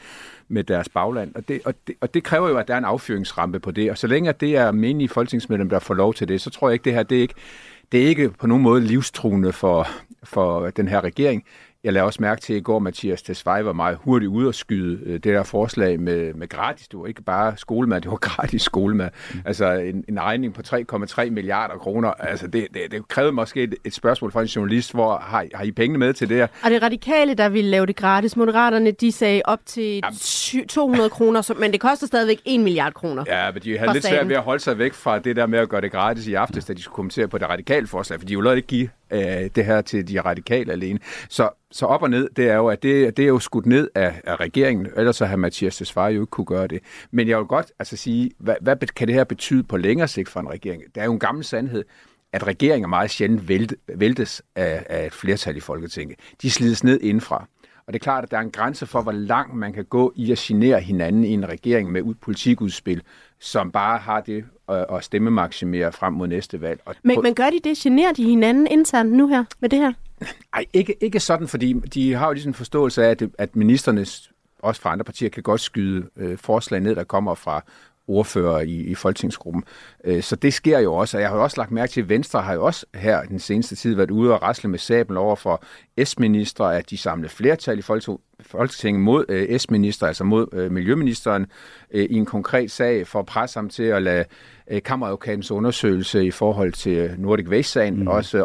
med 0.48 0.64
deres 0.64 0.90
bagland. 0.90 1.36
Og 1.36 1.48
det, 1.48 1.62
og, 1.66 1.74
det, 1.88 1.96
og 2.02 2.14
det 2.14 2.24
kræver 2.24 2.50
jo, 2.50 2.58
at 2.58 2.68
der 2.68 2.74
er 2.74 2.78
en 2.78 2.86
affyringsrampe 2.86 3.60
på 3.60 3.72
det. 3.72 3.92
Og 3.92 3.98
så 3.98 4.08
længe 4.08 4.32
det 4.32 4.58
er 4.58 4.72
menige 4.72 5.10
folketingsmedlemmer, 5.10 5.74
der 5.74 5.80
får 5.80 5.94
lov 5.94 6.14
til 6.14 6.28
det, 6.28 6.42
så 6.42 6.50
tror 6.50 6.70
jeg 6.70 6.74
ikke, 6.74 6.84
det 6.84 6.94
her 6.94 7.04
det 7.04 7.18
er 7.18 7.22
ikke, 7.22 7.34
det 7.92 8.04
er 8.04 8.08
ikke 8.08 8.30
på 8.30 8.48
nogen 8.48 8.64
måde 8.64 8.82
livstruende 8.82 9.54
for, 9.54 9.88
for 10.24 10.70
den 10.70 10.88
her 10.88 11.04
regering. 11.04 11.44
Jeg 11.88 11.94
lavede 11.94 12.06
også 12.06 12.22
mærke 12.22 12.42
til 12.42 12.56
i 12.56 12.60
går, 12.60 12.80
Mathias 12.80 13.22
Tesfaye 13.22 13.66
var 13.66 13.74
meget 13.74 13.98
hurtigt 14.02 14.30
ude 14.30 14.48
at 14.48 14.56
skyde 14.56 15.00
øh, 15.06 15.14
det 15.14 15.24
der 15.24 15.44
forslag 15.44 16.00
med, 16.00 16.34
med 16.34 16.50
gratis. 16.50 16.88
Det 16.88 17.00
var 17.00 17.06
ikke 17.06 17.24
bare 17.24 17.58
skolemad, 17.58 18.02
det 18.02 18.12
var 18.12 18.18
gratis 18.18 18.62
skolemad. 18.62 19.10
Mm. 19.34 19.40
Altså 19.46 19.72
en, 19.72 20.06
en 20.10 20.22
regning 20.22 20.54
på 20.54 20.62
3,3 20.68 21.30
milliarder 21.30 21.76
kroner. 21.76 22.10
Altså 22.10 22.48
det, 22.48 22.68
det, 22.74 22.82
det 22.92 23.08
krævede 23.08 23.32
måske 23.32 23.64
et, 23.64 23.76
et 23.86 23.94
spørgsmål 23.94 24.32
fra 24.32 24.42
en 24.42 24.48
journalist, 24.48 24.94
hvor 24.94 25.18
har, 25.18 25.46
har 25.54 25.64
I 25.64 25.72
pengene 25.72 26.00
med 26.00 26.14
til 26.14 26.30
det 26.30 26.38
her? 26.38 26.48
Og 26.64 26.72
det 26.72 26.82
radikale, 26.82 27.34
der 27.34 27.50
ville 27.50 27.72
lave 27.72 27.86
det 27.86 27.96
gratis. 27.96 28.38
Moderaterne, 28.38 28.92
de 28.92 29.12
sagde 29.12 29.42
op 29.46 29.60
til 29.66 30.02
Jamen. 30.54 30.68
200 30.68 31.10
kroner, 31.10 31.54
men 31.60 31.72
det 31.72 31.80
koster 31.80 32.08
stadigvæk 32.08 32.42
1 32.46 32.60
milliard 32.60 32.94
kroner. 32.94 33.24
Ja, 33.28 33.52
men 33.52 33.62
de 33.62 33.78
har 33.78 33.94
lidt 33.94 34.06
svært 34.06 34.30
ved 34.30 34.36
at 34.36 34.44
holde 34.44 34.64
sig 34.64 34.78
væk 34.78 34.94
fra 34.94 35.20
det 35.20 35.36
der 35.36 35.46
med 35.46 35.60
at 35.60 35.70
gøre 35.70 35.82
det 35.82 35.92
gratis 35.92 36.28
i 36.28 36.34
aftes, 36.34 36.66
da 36.66 36.74
de 36.74 36.82
skulle 36.82 36.96
kommentere 36.96 37.28
på 37.28 37.38
det 37.38 37.50
radikale 37.50 37.88
forslag, 37.88 38.20
for 38.20 38.26
de 38.26 38.36
ville 38.36 38.56
ikke 38.56 38.68
give 38.68 38.90
øh, 39.12 39.50
det 39.56 39.66
her 39.66 39.82
til 39.82 40.08
de 40.08 40.22
radikale 40.22 40.72
alene. 40.72 41.00
Så, 41.30 41.50
så 41.78 41.86
op 41.86 42.04
og 42.04 42.10
ned, 42.10 42.30
det 42.36 42.50
er 42.50 42.56
jo, 42.56 42.68
at 42.68 42.84
det, 42.84 43.18
det 43.18 43.24
er 43.24 43.28
jo 43.28 43.40
skudt 43.40 43.66
ned 43.66 43.90
af, 43.96 44.22
af 44.24 44.40
regeringen, 44.40 44.88
ellers 44.98 45.16
så 45.16 45.26
har 45.26 45.36
Mathias 45.36 45.78
Tesfaye 45.78 46.16
jo 46.16 46.22
ikke 46.22 46.32
kunne 46.32 46.46
gøre 46.46 46.68
det. 46.68 46.80
Men 47.12 47.28
jeg 47.28 47.38
vil 47.38 47.46
godt 47.46 47.72
altså 47.80 47.98
sige, 47.98 48.32
hvad, 48.38 48.56
hvad 48.62 48.76
kan 48.76 49.08
det 49.08 49.16
her 49.16 49.24
betyde 49.24 49.64
på 49.64 49.78
længere 49.78 50.08
sigt 50.08 50.30
for 50.30 50.40
en 50.40 50.50
regering? 50.50 50.84
Det 50.96 51.02
er 51.02 51.06
jo 51.06 51.14
en 51.14 51.20
gammel 51.20 51.44
sandhed, 51.44 51.84
at 52.34 52.48
regeringer 52.48 52.88
meget 52.88 53.10
sjældent 53.12 53.50
væltes 53.96 54.42
af, 54.56 54.86
af 54.90 55.06
et 55.06 55.14
flertal 55.14 55.58
i 55.58 55.60
Folketinget. 55.60 56.20
De 56.42 56.52
slides 56.52 56.84
ned 56.84 57.00
indfra. 57.02 57.48
Og 57.88 57.94
det 57.94 58.00
er 58.00 58.04
klart, 58.04 58.24
at 58.24 58.32
der 58.32 58.38
er 58.38 58.42
en 58.42 58.52
grænse 58.52 58.86
for, 58.86 59.02
hvor 59.02 59.12
langt 59.12 59.56
man 59.56 59.74
kan 59.74 59.86
gå 59.86 60.14
i 60.16 60.32
at 60.32 60.38
genere 60.38 60.80
hinanden 60.80 61.24
i 61.24 61.30
en 61.30 61.50
regering 61.50 61.92
med 61.92 62.16
politikudspil, 62.22 63.02
som 63.40 63.72
bare 63.72 63.98
har 64.00 64.22
det 64.22 64.46
at, 64.70 65.04
stemmemaksimere 65.04 65.92
frem 65.92 66.14
mod 66.14 66.28
næste 66.28 66.62
valg. 66.62 66.80
Og 66.86 66.96
men, 67.04 67.22
men 67.24 67.36
gør 67.36 67.50
de 67.50 67.60
det? 67.70 67.78
Generer 67.78 68.14
de 68.14 68.24
hinanden 68.24 68.68
internt 68.68 69.12
nu 69.12 69.28
her 69.28 69.44
med 69.60 69.70
det 69.70 69.80
her? 69.80 69.94
Nej, 70.54 70.66
ikke, 70.74 71.04
ikke 71.04 71.20
sådan, 71.20 71.48
fordi 71.48 71.74
de 71.74 72.14
har 72.14 72.28
jo 72.28 72.34
ligesom 72.34 72.50
en 72.50 72.54
forståelse 72.54 73.06
af, 73.06 73.10
at, 73.10 73.24
at 73.38 73.56
ministerne, 73.56 74.06
også 74.60 74.82
fra 74.82 74.92
andre 74.92 75.04
partier, 75.04 75.30
kan 75.30 75.44
godt 75.44 75.62
skyde 75.62 76.10
øh, 76.16 76.38
forslag 76.38 76.82
ned, 76.82 76.96
der 76.96 77.04
kommer 77.04 77.36
fra 77.36 77.64
ordfører 78.08 78.60
i, 78.60 78.76
i 78.76 78.96
folketingsgruppen. 78.96 79.64
Øh, 80.04 80.24
så 80.24 80.36
det 80.36 80.54
sker 80.54 80.80
jo 80.80 80.94
også, 80.94 81.18
og 81.18 81.22
jeg 81.22 81.30
har 81.30 81.38
jo 81.38 81.44
også 81.44 81.58
lagt 81.58 81.72
mærke 81.72 81.92
til, 81.92 82.02
at 82.02 82.10
Venstre 82.10 82.42
har 82.42 82.54
jo 82.54 82.66
også 82.66 82.86
her 82.96 83.24
den 83.24 83.40
seneste 83.40 83.76
tid 83.76 83.96
været 83.96 84.12
ude 84.12 84.34
og 84.34 84.42
rasle 84.42 84.70
med 84.70 84.80
sablen 84.80 85.18
over 85.18 85.36
for 85.36 85.64
S-minister, 86.04 86.66
at 86.66 86.90
de 86.90 86.98
samlede 86.98 87.30
flertal 87.30 87.80
i 87.80 87.82
Folketinget 88.42 89.02
mod 89.02 89.26
øh, 89.30 89.60
S-minister, 89.60 90.08
altså 90.08 90.24
mod 90.24 90.48
øh, 90.54 90.72
miljøministeren, 90.72 91.46
i 91.94 92.16
en 92.16 92.26
konkret 92.26 92.72
sag 92.72 93.08
for 93.08 93.20
at 93.20 93.26
presse 93.26 93.60
ham 93.60 93.70
til 93.70 93.84
at 93.84 94.04
lade 94.04 94.26
kammeradvokatens 94.86 95.52
undersøgelse 95.52 96.26
i 96.26 96.32
forhold 96.32 96.74
til 96.74 97.16
Nordic 97.18 97.48
Waste-sagen 97.48 98.00
mm. 98.00 98.08
også 98.08 98.44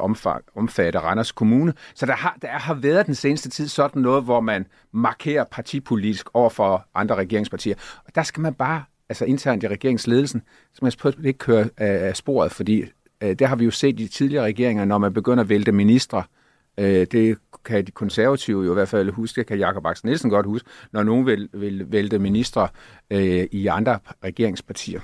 omfatte 0.57 0.99
Randers 0.99 1.33
Kommune. 1.33 1.75
Så 1.95 2.07
der 2.07 2.13
har, 2.13 2.37
der 2.43 2.49
har 2.49 2.75
været 2.75 3.07
den 3.07 3.15
seneste 3.15 3.51
tid 3.51 3.69
sådan 3.69 4.03
noget, 4.03 4.25
hvor 4.25 4.41
man 4.41 4.67
markerer 4.93 5.45
partipolitisk 5.45 6.27
over 6.35 6.51
for 6.51 6.87
andre 6.95 7.15
regeringspartier. 7.15 7.75
Og 8.05 8.15
der 8.15 8.23
skal 8.23 8.41
man 8.41 8.55
bare 8.55 8.85
altså 9.13 9.25
internt 9.25 9.63
i 9.63 9.69
regeringsledelsen, 9.69 10.43
så 10.75 10.79
man 10.83 11.15
ikke 11.25 11.39
køre 11.39 11.69
af 11.77 12.17
sporet, 12.17 12.53
fordi 12.53 12.85
øh, 13.23 13.39
det 13.39 13.49
har 13.49 13.57
vi 13.57 13.65
jo 13.65 13.71
set 13.71 14.01
i 14.01 14.03
de 14.03 14.09
tidligere 14.09 14.45
regeringer, 14.45 14.85
når 14.85 14.99
man 14.99 15.13
begynder 15.13 15.43
at 15.45 15.49
vælte 15.49 15.73
ministre. 15.73 16.23
Øh, 16.79 17.07
det 17.13 17.39
kan 17.65 17.87
de 17.87 17.91
konservative 17.91 18.65
jo 18.65 18.73
i 18.73 18.75
hvert 18.75 18.89
fald 18.89 19.11
huske, 19.11 19.41
det 19.41 19.47
kan 19.47 19.59
Jakob 19.59 19.87
Axel 19.87 20.07
Nielsen 20.07 20.31
godt 20.31 20.47
huske, 20.47 20.69
når 20.93 21.03
nogen 21.03 21.27
vil, 21.27 21.49
vil 21.53 21.93
vælte 21.93 22.19
ministre 22.19 22.69
øh, 23.11 23.47
i 23.53 23.67
andre 23.67 23.99
regeringspartier. 24.25 25.01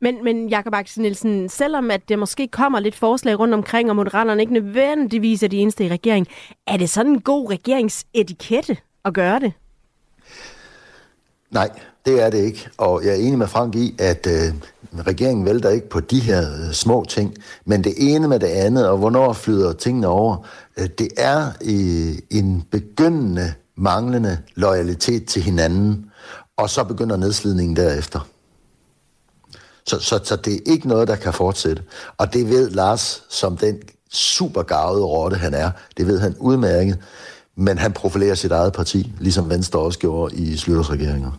Men, 0.00 0.24
men 0.24 0.48
Jakob 0.48 0.74
Axel 0.74 1.02
Nielsen, 1.02 1.48
selvom 1.48 1.90
at 1.90 2.08
det 2.08 2.18
måske 2.18 2.48
kommer 2.48 2.80
lidt 2.80 2.94
forslag 2.94 3.38
rundt 3.38 3.54
omkring, 3.54 3.90
og 3.90 3.96
Moderaterne 3.96 4.42
ikke 4.42 4.52
nødvendigvis 4.52 5.42
er 5.42 5.48
de 5.48 5.56
eneste 5.56 5.84
i 5.84 5.88
regering, 5.88 6.26
er 6.66 6.76
det 6.76 6.90
sådan 6.90 7.12
en 7.12 7.20
god 7.20 7.50
regeringsetikette 7.50 8.76
at 9.04 9.14
gøre 9.14 9.40
det? 9.40 9.52
Nej, 11.50 11.70
det 12.06 12.22
er 12.22 12.30
det 12.30 12.38
ikke. 12.38 12.68
Og 12.78 13.04
jeg 13.04 13.10
er 13.10 13.16
enig 13.16 13.38
med 13.38 13.46
Frank 13.46 13.74
i, 13.74 13.94
at 13.98 14.26
øh, 14.26 14.54
regeringen 15.06 15.46
vælter 15.46 15.70
ikke 15.70 15.88
på 15.88 16.00
de 16.00 16.20
her 16.20 16.52
øh, 16.52 16.72
små 16.72 17.04
ting. 17.08 17.34
Men 17.64 17.84
det 17.84 17.94
ene 17.96 18.28
med 18.28 18.40
det 18.40 18.46
andet, 18.46 18.88
og 18.88 18.98
hvornår 18.98 19.32
flyder 19.32 19.72
tingene 19.72 20.06
over, 20.06 20.46
øh, 20.76 20.88
det 20.98 21.08
er 21.16 21.46
øh, 21.64 22.18
en 22.30 22.64
begyndende 22.70 23.54
manglende 23.76 24.38
loyalitet 24.54 25.26
til 25.26 25.42
hinanden. 25.42 26.10
Og 26.56 26.70
så 26.70 26.84
begynder 26.84 27.16
nedslidningen 27.16 27.76
derefter. 27.76 28.28
Så, 29.86 29.98
så, 29.98 30.20
så 30.24 30.36
det 30.36 30.54
er 30.54 30.60
ikke 30.66 30.88
noget, 30.88 31.08
der 31.08 31.16
kan 31.16 31.32
fortsætte. 31.32 31.82
Og 32.18 32.32
det 32.32 32.48
ved 32.48 32.70
Lars, 32.70 33.22
som 33.28 33.56
den 33.56 33.78
super 34.12 34.62
gavede 34.62 35.04
rotte 35.04 35.36
han 35.36 35.54
er, 35.54 35.70
det 35.96 36.06
ved 36.06 36.18
han 36.18 36.36
udmærket. 36.38 36.98
Men 37.56 37.78
han 37.78 37.92
profilerer 37.92 38.34
sit 38.34 38.52
eget 38.52 38.72
parti, 38.72 39.12
ligesom 39.18 39.50
Venstre 39.50 39.80
også 39.80 39.98
gjorde 39.98 40.34
i 40.36 40.56
Slytters 40.56 40.90
regeringer. 40.90 41.30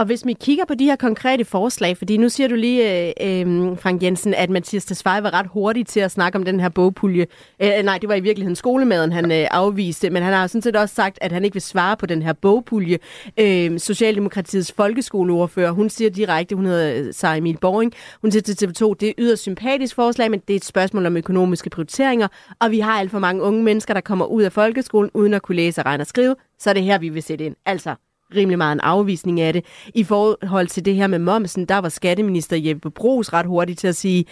Og 0.00 0.06
hvis 0.06 0.26
vi 0.26 0.32
kigger 0.32 0.64
på 0.64 0.74
de 0.74 0.84
her 0.84 0.96
konkrete 0.96 1.44
forslag, 1.44 1.96
fordi 1.96 2.16
nu 2.16 2.28
siger 2.28 2.48
du 2.48 2.54
lige, 2.54 3.08
øh, 3.08 3.12
øh, 3.20 3.78
Frank 3.78 4.02
Jensen, 4.02 4.34
at 4.34 4.50
Mathias 4.50 4.84
Tesfaye 4.84 5.22
var 5.22 5.34
ret 5.34 5.46
hurtig 5.46 5.86
til 5.86 6.00
at 6.00 6.10
snakke 6.10 6.38
om 6.38 6.44
den 6.44 6.60
her 6.60 6.68
bogpulje. 6.68 7.26
Øh, 7.62 7.70
nej, 7.84 7.98
det 7.98 8.08
var 8.08 8.14
i 8.14 8.20
virkeligheden 8.20 8.56
skolemaden, 8.56 9.12
han 9.12 9.32
øh, 9.32 9.46
afviste, 9.50 10.10
men 10.10 10.22
han 10.22 10.32
har 10.32 10.46
sådan 10.46 10.62
set 10.62 10.76
også 10.76 10.94
sagt, 10.94 11.18
at 11.20 11.32
han 11.32 11.44
ikke 11.44 11.54
vil 11.54 11.62
svare 11.62 11.96
på 11.96 12.06
den 12.06 12.22
her 12.22 12.32
bogpulje. 12.32 12.98
Øh, 13.38 13.78
Socialdemokratiets 13.78 14.72
folkeskoleordfører, 14.72 15.70
hun 15.70 15.90
siger 15.90 16.10
direkte, 16.10 16.56
hun 16.56 16.66
hedder 16.66 17.06
øh, 17.06 17.14
sig 17.14 17.38
Emil 17.38 17.58
Boring, 17.60 17.92
hun 18.20 18.30
siger 18.30 18.42
til 18.42 18.66
TV2, 18.66 18.94
det 19.00 19.08
er 19.08 19.12
yderst 19.18 19.42
sympatisk 19.42 19.94
forslag, 19.94 20.30
men 20.30 20.40
det 20.48 20.54
er 20.54 20.56
et 20.56 20.64
spørgsmål 20.64 21.06
om 21.06 21.16
økonomiske 21.16 21.70
prioriteringer, 21.70 22.28
og 22.60 22.70
vi 22.70 22.80
har 22.80 22.92
alt 22.92 23.10
for 23.10 23.18
mange 23.18 23.42
unge 23.42 23.62
mennesker, 23.62 23.94
der 23.94 24.00
kommer 24.00 24.24
ud 24.24 24.42
af 24.42 24.52
folkeskolen 24.52 25.10
uden 25.14 25.34
at 25.34 25.42
kunne 25.42 25.56
læse, 25.56 25.82
regne 25.82 26.02
og 26.02 26.06
skrive, 26.06 26.36
så 26.58 26.70
er 26.70 26.74
det 26.74 26.82
her, 26.82 26.98
vi 26.98 27.08
vil 27.08 27.22
sætte 27.22 27.44
ind. 27.44 27.56
Altså, 27.66 27.94
rimelig 28.36 28.58
meget 28.58 28.72
en 28.72 28.80
afvisning 28.80 29.40
af 29.40 29.52
det. 29.52 29.64
I 29.94 30.04
forhold 30.04 30.66
til 30.66 30.84
det 30.84 30.94
her 30.94 31.06
med 31.06 31.18
momsen, 31.18 31.64
der 31.64 31.78
var 31.78 31.88
skatteminister 31.88 32.56
Jeppe 32.56 32.90
Brugs 32.90 33.32
ret 33.32 33.46
hurtigt 33.46 33.78
til 33.78 33.88
at 33.88 33.96
sige, 33.96 34.24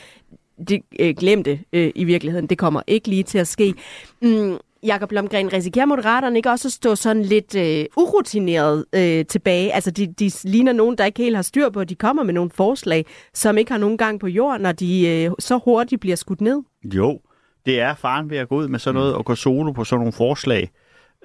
det 0.68 0.82
øh, 1.00 1.14
glemte 1.18 1.60
øh, 1.72 1.90
i 1.94 2.04
virkeligheden, 2.04 2.46
det 2.46 2.58
kommer 2.58 2.82
ikke 2.86 3.08
lige 3.08 3.22
til 3.22 3.38
at 3.38 3.48
ske. 3.48 3.74
Mm, 4.22 4.56
Jakob 4.82 5.08
Blomgren, 5.08 5.52
risikerer 5.52 5.86
Moderaterne 5.86 6.36
ikke 6.36 6.50
også 6.50 6.68
at 6.68 6.72
stå 6.72 6.94
sådan 6.94 7.22
lidt 7.22 7.54
øh, 7.54 7.84
urutineret 7.96 8.84
øh, 8.94 9.24
tilbage? 9.26 9.74
Altså, 9.74 9.90
de, 9.90 10.06
de 10.06 10.30
ligner 10.44 10.72
nogen, 10.72 10.98
der 10.98 11.04
ikke 11.04 11.22
helt 11.22 11.36
har 11.36 11.42
styr 11.42 11.70
på, 11.70 11.84
de 11.84 11.94
kommer 11.94 12.22
med 12.22 12.34
nogle 12.34 12.50
forslag, 12.50 13.06
som 13.34 13.58
ikke 13.58 13.70
har 13.72 13.78
nogen 13.78 13.98
gang 13.98 14.20
på 14.20 14.26
jorden, 14.26 14.62
når 14.62 14.72
de 14.72 15.08
øh, 15.08 15.30
så 15.38 15.60
hurtigt 15.64 16.00
bliver 16.00 16.16
skudt 16.16 16.40
ned. 16.40 16.62
Jo, 16.84 17.20
det 17.66 17.80
er 17.80 17.94
faren 17.94 18.30
ved 18.30 18.38
at 18.38 18.48
gå 18.48 18.56
ud 18.56 18.68
med 18.68 18.78
sådan 18.78 18.94
noget 18.94 19.14
og 19.14 19.24
gå 19.24 19.34
solo 19.34 19.72
på 19.72 19.84
sådan 19.84 19.98
nogle 19.98 20.12
forslag. 20.12 20.70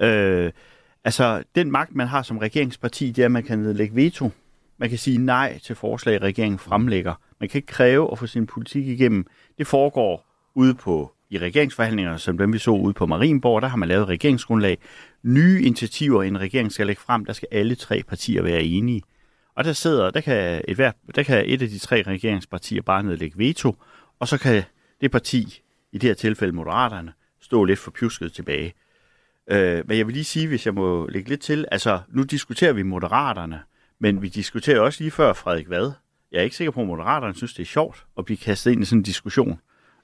Øh, 0.02 0.52
Altså, 1.06 1.43
den 1.56 1.72
magt, 1.72 1.95
man 1.95 2.08
har 2.08 2.22
som 2.22 2.38
regeringsparti, 2.38 3.12
det 3.12 3.22
er, 3.22 3.26
at 3.26 3.32
man 3.32 3.43
kan 3.43 3.60
nedlægge 3.60 3.95
veto. 3.95 4.32
Man 4.78 4.89
kan 4.89 4.97
sige 4.97 5.18
nej 5.18 5.60
til 5.60 5.76
forslag, 5.76 6.22
regeringen 6.22 6.60
fremlægger. 6.60 7.14
Man 7.39 7.49
kan 7.49 7.58
ikke 7.58 7.68
kræve 7.68 8.12
at 8.12 8.20
få 8.20 8.28
sin 8.28 8.47
politik 8.47 8.88
igennem. 8.88 9.28
Det 9.58 9.68
foregår 9.68 10.26
ude 10.56 10.74
på 10.74 11.14
i 11.30 11.39
regeringsforhandlingerne, 11.39 12.20
som 12.20 12.38
dem 12.38 12.54
vi 12.54 12.58
så 12.58 12.72
ude 12.72 12.93
på 12.93 13.06
Marienborg, 13.06 13.62
der 13.62 13.68
har 13.68 13.78
man 13.78 13.89
lavet 13.89 14.08
regeringsgrundlag. 14.08 14.78
Nye 15.24 15.62
initiativer, 15.64 16.24
en 16.24 16.39
regering 16.39 16.72
skal 16.72 16.88
lægge 16.88 17.01
frem, 17.01 17.26
der 17.26 17.34
skal 17.34 17.47
alle 17.51 17.76
tre 17.76 18.04
partier 18.08 18.41
være 18.41 18.64
enige. 18.64 19.01
Og 19.56 19.64
der 19.64 19.74
sidder, 19.74 20.12
der 20.12 20.22
kan 20.22 20.62
et, 20.68 20.76
hver, 20.76 20.91
der 21.16 21.24
kan 21.24 21.43
et 21.45 21.62
af 21.62 21.70
de 21.70 21.80
tre 21.80 22.04
regeringspartier 22.08 22.82
bare 22.82 23.04
nedlægge 23.04 23.38
veto, 23.38 23.76
og 24.20 24.28
så 24.28 24.38
kan 24.38 24.64
det 25.01 25.12
parti, 25.12 25.62
i 25.91 25.97
det 25.97 26.10
her 26.10 26.14
tilfælde 26.14 26.54
Moderaterne, 26.54 27.14
stå 27.41 27.64
lidt 27.64 27.80
for 27.80 27.91
pjusket 27.91 28.34
tilbage. 28.34 28.74
Øh, 29.52 29.84
men 29.88 29.98
jeg 29.98 30.08
vil 30.08 30.14
lige 30.14 30.24
sige, 30.24 30.48
hvis 30.48 30.66
jeg 30.66 30.74
må 30.74 31.08
lægge 31.08 31.30
lidt 31.30 31.41
til, 31.41 31.66
altså 31.72 32.00
nu 32.10 32.24
diskuterer 32.24 32.74
vi 32.74 32.84
Moderaterne, 32.84 33.60
men 34.00 34.22
vi 34.22 34.30
diskuterer 34.30 34.80
også 34.80 35.04
lige 35.04 35.12
før 35.12 35.34
Frederik 35.34 35.70
Vad. 35.70 35.91
Jeg 36.32 36.39
er 36.39 36.44
ikke 36.44 36.56
sikker 36.56 36.72
på, 36.72 36.82
at 36.82 36.88
Moderaterne 36.88 37.36
synes, 37.36 37.54
det 37.54 37.62
er 37.62 37.68
sjovt 37.68 38.06
at 38.18 38.26
blive 38.26 38.38
kastet 38.38 38.72
ind 38.72 38.82
i 38.82 38.86
sådan 38.86 39.00
en 39.00 39.04
diskussion 39.04 39.60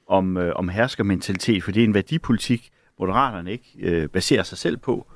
om, 0.08 0.38
øh, 0.38 0.54
om 0.56 0.70
herskermentalitet, 0.70 1.64
for 1.64 1.72
det 1.72 1.80
er 1.80 1.88
en 1.88 1.94
værdipolitik, 1.94 2.70
Moderaterne 3.00 3.52
ikke 3.52 3.74
øh, 3.80 4.10
baserer 4.10 4.44
sig 4.44 4.58
selv 4.58 4.78
på. 4.78 5.12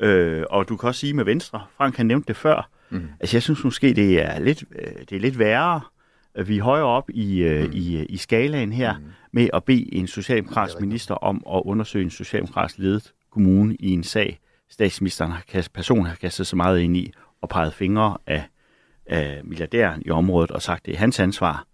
Øh, 0.00 0.44
og 0.50 0.68
du 0.68 0.76
kan 0.76 0.86
også 0.86 1.00
sige 1.00 1.14
med 1.14 1.24
Venstre, 1.24 1.62
Frank 1.76 1.96
har 1.96 2.04
nævnt 2.04 2.28
det 2.28 2.36
før, 2.36 2.70
mm. 2.90 3.08
altså 3.20 3.36
jeg 3.36 3.42
synes 3.42 3.64
måske, 3.64 3.94
det 3.94 4.22
er 4.22 4.38
lidt, 4.38 4.64
øh, 4.78 4.92
det 5.10 5.16
er 5.16 5.20
lidt 5.20 5.38
værre, 5.38 5.80
at 6.34 6.48
vi 6.48 6.58
er 6.58 6.62
højere 6.62 6.86
op 6.86 7.10
i, 7.10 7.38
øh, 7.38 7.64
mm. 7.64 7.70
i, 7.72 8.04
i 8.04 8.16
skalaen 8.16 8.72
her, 8.72 8.98
mm. 8.98 9.04
med 9.32 9.48
at 9.52 9.64
bede 9.64 9.94
en 9.94 10.06
socialdemokratisk 10.06 10.80
minister 10.80 11.14
om 11.14 11.42
at 11.52 11.62
undersøge 11.64 12.04
en 12.04 12.10
socialdemokratisk 12.10 12.78
ledet 12.78 13.12
kommune 13.30 13.74
i 13.74 13.90
en 13.90 14.02
sag, 14.02 14.40
statsministeren 14.70 15.32
har 15.32 15.42
kastet, 15.48 15.72
personen 15.72 16.06
har 16.06 16.14
kastet 16.14 16.46
så 16.46 16.56
meget 16.56 16.80
ind 16.80 16.96
i, 16.96 17.12
og 17.40 17.48
peget 17.48 17.74
fingre 17.74 18.18
af, 18.26 18.44
af 19.06 19.40
milliardæren 19.44 20.02
i 20.06 20.10
området 20.10 20.50
og 20.50 20.62
sagt, 20.62 20.86
det 20.86 20.94
er 20.94 20.98
hans 20.98 21.20
ansvar. 21.20 21.66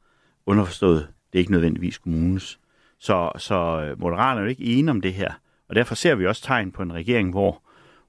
Underforstået, 0.46 1.09
det 1.32 1.38
er 1.38 1.40
ikke 1.40 1.52
nødvendigvis 1.52 1.98
kommunens. 1.98 2.59
Så, 2.98 3.30
så 3.38 3.54
øh, 3.80 4.00
Moderaterne 4.00 4.40
er 4.40 4.44
jo 4.44 4.50
ikke 4.50 4.64
enige 4.64 4.90
om 4.90 5.00
det 5.00 5.14
her. 5.14 5.32
Og 5.68 5.74
derfor 5.74 5.94
ser 5.94 6.14
vi 6.14 6.26
også 6.26 6.42
tegn 6.42 6.72
på 6.72 6.82
en 6.82 6.92
regering, 6.92 7.30
hvor, 7.30 7.62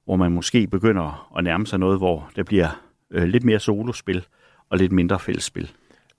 hvor 0.04 0.16
man 0.16 0.32
måske 0.32 0.66
begynder 0.66 1.32
at 1.38 1.44
nærme 1.44 1.66
sig 1.66 1.78
noget, 1.78 1.98
hvor 1.98 2.30
der 2.36 2.42
bliver 2.42 2.82
øh, 3.10 3.28
lidt 3.28 3.44
mere 3.44 3.58
solospil 3.58 4.24
og 4.70 4.78
lidt 4.78 4.92
mindre 4.92 5.18
fællesspil. 5.18 5.70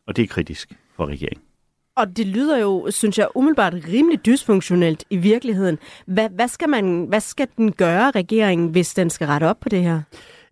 Og 0.08 0.16
det 0.16 0.24
er 0.24 0.28
kritisk 0.28 0.74
for 0.96 1.06
regeringen. 1.06 1.49
Og 1.98 2.18
det 2.18 2.28
lyder 2.28 2.58
jo, 2.58 2.88
synes 2.90 3.18
jeg, 3.18 3.28
umiddelbart 3.36 3.74
rimelig 3.74 4.26
dysfunktionelt 4.26 5.04
i 5.10 5.18
virkeligheden. 5.18 5.78
Hvad, 6.06 6.30
hvad, 6.30 6.48
skal, 6.48 6.70
man, 6.70 7.06
hvad 7.10 7.20
skal 7.20 7.48
den 7.58 7.72
gøre, 7.72 8.12
regeringen, 8.12 8.70
hvis 8.70 8.94
den 8.94 9.10
skal 9.10 9.28
rette 9.28 9.46
op 9.46 9.60
på 9.60 9.70
det 9.70 9.84
her? 9.84 10.02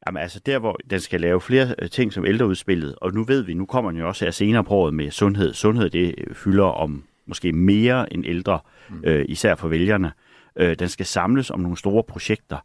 Jamen 0.07 0.21
altså 0.21 0.39
der, 0.45 0.59
hvor 0.59 0.77
den 0.89 0.99
skal 0.99 1.21
lave 1.21 1.41
flere 1.41 1.75
øh, 1.79 1.89
ting 1.89 2.13
som 2.13 2.25
ældreudspillet, 2.25 2.95
og 3.01 3.13
nu 3.13 3.23
ved 3.23 3.41
vi, 3.41 3.53
nu 3.53 3.65
kommer 3.65 3.91
den 3.91 3.99
jo 3.99 4.07
også 4.07 4.25
her 4.25 4.31
senere 4.31 4.63
på 4.63 4.73
året 4.73 4.93
med 4.93 5.11
sundhed. 5.11 5.53
Sundhed, 5.53 5.89
det 5.89 6.15
fylder 6.33 6.63
om 6.63 7.03
måske 7.25 7.51
mere 7.51 8.13
end 8.13 8.25
ældre, 8.25 8.59
mm. 8.89 9.03
øh, 9.03 9.25
især 9.29 9.55
for 9.55 9.67
vælgerne. 9.67 10.11
Øh, 10.55 10.75
den 10.79 10.89
skal 10.89 11.05
samles 11.05 11.51
om 11.51 11.59
nogle 11.59 11.77
store 11.77 12.03
projekter. 12.03 12.57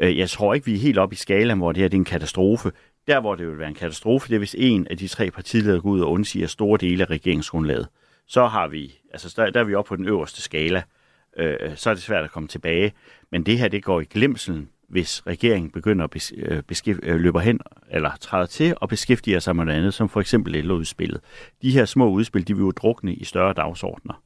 Øh, 0.00 0.18
jeg 0.18 0.30
tror 0.30 0.54
ikke, 0.54 0.66
vi 0.66 0.74
er 0.74 0.78
helt 0.78 0.98
oppe 0.98 1.12
i 1.12 1.16
skalaen, 1.16 1.58
hvor 1.58 1.72
det 1.72 1.80
her 1.82 1.88
det 1.88 1.96
er 1.96 2.00
en 2.00 2.04
katastrofe. 2.04 2.72
Der, 3.06 3.20
hvor 3.20 3.34
det 3.34 3.48
vil 3.48 3.58
være 3.58 3.68
en 3.68 3.74
katastrofe, 3.74 4.28
det 4.28 4.34
er, 4.34 4.38
hvis 4.38 4.56
en 4.58 4.86
af 4.90 4.96
de 4.96 5.08
tre 5.08 5.30
partiledere 5.30 5.80
går 5.80 5.90
ud 5.90 6.00
og 6.00 6.10
undsiger 6.10 6.46
store 6.46 6.78
dele 6.78 7.02
af 7.02 7.10
regeringsgrundlaget. 7.10 7.86
Øh, 7.90 8.05
så 8.26 8.46
har 8.46 8.68
vi, 8.68 8.98
altså 9.12 9.34
der, 9.36 9.50
der 9.50 9.60
er 9.60 9.64
vi 9.64 9.74
oppe 9.74 9.88
på 9.88 9.96
den 9.96 10.08
øverste 10.08 10.42
skala. 10.42 10.82
Øh, 11.36 11.76
så 11.76 11.90
er 11.90 11.94
det 11.94 12.02
svært 12.02 12.24
at 12.24 12.30
komme 12.30 12.48
tilbage. 12.48 12.92
Men 13.32 13.42
det 13.46 13.58
her, 13.58 13.68
det 13.68 13.84
går 13.84 14.00
i 14.00 14.04
glemselen, 14.04 14.68
hvis 14.88 15.26
regeringen 15.26 15.70
begynder 15.70 16.04
at 16.04 16.10
bes, 16.10 16.32
øh, 16.36 16.62
beskif, 16.62 16.98
øh, 17.02 17.20
løber 17.20 17.40
hen 17.40 17.60
eller 17.90 18.10
træder 18.20 18.46
til 18.46 18.74
og 18.76 18.88
beskæftiger 18.88 19.38
sig 19.38 19.56
med 19.56 19.64
noget 19.64 19.78
andet, 19.78 19.94
som 19.94 20.08
for 20.08 20.20
eksempel 20.20 20.54
ældreudspillet. 20.54 21.20
De 21.62 21.70
her 21.70 21.84
små 21.84 22.08
udspil, 22.08 22.48
de 22.48 22.54
vil 22.54 22.62
jo 22.62 22.70
drukne 22.70 23.14
i 23.14 23.24
større 23.24 23.52
dagsordner. 23.52 24.22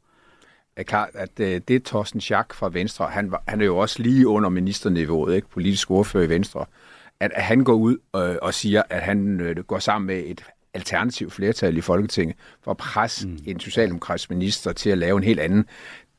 Er 0.76 0.82
klart, 0.82 1.09
at 1.14 1.40
øh, 1.40 1.61
det 1.68 1.76
er 1.76 1.80
Thorsten 1.84 2.20
Schack 2.20 2.55
fra 2.55 2.68
Venstre, 2.72 3.07
han, 3.07 3.30
var, 3.30 3.42
han 3.48 3.61
er 3.61 3.64
jo 3.64 3.78
også 3.78 4.03
lige 4.03 4.28
under 4.28 4.48
ministerniveauet, 4.48 5.34
ikke? 5.34 5.48
politisk 5.48 5.90
ordfører 5.90 6.24
i 6.24 6.28
Venstre, 6.28 6.64
at, 7.20 7.30
at 7.34 7.42
han 7.42 7.64
går 7.64 7.74
ud 7.74 7.98
øh, 8.16 8.36
og 8.42 8.55
siger, 8.55 8.82
at 8.90 9.03
han 9.03 9.40
øh, 9.40 9.57
går 9.57 9.78
sammen 9.78 10.07
med 10.07 10.22
et 10.26 10.44
alternativ 10.75 11.31
flertal 11.31 11.77
i 11.77 11.81
Folketinget 11.81 12.37
for 12.62 12.71
at 12.71 12.77
presse 12.77 13.29
mm. 13.29 13.39
en 13.47 13.61
socialdemokratisk 13.61 14.31
minister 14.31 14.73
til 14.73 14.91
at 14.91 14.99
lave 14.99 15.16
en 15.16 15.25
helt 15.25 15.41
anden 15.41 15.64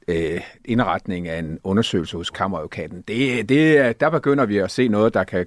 øh, 0.08 0.42
indretning 0.66 1.28
af 1.28 1.40
en 1.40 1.60
undersøgelse 1.64 2.18
hos 2.18 2.30
kammeradvokaten. 2.30 3.02
Det, 3.08 3.50
det, 3.50 4.00
der 4.00 4.10
begynder 4.10 4.46
vi 4.46 4.58
at 4.58 4.72
se 4.72 4.88
noget, 4.88 5.14
der 5.14 5.24
kan 5.24 5.46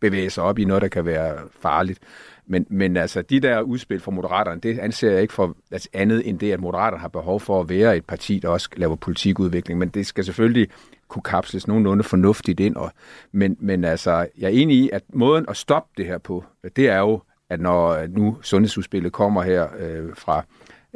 bevæge 0.00 0.30
sig 0.30 0.44
op 0.44 0.58
i 0.58 0.64
noget, 0.64 0.82
der 0.82 0.88
kan 0.88 1.04
være 1.04 1.38
farligt. 1.60 1.98
Men, 2.46 2.66
men 2.70 2.96
altså, 2.96 3.22
de 3.22 3.40
der 3.40 3.60
udspil 3.60 4.00
fra 4.00 4.10
Moderaterne, 4.10 4.60
det 4.60 4.78
anser 4.78 5.10
jeg 5.10 5.22
ikke 5.22 5.34
for 5.34 5.56
altså, 5.70 5.88
andet 5.92 6.28
end 6.28 6.38
det, 6.38 6.52
at 6.52 6.60
Moderaterne 6.60 7.00
har 7.00 7.08
behov 7.08 7.40
for 7.40 7.60
at 7.60 7.68
være 7.68 7.96
et 7.96 8.04
parti, 8.04 8.38
der 8.38 8.48
også 8.48 8.68
laver 8.76 8.96
politikudvikling. 8.96 9.78
Men 9.78 9.88
det 9.88 10.06
skal 10.06 10.24
selvfølgelig 10.24 10.68
kunne 11.08 11.22
kapsles 11.22 11.66
nogenlunde 11.66 12.04
fornuftigt 12.04 12.60
ind. 12.60 12.76
Og, 12.76 12.92
men, 13.32 13.56
men 13.60 13.84
altså, 13.84 14.26
jeg 14.38 14.46
er 14.46 14.54
enig 14.54 14.76
i, 14.76 14.90
at 14.92 15.02
måden 15.12 15.44
at 15.48 15.56
stoppe 15.56 15.90
det 15.96 16.06
her 16.06 16.18
på, 16.18 16.44
det 16.76 16.88
er 16.88 16.98
jo, 16.98 17.20
at 17.50 17.60
når 17.60 17.88
øh, 17.88 18.14
nu 18.14 18.38
sundhedsudspillet 18.42 19.12
kommer 19.12 19.42
her 19.42 19.68
øh, 19.78 20.16
fra 20.16 20.44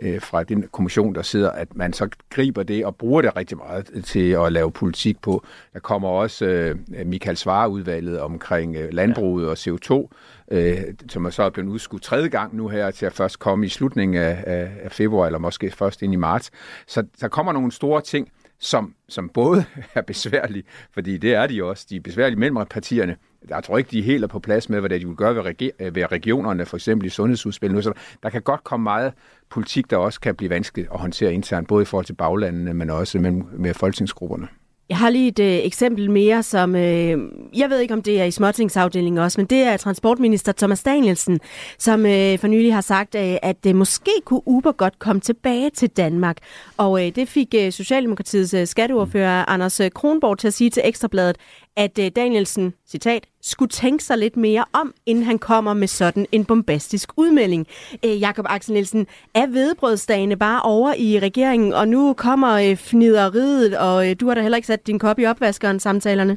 øh, 0.02 0.20
fra 0.20 0.42
den 0.42 0.64
kommission, 0.72 1.14
der 1.14 1.22
sidder, 1.22 1.50
at 1.50 1.76
man 1.76 1.92
så 1.92 2.08
griber 2.30 2.62
det 2.62 2.84
og 2.84 2.96
bruger 2.96 3.22
det 3.22 3.36
rigtig 3.36 3.56
meget 3.56 4.04
til 4.04 4.30
at 4.30 4.52
lave 4.52 4.72
politik 4.72 5.20
på. 5.22 5.44
Der 5.72 5.80
kommer 5.80 6.08
også 6.08 6.46
øh, 6.46 6.76
Michael 7.06 7.36
Svare-udvalget 7.36 8.20
omkring 8.20 8.76
øh, 8.76 8.92
landbruget 8.92 9.48
og 9.48 9.56
CO2, 9.58 10.08
øh, 10.50 10.76
som 11.08 11.24
er 11.24 11.30
så 11.30 11.42
er 11.42 11.50
blevet 11.50 11.68
udskudt 11.68 12.02
tredje 12.02 12.28
gang 12.28 12.56
nu 12.56 12.68
her, 12.68 12.90
til 12.90 13.06
at 13.06 13.12
først 13.12 13.38
komme 13.38 13.66
i 13.66 13.68
slutningen 13.68 14.22
af, 14.22 14.44
af, 14.46 14.70
af 14.82 14.92
februar, 14.92 15.26
eller 15.26 15.38
måske 15.38 15.70
først 15.70 16.02
ind 16.02 16.12
i 16.12 16.16
marts. 16.16 16.50
Så 16.86 17.04
der 17.20 17.28
kommer 17.28 17.52
nogle 17.52 17.72
store 17.72 18.00
ting, 18.00 18.28
som, 18.62 18.94
som 19.08 19.28
både 19.28 19.64
er 19.94 20.02
besværlige, 20.02 20.64
fordi 20.92 21.18
det 21.18 21.34
er 21.34 21.46
de 21.46 21.64
også, 21.64 21.86
de 21.90 21.96
er 21.96 22.00
besværlige 22.00 22.38
mellem 22.38 22.66
partierne. 22.70 23.16
Jeg 23.48 23.64
tror 23.64 23.78
ikke, 23.78 23.90
de 23.90 23.98
er 23.98 24.02
helt 24.02 24.30
på 24.30 24.38
plads 24.38 24.68
med, 24.68 24.80
hvad 24.80 24.90
de 24.90 25.06
vil 25.06 25.16
gøre 25.16 25.34
ved, 25.34 25.42
regi- 25.42 25.70
øh, 25.80 25.94
ved 25.94 26.12
regionerne, 26.12 26.66
for 26.66 26.76
eksempel 26.76 27.06
i 27.06 27.10
sundhedsudspil. 27.10 27.74
Nu, 27.74 27.82
så 27.82 27.92
der 28.22 28.30
kan 28.30 28.42
godt 28.42 28.64
komme 28.64 28.84
meget 28.84 29.12
politik, 29.50 29.90
der 29.90 29.96
også 29.96 30.20
kan 30.20 30.34
blive 30.34 30.50
vanskeligt 30.50 30.88
at 30.94 31.00
håndtere 31.00 31.34
internt, 31.34 31.68
både 31.68 31.82
i 31.82 31.84
forhold 31.84 32.06
til 32.06 32.14
baglandene, 32.14 32.74
men 32.74 32.90
også 32.90 33.18
mellem, 33.18 33.46
med 33.52 33.74
folketingsgrupperne. 33.74 34.48
Jeg 34.92 34.98
har 34.98 35.10
lige 35.10 35.28
et 35.28 35.38
øh, 35.38 35.66
eksempel 35.66 36.10
mere, 36.10 36.42
som 36.42 36.76
øh, 36.76 37.18
jeg 37.54 37.70
ved 37.70 37.78
ikke, 37.80 37.94
om 37.94 38.02
det 38.02 38.20
er 38.20 38.24
i 38.24 38.30
småtingsafdelingen 38.30 39.18
også, 39.18 39.40
men 39.40 39.46
det 39.46 39.58
er 39.58 39.76
transportminister 39.76 40.52
Thomas 40.52 40.82
Danielsen, 40.82 41.40
som 41.78 42.06
øh, 42.06 42.38
for 42.38 42.46
nylig 42.46 42.74
har 42.74 42.80
sagt, 42.80 43.14
øh, 43.14 43.36
at 43.42 43.66
øh, 43.66 43.76
måske 43.76 44.10
kunne 44.24 44.40
Uber 44.46 44.72
godt 44.72 44.98
komme 44.98 45.20
tilbage 45.20 45.70
til 45.70 45.88
Danmark. 45.88 46.36
Og 46.76 47.06
øh, 47.06 47.14
det 47.14 47.28
fik 47.28 47.54
øh, 47.58 47.72
Socialdemokratiets 47.72 48.54
øh, 48.54 48.66
skatteordfører 48.66 49.44
Anders 49.48 49.80
øh, 49.80 49.90
Kronborg 49.90 50.38
til 50.38 50.46
at 50.46 50.54
sige 50.54 50.70
til 50.70 50.82
Ekstrabladet, 50.86 51.36
at 51.76 51.98
øh, 51.98 52.10
Danielsen, 52.16 52.74
citat, 52.90 53.24
skulle 53.42 53.68
tænke 53.68 54.04
sig 54.04 54.18
lidt 54.18 54.36
mere 54.36 54.64
om, 54.72 54.94
inden 55.06 55.24
han 55.24 55.38
kommer 55.38 55.74
med 55.74 55.88
sådan 55.88 56.26
en 56.32 56.44
bombastisk 56.44 57.10
udmelding. 57.16 57.66
Øh, 58.04 58.20
Jakob 58.20 58.46
Axel 58.48 58.72
Nielsen, 58.72 59.06
er 59.34 59.46
vedbrødsdagene 59.46 60.36
bare 60.36 60.62
over 60.62 60.94
i 60.98 61.18
regeringen, 61.18 61.72
og 61.72 61.88
nu 61.88 62.12
kommer 62.12 62.52
øh, 62.52 62.76
fnideriet, 62.76 63.78
og 63.78 64.10
øh, 64.10 64.16
du 64.20 64.28
har 64.28 64.34
da 64.34 64.42
heller 64.42 64.56
ikke 64.56 64.66
sat 64.66 64.86
din 64.86 64.98
kop 64.98 65.18
i 65.18 65.26
opvaskeren 65.26 65.80
samtalerne? 65.80 66.36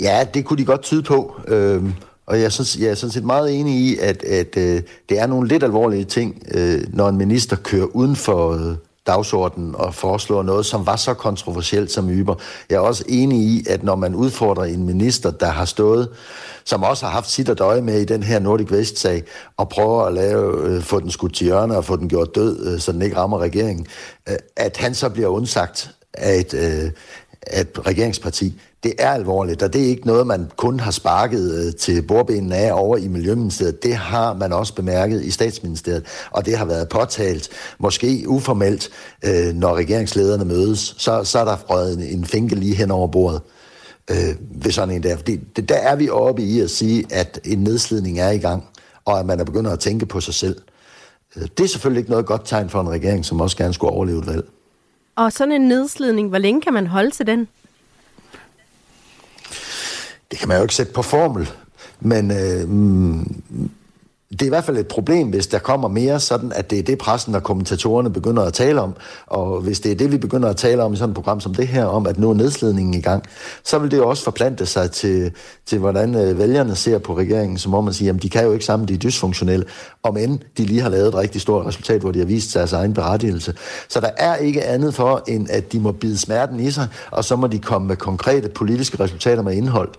Ja, 0.00 0.26
det 0.34 0.44
kunne 0.44 0.58
de 0.58 0.64
godt 0.64 0.82
tyde 0.82 1.02
på. 1.02 1.40
Øhm, 1.48 1.92
og 2.26 2.38
jeg 2.38 2.44
er, 2.44 2.48
sådan, 2.48 2.84
jeg 2.84 2.90
er 2.90 2.94
sådan 2.94 3.12
set 3.12 3.24
meget 3.24 3.60
enig 3.60 3.74
i, 3.74 3.98
at, 3.98 4.24
at 4.24 4.56
øh, 4.56 4.82
det 5.08 5.18
er 5.18 5.26
nogle 5.26 5.48
lidt 5.48 5.62
alvorlige 5.62 6.04
ting, 6.04 6.42
øh, 6.54 6.80
når 6.92 7.08
en 7.08 7.16
minister 7.16 7.56
kører 7.56 7.86
uden 7.86 8.16
for 8.16 8.50
øh, 8.52 8.76
dagsordenen 9.06 9.74
og 9.74 9.94
foreslår 9.94 10.42
noget, 10.42 10.66
som 10.66 10.86
var 10.86 10.96
så 10.96 11.14
kontroversielt 11.14 11.90
som 11.90 12.10
Yber. 12.10 12.34
Jeg 12.70 12.76
er 12.76 12.80
også 12.80 13.04
enig 13.08 13.38
i, 13.38 13.66
at 13.68 13.82
når 13.82 13.96
man 13.96 14.14
udfordrer 14.14 14.64
en 14.64 14.86
minister, 14.86 15.30
der 15.30 15.46
har 15.46 15.64
stået, 15.64 16.08
som 16.64 16.82
også 16.82 17.06
har 17.06 17.12
haft 17.12 17.30
sit 17.30 17.48
at 17.48 17.58
døje 17.58 17.80
med 17.80 18.00
i 18.00 18.04
den 18.04 18.22
her 18.22 18.38
Nordic 18.38 18.70
West-sag, 18.70 19.22
og 19.56 19.68
prøver 19.68 20.04
at 20.04 20.12
lave, 20.12 20.68
øh, 20.68 20.82
få 20.82 21.00
den 21.00 21.10
skudt 21.10 21.34
til 21.34 21.44
hjørne 21.44 21.76
og 21.76 21.84
få 21.84 21.96
den 21.96 22.08
gjort 22.08 22.34
død, 22.34 22.66
øh, 22.66 22.80
så 22.80 22.92
den 22.92 23.02
ikke 23.02 23.16
rammer 23.16 23.38
regeringen, 23.38 23.86
øh, 24.28 24.36
at 24.56 24.76
han 24.76 24.94
så 24.94 25.08
bliver 25.08 25.28
undsagt 25.28 25.90
af 26.14 26.34
et, 26.34 26.54
øh, 26.54 26.90
af 27.46 27.60
et 27.60 27.86
regeringsparti, 27.86 28.60
det 28.82 28.94
er 28.98 29.10
alvorligt, 29.10 29.62
og 29.62 29.72
det 29.72 29.82
er 29.82 29.86
ikke 29.86 30.06
noget, 30.06 30.26
man 30.26 30.50
kun 30.56 30.80
har 30.80 30.90
sparket 30.90 31.66
øh, 31.66 31.74
til 31.74 32.02
bordbenene 32.02 32.56
af 32.56 32.72
over 32.72 32.96
i 32.96 33.08
Miljøministeriet. 33.08 33.82
Det 33.82 33.94
har 33.94 34.34
man 34.34 34.52
også 34.52 34.74
bemærket 34.74 35.24
i 35.24 35.30
statsministeriet, 35.30 36.04
og 36.30 36.46
det 36.46 36.56
har 36.56 36.64
været 36.64 36.88
påtalt, 36.88 37.48
måske 37.78 38.24
uformelt, 38.26 38.90
øh, 39.24 39.54
når 39.54 39.74
regeringslederne 39.76 40.44
mødes. 40.44 40.94
Så, 40.98 41.24
så 41.24 41.38
er 41.38 41.44
der 41.44 41.56
røget 41.56 41.98
en, 41.98 42.18
en 42.18 42.24
finke 42.24 42.54
lige 42.54 42.74
hen 42.74 42.90
over 42.90 43.06
bordet 43.08 43.40
øh, 44.10 44.64
ved 44.64 44.70
sådan 44.70 44.94
en 44.94 45.02
der. 45.02 45.16
Fordi 45.16 45.36
det, 45.56 45.68
der 45.68 45.76
er 45.76 45.96
vi 45.96 46.08
oppe 46.08 46.42
i 46.42 46.60
at 46.60 46.70
sige, 46.70 47.04
at 47.10 47.40
en 47.44 47.58
nedslidning 47.58 48.18
er 48.18 48.30
i 48.30 48.38
gang, 48.38 48.64
og 49.04 49.20
at 49.20 49.26
man 49.26 49.40
er 49.40 49.44
begyndt 49.44 49.68
at 49.68 49.80
tænke 49.80 50.06
på 50.06 50.20
sig 50.20 50.34
selv. 50.34 50.56
Øh, 51.36 51.42
det 51.58 51.64
er 51.64 51.68
selvfølgelig 51.68 52.00
ikke 52.00 52.10
noget 52.10 52.26
godt 52.26 52.42
tegn 52.44 52.70
for 52.70 52.80
en 52.80 52.90
regering, 52.90 53.24
som 53.24 53.40
også 53.40 53.56
gerne 53.56 53.74
skulle 53.74 53.92
overleve 53.92 54.18
et 54.18 54.26
valg. 54.26 54.44
Og 55.16 55.32
sådan 55.32 55.52
en 55.52 55.68
nedslidning, 55.68 56.28
hvor 56.28 56.38
længe 56.38 56.60
kan 56.60 56.72
man 56.72 56.86
holde 56.86 57.10
til 57.10 57.26
den? 57.26 57.48
Det 60.32 60.40
kan 60.40 60.48
man 60.48 60.56
jo 60.56 60.62
ikke 60.62 60.74
sætte 60.74 60.92
på 60.92 61.02
formel, 61.02 61.50
men 62.00 62.30
øh, 62.30 62.68
mm, 62.68 63.42
det 64.32 64.42
er 64.42 64.46
i 64.46 64.48
hvert 64.48 64.64
fald 64.64 64.76
et 64.76 64.88
problem, 64.88 65.28
hvis 65.28 65.46
der 65.46 65.58
kommer 65.58 65.88
mere 65.88 66.20
sådan, 66.20 66.52
at 66.54 66.70
det 66.70 66.78
er 66.78 66.82
det 66.82 66.98
pressen 66.98 67.34
og 67.34 67.42
kommentatorerne 67.42 68.12
begynder 68.12 68.42
at 68.42 68.52
tale 68.52 68.80
om. 68.80 68.94
Og 69.26 69.60
hvis 69.60 69.80
det 69.80 69.92
er 69.92 69.96
det, 69.96 70.12
vi 70.12 70.18
begynder 70.18 70.48
at 70.48 70.56
tale 70.56 70.82
om 70.82 70.92
i 70.92 70.96
sådan 70.96 71.10
et 71.10 71.14
program 71.14 71.40
som 71.40 71.54
det 71.54 71.68
her, 71.68 71.84
om 71.84 72.06
at 72.06 72.18
nu 72.18 72.30
er 72.30 72.34
nedslidningen 72.34 72.94
i 72.94 73.00
gang, 73.00 73.24
så 73.64 73.78
vil 73.78 73.90
det 73.90 73.96
jo 73.96 74.08
også 74.08 74.24
forplante 74.24 74.66
sig 74.66 74.90
til, 74.90 75.32
til 75.66 75.78
hvordan 75.78 76.14
øh, 76.14 76.38
vælgerne 76.38 76.74
ser 76.74 76.98
på 76.98 77.16
regeringen, 77.16 77.58
som 77.58 77.74
om 77.74 77.84
man 77.84 77.92
siger, 77.94 78.14
at 78.14 78.22
de 78.22 78.30
kan 78.30 78.44
jo 78.44 78.52
ikke 78.52 78.64
sammen, 78.64 78.88
de 78.88 78.94
er 78.94 78.98
dysfunktionelle, 78.98 79.66
om 80.02 80.16
end 80.16 80.38
de 80.58 80.64
lige 80.64 80.80
har 80.80 80.88
lavet 80.88 81.08
et 81.08 81.14
rigtig 81.14 81.40
stort 81.40 81.66
resultat, 81.66 82.00
hvor 82.00 82.12
de 82.12 82.18
har 82.18 82.26
vist 82.26 82.54
deres 82.54 82.72
egen 82.72 82.94
berettigelse. 82.94 83.54
Så 83.88 84.00
der 84.00 84.10
er 84.16 84.36
ikke 84.36 84.64
andet 84.64 84.94
for, 84.94 85.22
end 85.28 85.46
at 85.50 85.72
de 85.72 85.80
må 85.80 85.92
bide 85.92 86.18
smerten 86.18 86.60
i 86.60 86.70
sig, 86.70 86.88
og 87.10 87.24
så 87.24 87.36
må 87.36 87.46
de 87.46 87.58
komme 87.58 87.88
med 87.88 87.96
konkrete 87.96 88.48
politiske 88.48 89.04
resultater 89.04 89.42
med 89.42 89.54
indhold. 89.54 89.90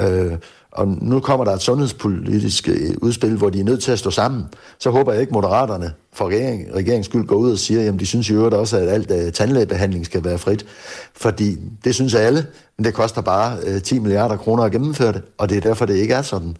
Øh, 0.00 0.32
og 0.72 0.88
nu 0.88 1.20
kommer 1.20 1.44
der 1.44 1.52
et 1.52 1.62
sundhedspolitisk 1.62 2.68
øh, 2.68 2.90
udspil, 3.02 3.36
hvor 3.36 3.50
de 3.50 3.60
er 3.60 3.64
nødt 3.64 3.82
til 3.82 3.92
at 3.92 3.98
stå 3.98 4.10
sammen. 4.10 4.44
Så 4.78 4.90
håber 4.90 5.12
jeg 5.12 5.20
ikke, 5.20 5.32
moderaterne 5.32 5.92
for 6.12 6.28
regering, 6.28 6.74
regeringens 6.74 7.06
skyld 7.06 7.26
går 7.26 7.36
ud 7.36 7.52
og 7.52 7.58
siger, 7.58 7.92
at 7.92 8.00
de 8.00 8.06
synes 8.06 8.30
i 8.30 8.32
øvrigt 8.32 8.54
også, 8.54 8.76
at 8.76 8.88
alt 8.88 9.10
uh, 9.10 9.32
tandlægebehandling 9.32 10.06
skal 10.06 10.24
være 10.24 10.38
frit. 10.38 10.66
Fordi 11.14 11.56
det 11.84 11.94
synes 11.94 12.14
alle, 12.14 12.46
men 12.76 12.84
det 12.84 12.94
koster 12.94 13.20
bare 13.20 13.58
øh, 13.66 13.76
uh, 13.76 13.82
10 13.82 13.98
milliarder 13.98 14.36
kroner 14.36 14.62
at 14.62 14.72
gennemføre 14.72 15.12
det, 15.12 15.22
og 15.38 15.48
det 15.48 15.56
er 15.56 15.60
derfor, 15.60 15.86
det 15.86 15.96
ikke 15.96 16.14
er 16.14 16.22
sådan. 16.22 16.56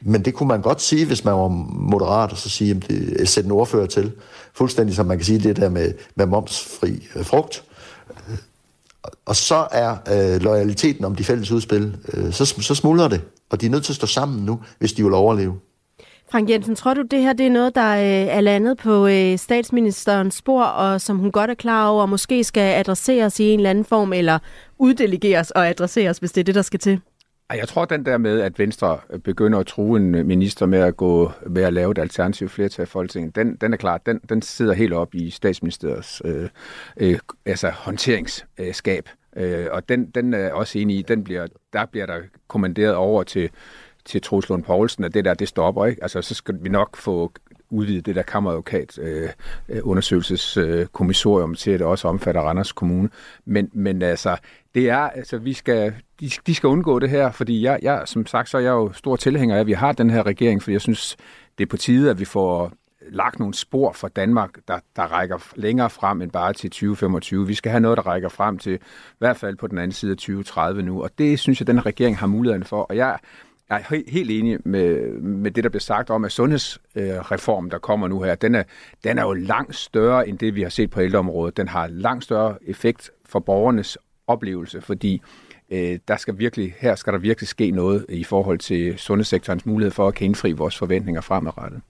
Men 0.00 0.24
det 0.24 0.34
kunne 0.34 0.48
man 0.48 0.62
godt 0.62 0.82
sige, 0.82 1.06
hvis 1.06 1.24
man 1.24 1.34
var 1.34 1.48
moderat, 1.48 2.32
og 2.32 2.38
så 2.38 2.48
sige, 2.48 2.70
at 2.70 2.88
det 2.88 3.28
sætte 3.28 3.46
en 3.46 3.52
ordfører 3.52 3.86
til. 3.86 4.12
Fuldstændig 4.54 4.96
som 4.96 5.06
man 5.06 5.18
kan 5.18 5.24
sige 5.24 5.38
det 5.38 5.56
der 5.56 5.68
med, 5.68 5.92
med 6.14 6.26
momsfri 6.26 7.08
frugt 7.22 7.64
og 9.26 9.36
så 9.36 9.66
er 9.72 9.96
øh, 10.08 10.42
loyaliteten 10.42 11.04
om 11.04 11.14
de 11.14 11.24
fælles 11.24 11.50
udspil, 11.50 11.96
øh, 12.12 12.32
så, 12.32 12.44
så 12.44 12.74
smuldrer 12.74 13.08
det. 13.08 13.20
Og 13.50 13.60
de 13.60 13.66
er 13.66 13.70
nødt 13.70 13.84
til 13.84 13.92
at 13.92 13.96
stå 13.96 14.06
sammen 14.06 14.46
nu, 14.46 14.60
hvis 14.78 14.92
de 14.92 15.04
vil 15.04 15.14
overleve. 15.14 15.54
Frank 16.30 16.50
Jensen, 16.50 16.74
tror 16.74 16.94
du, 16.94 17.02
det 17.02 17.22
her 17.22 17.32
det 17.32 17.46
er 17.46 17.50
noget, 17.50 17.74
der 17.74 17.94
øh, 17.96 18.36
er 18.36 18.40
landet 18.40 18.78
på 18.78 19.06
øh, 19.06 19.38
statsministerens 19.38 20.34
spor, 20.34 20.62
og 20.62 21.00
som 21.00 21.18
hun 21.18 21.30
godt 21.30 21.50
er 21.50 21.54
klar 21.54 21.88
over, 21.88 22.06
måske 22.06 22.44
skal 22.44 22.74
adresseres 22.74 23.40
i 23.40 23.44
en 23.44 23.58
eller 23.58 23.70
anden 23.70 23.84
form, 23.84 24.12
eller 24.12 24.38
uddelegeres 24.78 25.50
og 25.50 25.68
adresseres, 25.68 26.18
hvis 26.18 26.32
det 26.32 26.40
er 26.40 26.44
det, 26.44 26.54
der 26.54 26.62
skal 26.62 26.80
til? 26.80 27.00
Jeg 27.50 27.68
tror, 27.68 27.84
den 27.84 28.06
der 28.06 28.18
med, 28.18 28.40
at 28.40 28.58
Venstre 28.58 28.98
øh, 29.10 29.20
begynder 29.20 29.58
at 29.58 29.66
true 29.66 29.96
en 29.96 30.14
øh, 30.14 30.26
minister 30.26 30.66
med 30.66 30.78
at 30.78 30.96
gå 30.96 31.32
med 31.46 31.62
at 31.62 31.72
lave 31.72 31.90
et 31.90 31.98
alternativt 31.98 32.50
flertal 32.50 32.82
i 32.82 32.86
Folketinget, 32.86 33.36
den, 33.36 33.56
den 33.56 33.72
er 33.72 33.76
klart, 33.76 34.06
den, 34.06 34.18
den 34.28 34.42
sidder 34.42 34.74
helt 34.74 34.92
op 34.92 35.14
i 35.14 35.30
statsministeriets 35.30 36.22
øh, 36.24 36.48
øh, 36.96 37.18
altså 37.44 37.70
håndteringsskab. 37.70 39.08
Øh, 39.36 39.66
og 39.70 39.88
den, 39.88 40.10
den 40.10 40.34
er 40.34 40.52
også 40.52 40.78
enig 40.78 40.98
i, 40.98 41.02
den 41.02 41.24
bliver, 41.24 41.46
der 41.72 41.86
bliver 41.86 42.06
der 42.06 42.18
kommanderet 42.48 42.94
over 42.94 43.22
til, 43.22 43.50
til 44.04 44.22
Troels 44.22 44.48
Lund 44.48 44.62
Poulsen, 44.62 45.04
at 45.04 45.14
det 45.14 45.24
der, 45.24 45.34
det 45.34 45.48
stopper, 45.48 45.86
ikke? 45.86 46.02
Altså, 46.02 46.22
så 46.22 46.34
skal 46.34 46.58
vi 46.60 46.68
nok 46.68 46.96
få 46.96 47.32
udvide 47.70 48.00
det 48.00 48.14
der 48.14 48.22
kammeradvokat 48.22 48.98
øh, 48.98 49.28
undersøgelseskommissorium 49.82 51.54
til, 51.54 51.70
at 51.70 51.80
det 51.80 51.86
også 51.86 52.08
omfatter 52.08 52.40
Randers 52.40 52.72
Kommune. 52.72 53.08
Men, 53.44 53.70
men 53.72 54.02
altså, 54.02 54.36
det 54.74 54.90
er, 54.90 54.98
altså, 54.98 55.38
vi 55.38 55.52
skal, 55.52 55.94
de, 56.20 56.30
de 56.46 56.54
skal 56.54 56.66
undgå 56.66 56.98
det 56.98 57.10
her, 57.10 57.30
fordi 57.30 57.62
jeg, 57.62 57.78
jeg, 57.82 58.02
som 58.06 58.26
sagt, 58.26 58.48
så 58.48 58.56
er 58.56 58.62
jeg 58.62 58.70
jo 58.70 58.92
stor 58.92 59.16
tilhænger 59.16 59.56
af, 59.56 59.60
at 59.60 59.66
vi 59.66 59.72
har 59.72 59.92
den 59.92 60.10
her 60.10 60.26
regering, 60.26 60.62
fordi 60.62 60.72
jeg 60.72 60.80
synes, 60.80 61.16
det 61.58 61.64
er 61.64 61.68
på 61.68 61.76
tide, 61.76 62.10
at 62.10 62.20
vi 62.20 62.24
får 62.24 62.72
lagt 63.10 63.38
nogle 63.38 63.54
spor 63.54 63.92
for 63.92 64.08
Danmark, 64.08 64.50
der, 64.68 64.78
der 64.96 65.02
rækker 65.02 65.38
længere 65.54 65.90
frem 65.90 66.22
end 66.22 66.30
bare 66.30 66.52
til 66.52 66.70
2025. 66.70 67.46
Vi 67.46 67.54
skal 67.54 67.70
have 67.70 67.80
noget, 67.80 67.96
der 67.96 68.06
rækker 68.06 68.28
frem 68.28 68.58
til 68.58 68.74
i 68.74 68.78
hvert 69.18 69.36
fald 69.36 69.56
på 69.56 69.66
den 69.66 69.78
anden 69.78 69.92
side 69.92 70.10
af 70.10 70.16
2030 70.16 70.82
nu, 70.82 71.02
og 71.02 71.10
det 71.18 71.38
synes 71.38 71.60
jeg, 71.60 71.66
den 71.66 71.86
regering 71.86 72.18
har 72.18 72.26
muligheden 72.26 72.64
for, 72.64 72.82
og 72.82 72.96
jeg 72.96 73.18
jeg 73.70 73.84
er 73.90 74.10
helt 74.10 74.30
enig 74.30 74.58
med, 74.64 75.12
med 75.20 75.50
det, 75.50 75.64
der 75.64 75.70
bliver 75.70 75.80
sagt 75.80 76.10
om, 76.10 76.24
at 76.24 76.32
sundhedsreformen, 76.32 77.70
der 77.70 77.78
kommer 77.78 78.08
nu 78.08 78.22
her, 78.22 78.34
den 78.34 78.54
er, 78.54 78.62
den 79.04 79.18
er 79.18 79.22
jo 79.22 79.32
langt 79.32 79.76
større 79.76 80.28
end 80.28 80.38
det, 80.38 80.54
vi 80.54 80.62
har 80.62 80.68
set 80.68 80.90
på 80.90 81.00
ældreområdet. 81.00 81.56
Den 81.56 81.68
har 81.68 81.86
langt 81.86 82.24
større 82.24 82.56
effekt 82.66 83.10
for 83.24 83.38
borgernes 83.38 83.98
oplevelse, 84.26 84.80
fordi 84.80 85.22
øh, 85.70 85.98
der 86.08 86.16
skal 86.16 86.38
virkelig, 86.38 86.74
her 86.78 86.94
skal 86.94 87.12
der 87.12 87.18
virkelig 87.18 87.48
ske 87.48 87.70
noget 87.70 88.06
i 88.08 88.24
forhold 88.24 88.58
til 88.58 88.98
sundhedssektorens 88.98 89.66
mulighed 89.66 89.90
for 89.90 90.08
at 90.08 90.14
kan 90.14 90.24
indfri 90.24 90.52
vores 90.52 90.78
forventninger 90.78 91.20
fremadrettet. 91.20 91.80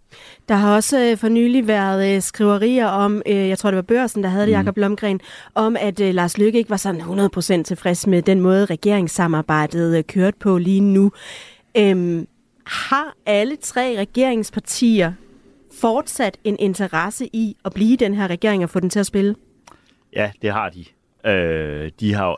Der 0.49 0.55
har 0.55 0.75
også 0.75 1.01
øh, 1.01 1.17
for 1.17 1.29
nylig 1.29 1.67
været 1.67 2.15
øh, 2.15 2.23
skriverier 2.23 2.87
om, 2.87 3.23
øh, 3.27 3.49
jeg 3.49 3.59
tror 3.59 3.71
det 3.71 3.77
var 3.77 3.83
Børsen, 3.83 4.23
der 4.23 4.29
havde 4.29 4.47
det, 4.47 4.53
mm. 4.53 4.59
Jacob 4.59 4.75
Blomgren, 4.75 5.21
om 5.55 5.77
at 5.81 6.01
øh, 6.01 6.15
Lars 6.15 6.39
Lykke 6.39 6.59
ikke 6.59 6.71
var 6.71 6.77
sådan 6.77 7.01
100% 7.01 7.63
tilfreds 7.63 8.07
med 8.07 8.23
den 8.23 8.41
måde, 8.41 8.65
regeringssamarbejdet 8.65 9.99
øh, 9.99 10.05
kørte 10.05 10.39
på 10.39 10.59
lige 10.59 10.81
nu. 10.81 11.13
Øhm, 11.79 12.29
har 12.67 13.17
alle 13.27 13.57
tre 13.57 13.99
regeringspartier 13.99 15.13
fortsat 15.81 16.39
en 16.45 16.57
interesse 16.59 17.29
i 17.33 17.57
at 17.65 17.73
blive 17.75 17.97
den 17.97 18.15
her 18.15 18.29
regering 18.29 18.65
og 18.65 18.71
få 18.71 18.81
den 18.81 18.91
til 18.91 19.01
at 19.01 19.07
spille? 19.07 19.35
Ja, 20.13 20.31
det 20.43 20.53
har 20.53 20.71
de. 20.71 20.85
Øh, 21.31 21.91
de 22.01 22.15
har 22.15 22.27
jo, 22.29 22.37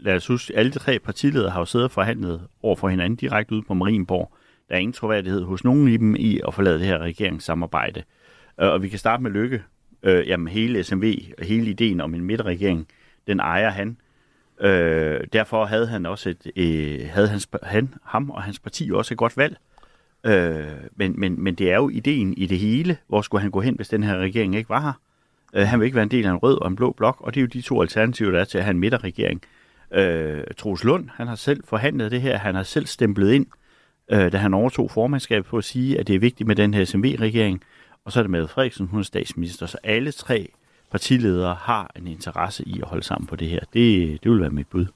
lad 0.00 0.16
os 0.16 0.26
huske, 0.26 0.56
alle 0.56 0.72
de 0.72 0.78
tre 0.78 0.98
partiledere 0.98 1.50
har 1.50 1.60
jo 1.60 1.64
siddet 1.64 1.84
og 1.84 1.90
forhandlet 1.90 2.40
over 2.62 2.76
for 2.76 2.88
hinanden 2.88 3.16
direkte 3.16 3.54
ude 3.54 3.62
på 3.62 3.74
Marienborg. 3.74 4.32
Der 4.68 4.74
er 4.74 4.78
ingen 4.78 4.92
troværdighed 4.92 5.42
hos 5.42 5.64
nogen 5.64 5.92
af 5.92 5.98
dem 5.98 6.16
i 6.16 6.40
at 6.48 6.54
forlade 6.54 6.78
det 6.78 6.86
her 6.86 6.98
regeringssamarbejde. 6.98 8.02
Øh, 8.60 8.68
og 8.68 8.82
vi 8.82 8.88
kan 8.88 8.98
starte 8.98 9.22
med 9.22 9.30
Lykke. 9.30 9.62
Øh, 10.02 10.28
jamen 10.28 10.48
hele 10.48 10.84
SMV 10.84 11.14
og 11.38 11.44
hele 11.44 11.70
ideen 11.70 12.00
om 12.00 12.14
en 12.14 12.24
midterregering, 12.24 12.86
den 13.26 13.40
ejer 13.40 13.70
han. 13.70 13.96
Øh, 14.60 15.20
derfor 15.32 15.64
havde 15.64 15.86
han 15.86 16.06
også 16.06 16.30
et, 16.30 16.46
øh, 16.56 17.08
havde 17.08 17.28
hans, 17.28 17.48
han, 17.62 17.94
ham 18.04 18.30
og 18.30 18.42
hans 18.42 18.58
parti 18.58 18.90
også 18.92 19.14
et 19.14 19.18
godt 19.18 19.36
valg. 19.36 19.56
Øh, 20.26 20.64
men, 20.96 21.20
men, 21.20 21.42
men 21.42 21.54
det 21.54 21.72
er 21.72 21.76
jo 21.76 21.88
ideen 21.88 22.34
i 22.36 22.46
det 22.46 22.58
hele. 22.58 22.96
Hvor 23.08 23.22
skulle 23.22 23.42
han 23.42 23.50
gå 23.50 23.60
hen, 23.60 23.76
hvis 23.76 23.88
den 23.88 24.02
her 24.02 24.16
regering 24.16 24.54
ikke 24.54 24.68
var 24.68 24.80
her? 24.80 24.92
Øh, 25.54 25.66
han 25.66 25.80
vil 25.80 25.84
ikke 25.84 25.94
være 25.94 26.02
en 26.02 26.10
del 26.10 26.26
af 26.26 26.30
en 26.30 26.36
rød 26.36 26.60
og 26.60 26.68
en 26.68 26.76
blå 26.76 26.92
blok, 26.92 27.20
og 27.20 27.34
det 27.34 27.40
er 27.40 27.42
jo 27.42 27.46
de 27.46 27.60
to 27.60 27.82
alternativer, 27.82 28.30
der 28.30 28.40
er 28.40 28.44
til 28.44 28.58
at 28.58 28.64
have 28.64 28.70
en 28.70 28.78
midterregering. 28.78 29.42
Øh, 29.92 30.42
Troels 30.58 30.84
Lund, 30.84 31.08
han 31.14 31.28
har 31.28 31.34
selv 31.34 31.64
forhandlet 31.64 32.10
det 32.10 32.20
her, 32.20 32.36
han 32.38 32.54
har 32.54 32.62
selv 32.62 32.86
stemplet 32.86 33.32
ind, 33.32 33.46
øh, 34.12 34.32
da 34.32 34.36
han 34.36 34.54
overtog 34.54 34.90
formandskabet 34.90 35.46
på 35.46 35.58
at 35.58 35.64
sige, 35.64 35.98
at 35.98 36.06
det 36.06 36.14
er 36.14 36.18
vigtigt 36.18 36.46
med 36.46 36.56
den 36.56 36.74
her 36.74 36.84
SMV-regering, 36.84 37.62
og 38.04 38.12
så 38.12 38.20
er 38.20 38.22
det 38.22 38.30
med 38.30 38.48
Frederiksen, 38.48 38.86
hun 38.86 39.00
er 39.00 39.04
statsminister, 39.04 39.66
så 39.66 39.78
alle 39.82 40.12
tre 40.12 40.52
partiledere 40.90 41.56
har 41.60 41.90
en 41.96 42.06
interesse 42.06 42.64
i 42.66 42.80
at 42.82 42.88
holde 42.88 43.04
sammen 43.04 43.26
på 43.26 43.36
det 43.36 43.48
her. 43.48 43.60
Det, 43.72 44.18
det 44.22 44.30
vil 44.30 44.40
være 44.40 44.50
mit 44.50 44.66
bud. 44.66 44.86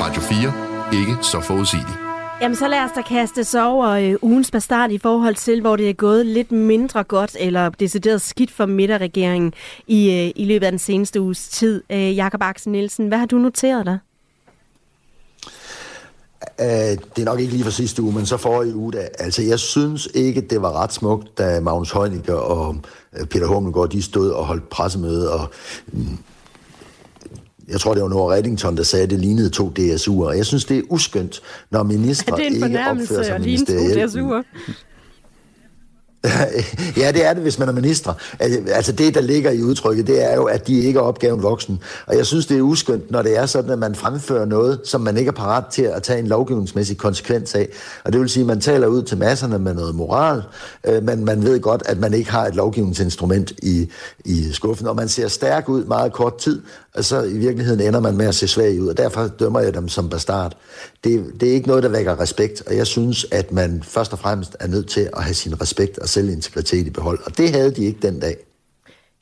Radio 0.00 0.22
4. 0.22 1.00
Ikke 1.00 1.22
så 1.22 1.40
forudsigeligt. 1.40 1.98
Jamen 2.42 2.56
så 2.56 2.68
lad 2.68 2.84
os 2.84 2.90
da 2.92 3.02
kaste 3.02 3.44
så 3.44 3.66
over 3.66 3.88
øh, 3.88 4.14
ugens 4.22 4.50
bastard 4.50 4.90
i 4.90 4.98
forhold 4.98 5.34
til, 5.34 5.60
hvor 5.60 5.76
det 5.76 5.90
er 5.90 5.94
gået 5.94 6.26
lidt 6.26 6.52
mindre 6.52 7.04
godt 7.04 7.36
eller 7.40 7.68
decideret 7.68 8.20
skidt 8.20 8.50
for 8.50 8.66
midterregeringen 8.66 9.52
i, 9.86 10.10
øh, 10.10 10.42
i 10.42 10.44
løbet 10.44 10.66
af 10.66 10.72
den 10.72 10.78
seneste 10.78 11.20
uges 11.20 11.48
tid. 11.48 11.82
Øh, 11.90 12.16
Jakob 12.16 12.42
Axel 12.42 12.72
Nielsen, 12.72 13.08
hvad 13.08 13.18
har 13.18 13.26
du 13.26 13.38
noteret 13.38 13.86
dig? 13.86 13.98
Uh, 16.58 16.66
det 16.66 17.18
er 17.18 17.24
nok 17.24 17.40
ikke 17.40 17.52
lige 17.52 17.64
for 17.64 17.70
sidste 17.70 18.02
uge, 18.02 18.14
men 18.14 18.26
så 18.26 18.36
forrige 18.36 18.74
uge, 18.74 18.92
da, 18.92 19.08
altså 19.18 19.42
jeg 19.42 19.58
synes 19.58 20.08
ikke, 20.14 20.40
det 20.40 20.62
var 20.62 20.82
ret 20.82 20.92
smukt, 20.92 21.38
da 21.38 21.60
Magnus 21.60 21.92
Heunicke 21.92 22.36
og 22.36 22.76
øh, 23.18 23.26
Peter 23.26 23.46
Hummelgaard, 23.46 23.88
de 23.88 24.02
stod 24.02 24.30
og 24.30 24.46
holdt 24.46 24.68
pressemøde, 24.68 25.32
og 25.32 25.50
mm, 25.86 26.18
jeg 27.68 27.80
tror, 27.80 27.94
det 27.94 28.02
var 28.02 28.08
Nora 28.08 28.34
Reddington, 28.34 28.76
der 28.76 28.82
sagde, 28.82 29.02
at 29.02 29.10
det 29.10 29.18
lignede 29.18 29.50
to 29.50 29.72
DSU'er. 29.78 30.30
Jeg 30.30 30.46
synes, 30.46 30.64
det 30.64 30.78
er 30.78 30.82
uskyndt, 30.88 31.40
når 31.70 31.82
ministre 31.82 32.44
ikke 32.44 32.80
opfører 32.80 33.22
sig 33.22 33.40
ministerielt. 33.40 34.16
ja, 37.02 37.12
det 37.12 37.26
er 37.26 37.34
det, 37.34 37.42
hvis 37.42 37.58
man 37.58 37.68
er 37.68 37.72
minister. 37.72 38.14
Altså, 38.38 38.60
altså 38.72 38.92
det, 38.92 39.14
der 39.14 39.20
ligger 39.20 39.50
i 39.50 39.62
udtrykket, 39.62 40.06
det 40.06 40.30
er 40.30 40.34
jo, 40.34 40.44
at 40.44 40.66
de 40.66 40.80
ikke 40.80 40.98
er 40.98 41.02
opgaven 41.02 41.42
voksen. 41.42 41.80
Og 42.06 42.16
jeg 42.16 42.26
synes, 42.26 42.46
det 42.46 42.58
er 42.58 42.62
uskyndt, 42.62 43.10
når 43.10 43.22
det 43.22 43.38
er 43.38 43.46
sådan, 43.46 43.70
at 43.70 43.78
man 43.78 43.94
fremfører 43.94 44.44
noget, 44.44 44.80
som 44.84 45.00
man 45.00 45.16
ikke 45.16 45.28
er 45.28 45.32
parat 45.32 45.64
til 45.66 45.82
at 45.82 46.02
tage 46.02 46.18
en 46.18 46.26
lovgivningsmæssig 46.26 46.96
konsekvens 46.96 47.54
af. 47.54 47.68
Og 48.04 48.12
det 48.12 48.20
vil 48.20 48.28
sige, 48.28 48.40
at 48.40 48.46
man 48.46 48.60
taler 48.60 48.86
ud 48.86 49.02
til 49.02 49.18
masserne 49.18 49.58
med 49.58 49.74
noget 49.74 49.94
moral, 49.94 50.42
øh, 50.84 51.02
men 51.02 51.24
man 51.24 51.44
ved 51.44 51.60
godt, 51.60 51.82
at 51.86 51.98
man 51.98 52.14
ikke 52.14 52.30
har 52.30 52.46
et 52.46 52.54
lovgivningsinstrument 52.54 53.52
i, 53.62 53.90
i 54.24 54.52
skuffen. 54.52 54.86
Og 54.86 54.96
man 54.96 55.08
ser 55.08 55.28
stærk 55.28 55.68
ud 55.68 55.84
meget 55.84 56.12
kort 56.12 56.38
tid, 56.38 56.62
og 56.94 57.04
så 57.04 57.22
i 57.22 57.38
virkeligheden 57.38 57.80
ender 57.80 58.00
man 58.00 58.16
med 58.16 58.26
at 58.26 58.34
se 58.34 58.48
svag 58.48 58.80
ud. 58.80 58.88
Og 58.88 58.96
derfor 58.96 59.26
dømmer 59.26 59.60
jeg 59.60 59.74
dem 59.74 59.88
som 59.88 60.08
bastard. 60.08 60.56
Det, 61.04 61.40
det 61.40 61.48
er 61.48 61.52
ikke 61.52 61.68
noget, 61.68 61.82
der 61.82 61.88
vækker 61.88 62.20
respekt, 62.20 62.62
og 62.66 62.76
jeg 62.76 62.86
synes, 62.86 63.26
at 63.32 63.52
man 63.52 63.82
først 63.82 64.12
og 64.12 64.18
fremmest 64.18 64.56
er 64.60 64.66
nødt 64.66 64.88
til 64.88 65.10
at 65.16 65.22
have 65.22 65.34
sin 65.34 65.60
respekt 65.60 65.98
og 65.98 66.08
selvintegritet 66.08 66.86
i 66.86 66.90
behold. 66.90 67.18
Og 67.24 67.38
det 67.38 67.50
havde 67.50 67.70
de 67.70 67.84
ikke 67.84 67.98
den 68.02 68.20
dag. 68.20 68.36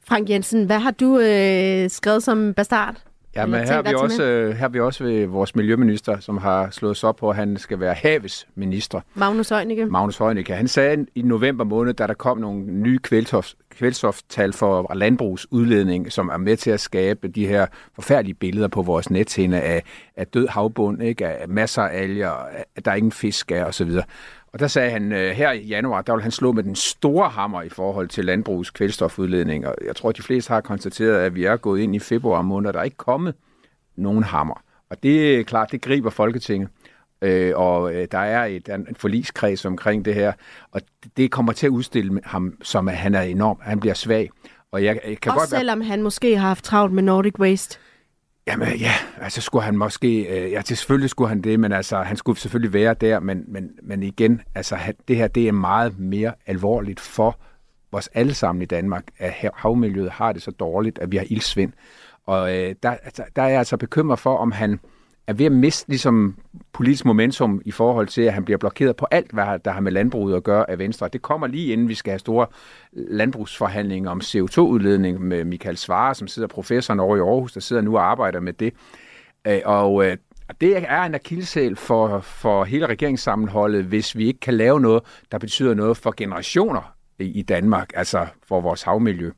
Frank 0.08 0.30
Jensen, 0.30 0.64
hvad 0.64 0.78
har 0.78 0.90
du 0.90 1.18
øh, 1.18 1.90
skrevet 1.90 2.22
som 2.22 2.54
bastard? 2.54 3.09
Ja, 3.36 3.46
men 3.46 3.60
her 3.60 3.74
er, 3.74 3.82
vi 3.82 3.94
også, 3.94 4.22
øh, 4.24 4.56
her 4.56 4.64
er 4.64 4.68
vi 4.68 4.80
også 4.80 5.04
ved 5.04 5.26
vores 5.26 5.56
miljøminister, 5.56 6.20
som 6.20 6.38
har 6.38 6.70
slået 6.70 6.96
sig 6.96 7.08
op 7.08 7.16
på, 7.16 7.30
at 7.30 7.36
han 7.36 7.56
skal 7.56 7.80
være 7.80 7.94
havets 7.94 8.46
minister. 8.54 9.00
Magnus 9.14 9.48
Heunicke. 9.48 9.86
Magnus 9.86 10.18
Heunicke. 10.18 10.54
Han 10.54 10.68
sagde 10.68 11.06
i 11.14 11.22
november 11.22 11.64
måned, 11.64 11.94
da 11.94 12.06
der 12.06 12.14
kom 12.14 12.38
nogle 12.38 12.64
nye 12.64 12.98
kvælstof, 12.98 13.52
kvælstoftal 13.70 14.52
for 14.52 14.94
landbrugsudledning, 14.94 16.12
som 16.12 16.28
er 16.28 16.36
med 16.36 16.56
til 16.56 16.70
at 16.70 16.80
skabe 16.80 17.28
de 17.28 17.46
her 17.46 17.66
forfærdelige 17.94 18.34
billeder 18.34 18.68
på 18.68 18.82
vores 18.82 19.10
nethinde 19.10 19.60
af, 19.60 19.82
af 20.16 20.26
død 20.26 20.48
havbund, 20.48 21.02
ikke? 21.02 21.26
af 21.26 21.48
masser 21.48 21.82
af 21.82 22.02
alger, 22.02 22.30
at 22.76 22.84
der 22.84 22.90
er 22.90 22.94
ingen 22.94 23.12
fisk 23.12 23.52
er 23.52 23.64
osv. 23.64 23.90
Og 24.52 24.58
der 24.58 24.66
sagde 24.66 24.90
han, 24.90 25.12
øh, 25.12 25.30
her 25.30 25.52
i 25.52 25.60
januar, 25.60 26.02
der 26.02 26.12
vil 26.12 26.22
han 26.22 26.30
slå 26.30 26.52
med 26.52 26.62
den 26.62 26.76
store 26.76 27.28
hammer 27.28 27.62
i 27.62 27.68
forhold 27.68 28.08
til 28.08 28.24
landbrugs 28.24 28.70
kvælstofudledning. 28.70 29.66
Og 29.66 29.74
jeg 29.86 29.96
tror, 29.96 30.08
at 30.08 30.16
de 30.16 30.22
fleste 30.22 30.52
har 30.52 30.60
konstateret, 30.60 31.16
at 31.16 31.34
vi 31.34 31.44
er 31.44 31.56
gået 31.56 31.80
ind 31.80 31.96
i 31.96 31.98
februar 31.98 32.42
måned, 32.42 32.68
og 32.68 32.74
der 32.74 32.80
er 32.80 32.84
ikke 32.84 32.96
kommet 32.96 33.34
nogen 33.96 34.22
hammer. 34.22 34.62
Og 34.90 35.02
det 35.02 35.36
er 35.40 35.42
klart, 35.42 35.72
det 35.72 35.82
griber 35.82 36.10
Folketinget. 36.10 36.68
Øh, 37.22 37.52
og 37.56 37.94
øh, 37.94 38.08
der 38.12 38.18
er 38.18 38.44
et, 38.44 38.68
en 38.68 38.96
forliskreds 38.96 39.64
omkring 39.64 40.04
det 40.04 40.14
her, 40.14 40.32
og 40.72 40.80
det 41.16 41.30
kommer 41.30 41.52
til 41.52 41.66
at 41.66 41.70
udstille 41.70 42.20
ham, 42.24 42.54
som 42.62 42.88
at 42.88 42.96
han 42.96 43.14
er 43.14 43.22
enorm, 43.22 43.58
han 43.62 43.80
bliver 43.80 43.94
svag. 43.94 44.30
Og 44.72 44.84
jeg, 44.84 45.00
jeg 45.08 45.20
kan 45.20 45.32
Også 45.32 45.40
godt 45.40 45.48
selvom 45.48 45.78
være... 45.78 45.88
han 45.88 46.02
måske 46.02 46.36
har 46.36 46.48
haft 46.48 46.64
travlt 46.64 46.92
med 46.92 47.02
Nordic 47.02 47.38
Waste. 47.38 47.78
Jamen 48.50 48.76
ja, 48.76 48.92
altså 49.20 49.40
skulle 49.40 49.62
han 49.62 49.76
måske, 49.76 50.22
øh, 50.22 50.52
ja 50.52 50.62
selvfølgelig 50.62 51.10
skulle 51.10 51.28
han 51.28 51.40
det, 51.40 51.60
men 51.60 51.72
altså 51.72 52.02
han 52.02 52.16
skulle 52.16 52.38
selvfølgelig 52.38 52.72
være 52.72 52.94
der, 52.94 53.20
men, 53.20 53.44
men, 53.48 53.70
men 53.82 54.02
igen, 54.02 54.42
altså 54.54 54.78
det 55.08 55.16
her 55.16 55.28
det 55.28 55.48
er 55.48 55.52
meget 55.52 55.98
mere 55.98 56.32
alvorligt 56.46 57.00
for 57.00 57.38
vores 57.92 58.08
alle 58.14 58.34
sammen 58.34 58.62
i 58.62 58.66
Danmark, 58.66 59.04
at 59.18 59.50
havmiljøet 59.54 60.10
har 60.10 60.32
det 60.32 60.42
så 60.42 60.50
dårligt, 60.50 60.98
at 60.98 61.12
vi 61.12 61.16
har 61.16 61.26
ildsvind. 61.30 61.72
Og 62.26 62.56
øh, 62.56 62.74
der, 62.82 62.90
altså, 62.90 63.24
der 63.36 63.42
er 63.42 63.48
jeg 63.48 63.58
altså 63.58 63.76
bekymret 63.76 64.18
for, 64.18 64.36
om 64.36 64.52
han 64.52 64.80
er 65.30 65.34
ved 65.34 65.46
at 65.46 65.52
miste 65.52 65.88
ligesom, 65.88 66.36
politisk 66.72 67.04
momentum 67.04 67.62
i 67.64 67.70
forhold 67.70 68.06
til, 68.06 68.22
at 68.22 68.32
han 68.32 68.44
bliver 68.44 68.58
blokeret 68.58 68.96
på 68.96 69.06
alt, 69.10 69.30
hvad 69.32 69.58
der 69.64 69.70
har 69.70 69.80
med 69.80 69.92
landbruget 69.92 70.36
at 70.36 70.42
gøre 70.42 70.70
af 70.70 70.78
Venstre. 70.78 71.08
Det 71.08 71.22
kommer 71.22 71.46
lige 71.46 71.72
inden 71.72 71.88
vi 71.88 71.94
skal 71.94 72.10
have 72.10 72.18
store 72.18 72.46
landbrugsforhandlinger 72.92 74.10
om 74.10 74.20
CO2-udledning 74.24 75.20
med 75.20 75.44
Michael 75.44 75.76
Svare, 75.76 76.14
som 76.14 76.28
sidder 76.28 76.48
professoren 76.48 77.00
over 77.00 77.16
i 77.16 77.20
Aarhus, 77.20 77.52
der 77.52 77.60
sidder 77.60 77.82
nu 77.82 77.96
og 77.96 78.10
arbejder 78.10 78.40
med 78.40 78.52
det. 78.52 78.74
Øh, 79.46 79.60
og 79.64 80.04
det 80.60 80.76
er 80.76 81.02
en 81.02 81.14
akilsæl 81.14 81.76
for, 81.76 82.20
for 82.20 82.64
hele 82.64 82.86
regeringssammenholdet, 82.86 83.84
hvis 83.84 84.16
vi 84.16 84.26
ikke 84.26 84.40
kan 84.40 84.54
lave 84.54 84.80
noget, 84.80 85.02
der 85.32 85.38
betyder 85.38 85.74
noget 85.74 85.96
for 85.96 86.14
generationer 86.16 86.94
i 87.18 87.42
Danmark, 87.42 87.90
altså 87.94 88.26
for 88.48 88.60
vores 88.60 88.82
havmiljø. 88.82 89.30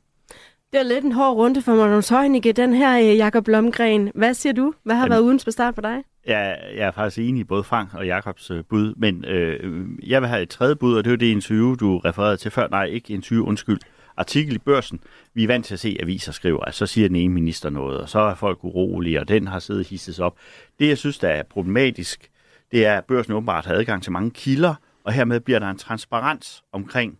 Det 0.73 0.79
er 0.79 0.83
lidt 0.83 1.05
en 1.05 1.11
hård 1.11 1.35
runde 1.35 1.61
for 1.61 1.75
Magnus 1.75 2.09
Heunicke, 2.09 2.51
den 2.51 2.73
her 2.73 2.99
øh, 2.99 3.17
Jakob 3.17 3.43
Blomgren. 3.43 4.11
Hvad 4.15 4.33
siger 4.33 4.53
du? 4.53 4.73
Hvad 4.83 4.95
har 4.95 5.01
Jamen, 5.01 5.11
været 5.11 5.21
ugens 5.21 5.45
bestart 5.45 5.75
for 5.75 5.81
dig? 5.81 6.03
Ja, 6.27 6.39
jeg 6.75 6.87
er 6.87 6.91
faktisk 6.91 7.19
enig 7.19 7.41
i 7.41 7.43
både 7.43 7.63
Frank 7.63 7.93
og 7.93 8.05
Jakobs 8.05 8.51
øh, 8.51 8.63
bud, 8.69 8.93
men 8.95 9.25
øh, 9.25 9.85
jeg 10.09 10.21
vil 10.21 10.29
have 10.29 10.41
et 10.41 10.49
tredje 10.49 10.75
bud, 10.75 10.95
og 10.95 11.05
det 11.05 11.13
er 11.13 11.17
det 11.17 11.25
interview, 11.25 11.75
du 11.75 11.97
refererede 11.97 12.37
til 12.37 12.51
før. 12.51 12.67
Nej, 12.67 12.85
ikke 12.85 13.13
interview, 13.13 13.45
undskyld. 13.45 13.79
Artikel 14.17 14.55
i 14.55 14.57
børsen. 14.57 14.99
Vi 15.33 15.43
er 15.43 15.47
vant 15.47 15.65
til 15.65 15.73
at 15.73 15.79
se, 15.79 15.97
aviser 16.01 16.31
skriver, 16.31 16.65
at 16.65 16.73
så 16.75 16.85
siger 16.85 17.07
den 17.07 17.15
ene 17.15 17.33
minister 17.33 17.69
noget, 17.69 18.01
og 18.01 18.09
så 18.09 18.19
er 18.19 18.35
folk 18.35 18.63
urolige, 18.63 19.19
og 19.19 19.27
den 19.27 19.47
har 19.47 19.59
siddet 19.59 19.87
hisset 19.87 20.19
op. 20.19 20.35
Det, 20.79 20.87
jeg 20.87 20.97
synes, 20.97 21.17
der 21.17 21.29
er 21.29 21.43
problematisk, 21.43 22.29
det 22.71 22.85
er, 22.85 22.97
at 22.97 23.05
børsen 23.05 23.33
åbenbart 23.33 23.65
har 23.65 23.73
adgang 23.73 24.03
til 24.03 24.11
mange 24.11 24.31
kilder, 24.31 24.75
og 25.03 25.13
hermed 25.13 25.39
bliver 25.39 25.59
der 25.59 25.69
en 25.69 25.77
transparens 25.77 26.63
omkring 26.71 27.19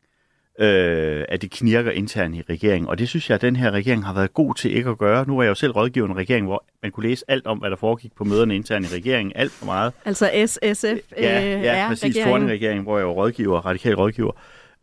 øh, 0.59 1.25
at 1.29 1.41
det 1.41 1.51
knirker 1.51 1.91
internt 1.91 2.35
i 2.35 2.41
regeringen. 2.49 2.89
Og 2.89 2.99
det 2.99 3.09
synes 3.09 3.29
jeg, 3.29 3.35
at 3.35 3.41
den 3.41 3.55
her 3.55 3.71
regering 3.71 4.05
har 4.05 4.13
været 4.13 4.33
god 4.33 4.55
til 4.55 4.75
ikke 4.77 4.89
at 4.89 4.97
gøre. 4.97 5.27
Nu 5.27 5.39
er 5.39 5.43
jeg 5.43 5.49
jo 5.49 5.55
selv 5.55 5.71
rådgiver 5.71 6.07
en 6.07 6.15
regering, 6.15 6.45
hvor 6.45 6.63
man 6.83 6.91
kunne 6.91 7.09
læse 7.09 7.25
alt 7.27 7.47
om, 7.47 7.57
hvad 7.57 7.69
der 7.69 7.75
foregik 7.75 8.11
på 8.15 8.23
møderne 8.23 8.55
internt 8.55 8.91
i 8.91 8.95
regeringen. 8.95 9.31
Alt 9.35 9.51
for 9.51 9.65
meget. 9.65 9.93
Altså 10.05 10.29
SSF 10.45 10.85
øh, 10.85 10.97
Ja, 11.17 11.59
ja 11.59 11.87
præcis. 11.87 12.15
Regeringen. 12.15 12.49
regering, 12.49 12.83
hvor 12.83 12.97
jeg 12.97 13.05
er 13.05 13.09
rådgiver, 13.11 13.65
radikal 13.65 13.95
rådgiver. 13.95 14.31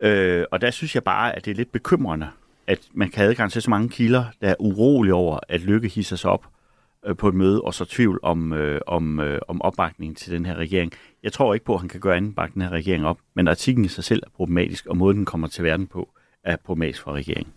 Øh, 0.01 0.45
og 0.51 0.61
der 0.61 0.71
synes 0.71 0.95
jeg 0.95 1.03
bare, 1.03 1.35
at 1.35 1.45
det 1.45 1.51
er 1.51 1.55
lidt 1.55 1.71
bekymrende, 1.71 2.27
at 2.67 2.79
man 2.93 3.09
kan 3.09 3.25
adgang 3.25 3.51
til 3.51 3.61
så 3.61 3.69
mange 3.69 3.89
kilder, 3.89 4.25
der 4.41 4.49
er 4.49 4.55
urolige 4.59 5.13
over, 5.13 5.39
at 5.49 5.61
Lykke 5.61 5.87
hisser 5.87 6.15
sig 6.15 6.31
op 6.31 6.45
øh, 7.05 7.15
på 7.15 7.27
et 7.27 7.35
møde, 7.35 7.61
og 7.61 7.73
så 7.73 7.85
tvivl 7.85 8.19
om, 8.23 8.53
øh, 8.53 8.81
om, 8.87 9.19
øh, 9.19 9.39
om 9.47 9.61
opbakningen 9.61 10.15
til 10.15 10.33
den 10.33 10.45
her 10.45 10.55
regering. 10.55 10.91
Jeg 11.23 11.33
tror 11.33 11.53
ikke 11.53 11.65
på, 11.65 11.73
at 11.73 11.79
han 11.79 11.89
kan 11.89 11.99
gøre 11.99 12.17
andet 12.17 12.35
bakke 12.35 12.53
den 12.53 12.61
her 12.61 12.69
regering 12.69 13.05
op, 13.05 13.17
men 13.33 13.47
artiklen 13.47 13.85
i 13.85 13.87
sig 13.87 14.03
selv 14.03 14.23
er 14.25 14.29
problematisk, 14.35 14.85
og 14.85 14.97
måden 14.97 15.17
den 15.17 15.25
kommer 15.25 15.47
til 15.47 15.63
verden 15.63 15.87
på, 15.87 16.09
er 16.43 16.55
problematisk 16.55 17.01
for 17.01 17.11
regeringen. 17.11 17.53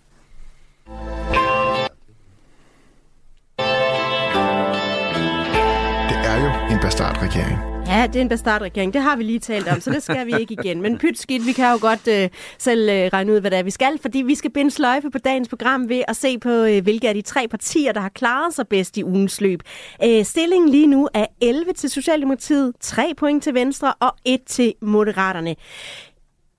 Bastardregering. 6.84 7.58
Ja, 7.86 8.06
det 8.06 8.16
er 8.16 8.20
en 8.20 8.28
bastardregering. 8.28 8.94
Det 8.94 9.02
har 9.02 9.16
vi 9.16 9.22
lige 9.22 9.38
talt 9.38 9.68
om, 9.68 9.80
så 9.80 9.90
det 9.90 10.02
skal 10.02 10.26
vi 10.26 10.32
ikke 10.40 10.56
igen. 10.60 10.82
Men 10.82 10.98
pyt 10.98 11.18
skidt, 11.18 11.46
vi 11.46 11.52
kan 11.52 11.72
jo 11.72 11.78
godt 11.80 12.08
øh, 12.08 12.28
selv 12.58 12.88
øh, 12.88 13.10
regne 13.12 13.32
ud, 13.32 13.40
hvad 13.40 13.50
det 13.50 13.58
er, 13.58 13.62
vi 13.62 13.70
skal, 13.70 13.98
fordi 14.02 14.22
vi 14.22 14.34
skal 14.34 14.50
binde 14.50 14.70
sløjfe 14.70 15.10
på 15.10 15.18
dagens 15.18 15.48
program 15.48 15.88
ved 15.88 16.02
at 16.08 16.16
se 16.16 16.38
på, 16.38 16.48
øh, 16.48 16.82
hvilke 16.82 17.08
af 17.08 17.14
de 17.14 17.22
tre 17.22 17.48
partier, 17.48 17.92
der 17.92 18.00
har 18.00 18.08
klaret 18.08 18.54
sig 18.54 18.68
bedst 18.68 18.96
i 18.96 19.04
ugens 19.04 19.40
løb. 19.40 19.62
Øh, 20.04 20.24
stillingen 20.24 20.68
lige 20.68 20.86
nu 20.86 21.08
er 21.14 21.26
11 21.40 21.72
til 21.72 21.90
Socialdemokratiet, 21.90 22.72
3 22.80 23.12
point 23.16 23.42
til 23.42 23.54
Venstre 23.54 23.94
og 24.00 24.16
1 24.24 24.40
til 24.46 24.74
Moderaterne. 24.80 25.56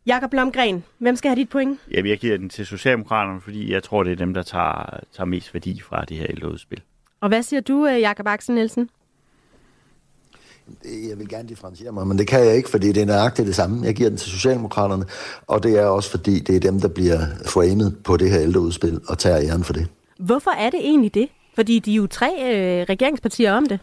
Jakob 0.06 0.30
Blomgren, 0.30 0.84
hvem 0.98 1.16
skal 1.16 1.30
have 1.30 1.40
dit 1.40 1.50
point? 1.50 1.80
Jamen, 1.92 2.10
jeg 2.10 2.18
giver 2.18 2.38
den 2.38 2.50
til 2.50 2.66
Socialdemokraterne, 2.66 3.42
fordi 3.42 3.74
jeg 3.74 3.84
tror, 3.84 4.04
det 4.04 4.12
er 4.12 4.16
dem, 4.16 4.34
der 4.34 4.44
tager, 4.44 5.00
tager 5.16 5.26
mest 5.26 5.54
værdi 5.54 5.82
fra 5.82 6.06
det 6.06 6.18
her 6.18 6.26
ældreudspil. 6.30 6.82
Og 7.22 7.28
hvad 7.28 7.44
siger 7.44 7.62
du, 7.62 7.88
øh, 7.88 8.00
Jakob 8.00 8.28
Axel 8.28 8.56
Nielsen? 8.56 8.90
Jeg 11.10 11.20
vil 11.20 11.30
gerne 11.30 11.50
differentiere 11.50 11.92
mig, 11.92 12.08
men 12.08 12.18
det 12.18 12.28
kan 12.28 12.40
jeg 12.40 12.56
ikke, 12.56 12.70
fordi 12.70 12.92
det 12.92 13.02
er 13.02 13.06
nøjagtigt 13.06 13.48
det 13.48 13.56
samme. 13.56 13.86
Jeg 13.86 13.96
giver 13.96 14.10
den 14.10 14.18
til 14.18 14.32
Socialdemokraterne, 14.32 15.06
og 15.48 15.64
det 15.64 15.80
er 15.80 15.86
også 15.86 16.10
fordi, 16.10 16.40
det 16.40 16.56
er 16.56 16.60
dem, 16.60 16.82
der 16.82 16.88
bliver 16.88 17.20
framet 17.46 17.96
på 18.04 18.18
det 18.18 18.30
her 18.32 18.42
ældreudspil 18.42 19.00
og 19.08 19.18
tager 19.18 19.40
æren 19.40 19.64
for 19.64 19.74
det. 19.74 19.88
Hvorfor 20.20 20.52
er 20.52 20.70
det 20.70 20.80
egentlig 20.80 21.14
det? 21.14 21.28
Fordi 21.56 21.80
de 21.80 21.92
er 21.92 21.96
jo 21.96 22.08
tre 22.08 22.28
øh, 22.28 22.86
regeringspartier 22.90 23.54
om 23.54 23.66
det. 23.66 23.80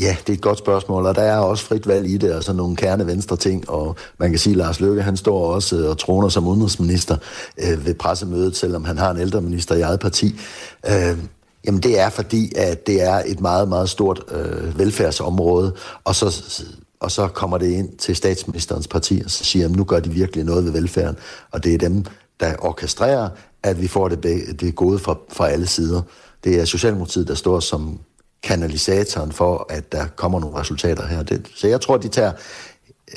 Ja, 0.00 0.16
det 0.20 0.28
er 0.28 0.32
et 0.32 0.40
godt 0.40 0.58
spørgsmål, 0.58 1.06
og 1.06 1.14
der 1.14 1.22
er 1.22 1.38
også 1.38 1.64
frit 1.64 1.86
valg 1.86 2.10
i 2.10 2.16
det, 2.16 2.34
og 2.34 2.42
sådan 2.42 2.56
nogle 2.56 2.76
kerne 2.76 3.06
venstre 3.06 3.36
ting, 3.36 3.70
og 3.70 3.96
man 4.18 4.30
kan 4.30 4.38
sige, 4.38 4.52
at 4.52 4.56
Lars 4.56 4.80
Løkke, 4.80 5.02
han 5.02 5.16
står 5.16 5.54
også 5.54 5.76
øh, 5.76 5.90
og 5.90 5.98
troner 5.98 6.28
som 6.28 6.46
udenrigsminister 6.46 7.16
øh, 7.58 7.86
ved 7.86 7.94
pressemødet, 7.94 8.56
selvom 8.56 8.84
han 8.84 8.98
har 8.98 9.10
en 9.10 9.20
ældreminister 9.20 9.74
i 9.74 9.80
eget 9.80 10.00
parti. 10.00 10.40
Øh, 10.86 11.18
Jamen 11.66 11.82
det 11.82 12.00
er 12.00 12.10
fordi, 12.10 12.52
at 12.56 12.86
det 12.86 13.02
er 13.02 13.22
et 13.26 13.40
meget, 13.40 13.68
meget 13.68 13.88
stort 13.88 14.22
øh, 14.30 14.78
velfærdsområde, 14.78 15.74
og 16.04 16.14
så, 16.14 16.64
og 17.00 17.10
så 17.10 17.28
kommer 17.28 17.58
det 17.58 17.70
ind 17.70 17.96
til 17.96 18.16
statsministerens 18.16 18.88
parti, 18.88 19.22
og 19.24 19.30
så 19.30 19.44
siger, 19.44 19.64
at 19.64 19.70
nu 19.70 19.84
gør 19.84 20.00
de 20.00 20.10
virkelig 20.10 20.44
noget 20.44 20.64
ved 20.64 20.72
velfærden, 20.72 21.16
og 21.50 21.64
det 21.64 21.74
er 21.74 21.78
dem, 21.78 22.04
der 22.40 22.54
orkestrerer, 22.58 23.28
at 23.62 23.82
vi 23.82 23.88
får 23.88 24.08
det, 24.08 24.60
det 24.60 24.74
gode 24.74 24.98
fra, 24.98 25.16
fra 25.32 25.48
alle 25.48 25.66
sider. 25.66 26.02
Det 26.44 26.60
er 26.60 26.64
Socialdemokratiet, 26.64 27.28
der 27.28 27.34
står 27.34 27.60
som 27.60 27.98
kanalisatoren 28.42 29.32
for, 29.32 29.66
at 29.70 29.92
der 29.92 30.06
kommer 30.06 30.40
nogle 30.40 30.56
resultater 30.56 31.06
her. 31.06 31.22
Det, 31.22 31.50
så 31.54 31.68
jeg 31.68 31.80
tror, 31.80 31.96
de 31.96 32.08
tager 32.08 32.32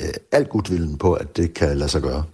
øh, 0.02 0.08
alt 0.32 0.48
gudvilden 0.48 0.98
på, 0.98 1.12
at 1.12 1.36
det 1.36 1.54
kan 1.54 1.76
lade 1.76 1.88
sig 1.88 2.02
gøre. 2.02 2.24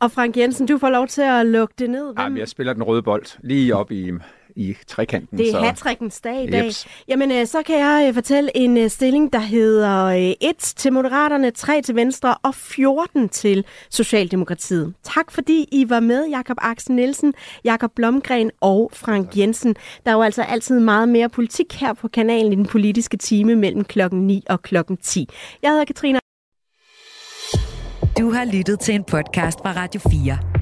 Og 0.00 0.12
Frank 0.12 0.36
Jensen, 0.36 0.66
du 0.66 0.78
får 0.78 0.90
lov 0.90 1.06
til 1.08 1.22
at 1.22 1.46
lukke 1.46 1.74
det 1.78 1.90
ned. 1.90 2.04
Hvem... 2.04 2.18
Jamen, 2.18 2.38
jeg 2.38 2.48
spiller 2.48 2.72
den 2.72 2.82
røde 2.82 3.02
bold 3.02 3.26
lige 3.40 3.76
op 3.76 3.90
i 3.90 4.12
i 4.56 4.76
trekanten. 4.86 5.38
Det 5.38 5.48
er 5.48 5.52
så... 5.52 5.60
hat 5.60 6.24
dag 6.24 6.42
i 6.42 6.50
dag. 6.50 6.64
Jeps. 6.64 6.86
Jamen, 7.08 7.32
øh, 7.32 7.46
så 7.46 7.62
kan 7.62 7.78
jeg 7.78 8.04
øh, 8.08 8.14
fortælle 8.14 8.56
en 8.56 8.76
øh, 8.76 8.90
stilling, 8.90 9.32
der 9.32 9.38
hedder 9.38 10.06
1 10.40 10.56
til 10.58 10.92
Moderaterne, 10.92 11.50
3 11.50 11.82
til 11.82 11.94
Venstre 11.94 12.34
og 12.42 12.54
14 12.54 13.28
til 13.28 13.64
Socialdemokratiet. 13.90 14.94
Tak 15.02 15.30
fordi 15.30 15.68
I 15.72 15.90
var 15.90 16.00
med, 16.00 16.28
Jakob 16.28 16.56
Axel 16.60 16.94
Nielsen, 16.94 17.34
Jakob 17.64 17.90
Blomgren 17.96 18.50
og 18.60 18.90
Frank 18.94 19.36
Jensen. 19.36 19.76
Der 20.04 20.10
er 20.10 20.14
jo 20.14 20.22
altså 20.22 20.42
altid 20.42 20.80
meget 20.80 21.08
mere 21.08 21.28
politik 21.28 21.74
her 21.80 21.92
på 21.92 22.08
kanalen 22.08 22.52
i 22.52 22.56
den 22.56 22.66
politiske 22.66 23.16
time 23.16 23.54
mellem 23.54 23.84
klokken 23.84 24.26
9 24.26 24.42
og 24.48 24.62
klokken 24.62 24.96
10. 24.96 25.28
Jeg 25.62 25.70
hedder 25.70 25.84
Katrine. 25.84 26.18
Du 28.18 28.32
har 28.32 28.44
lyttet 28.44 28.80
til 28.80 28.94
en 28.94 29.04
podcast 29.04 29.58
fra 29.58 29.72
Radio 29.72 30.00
4. 30.10 30.61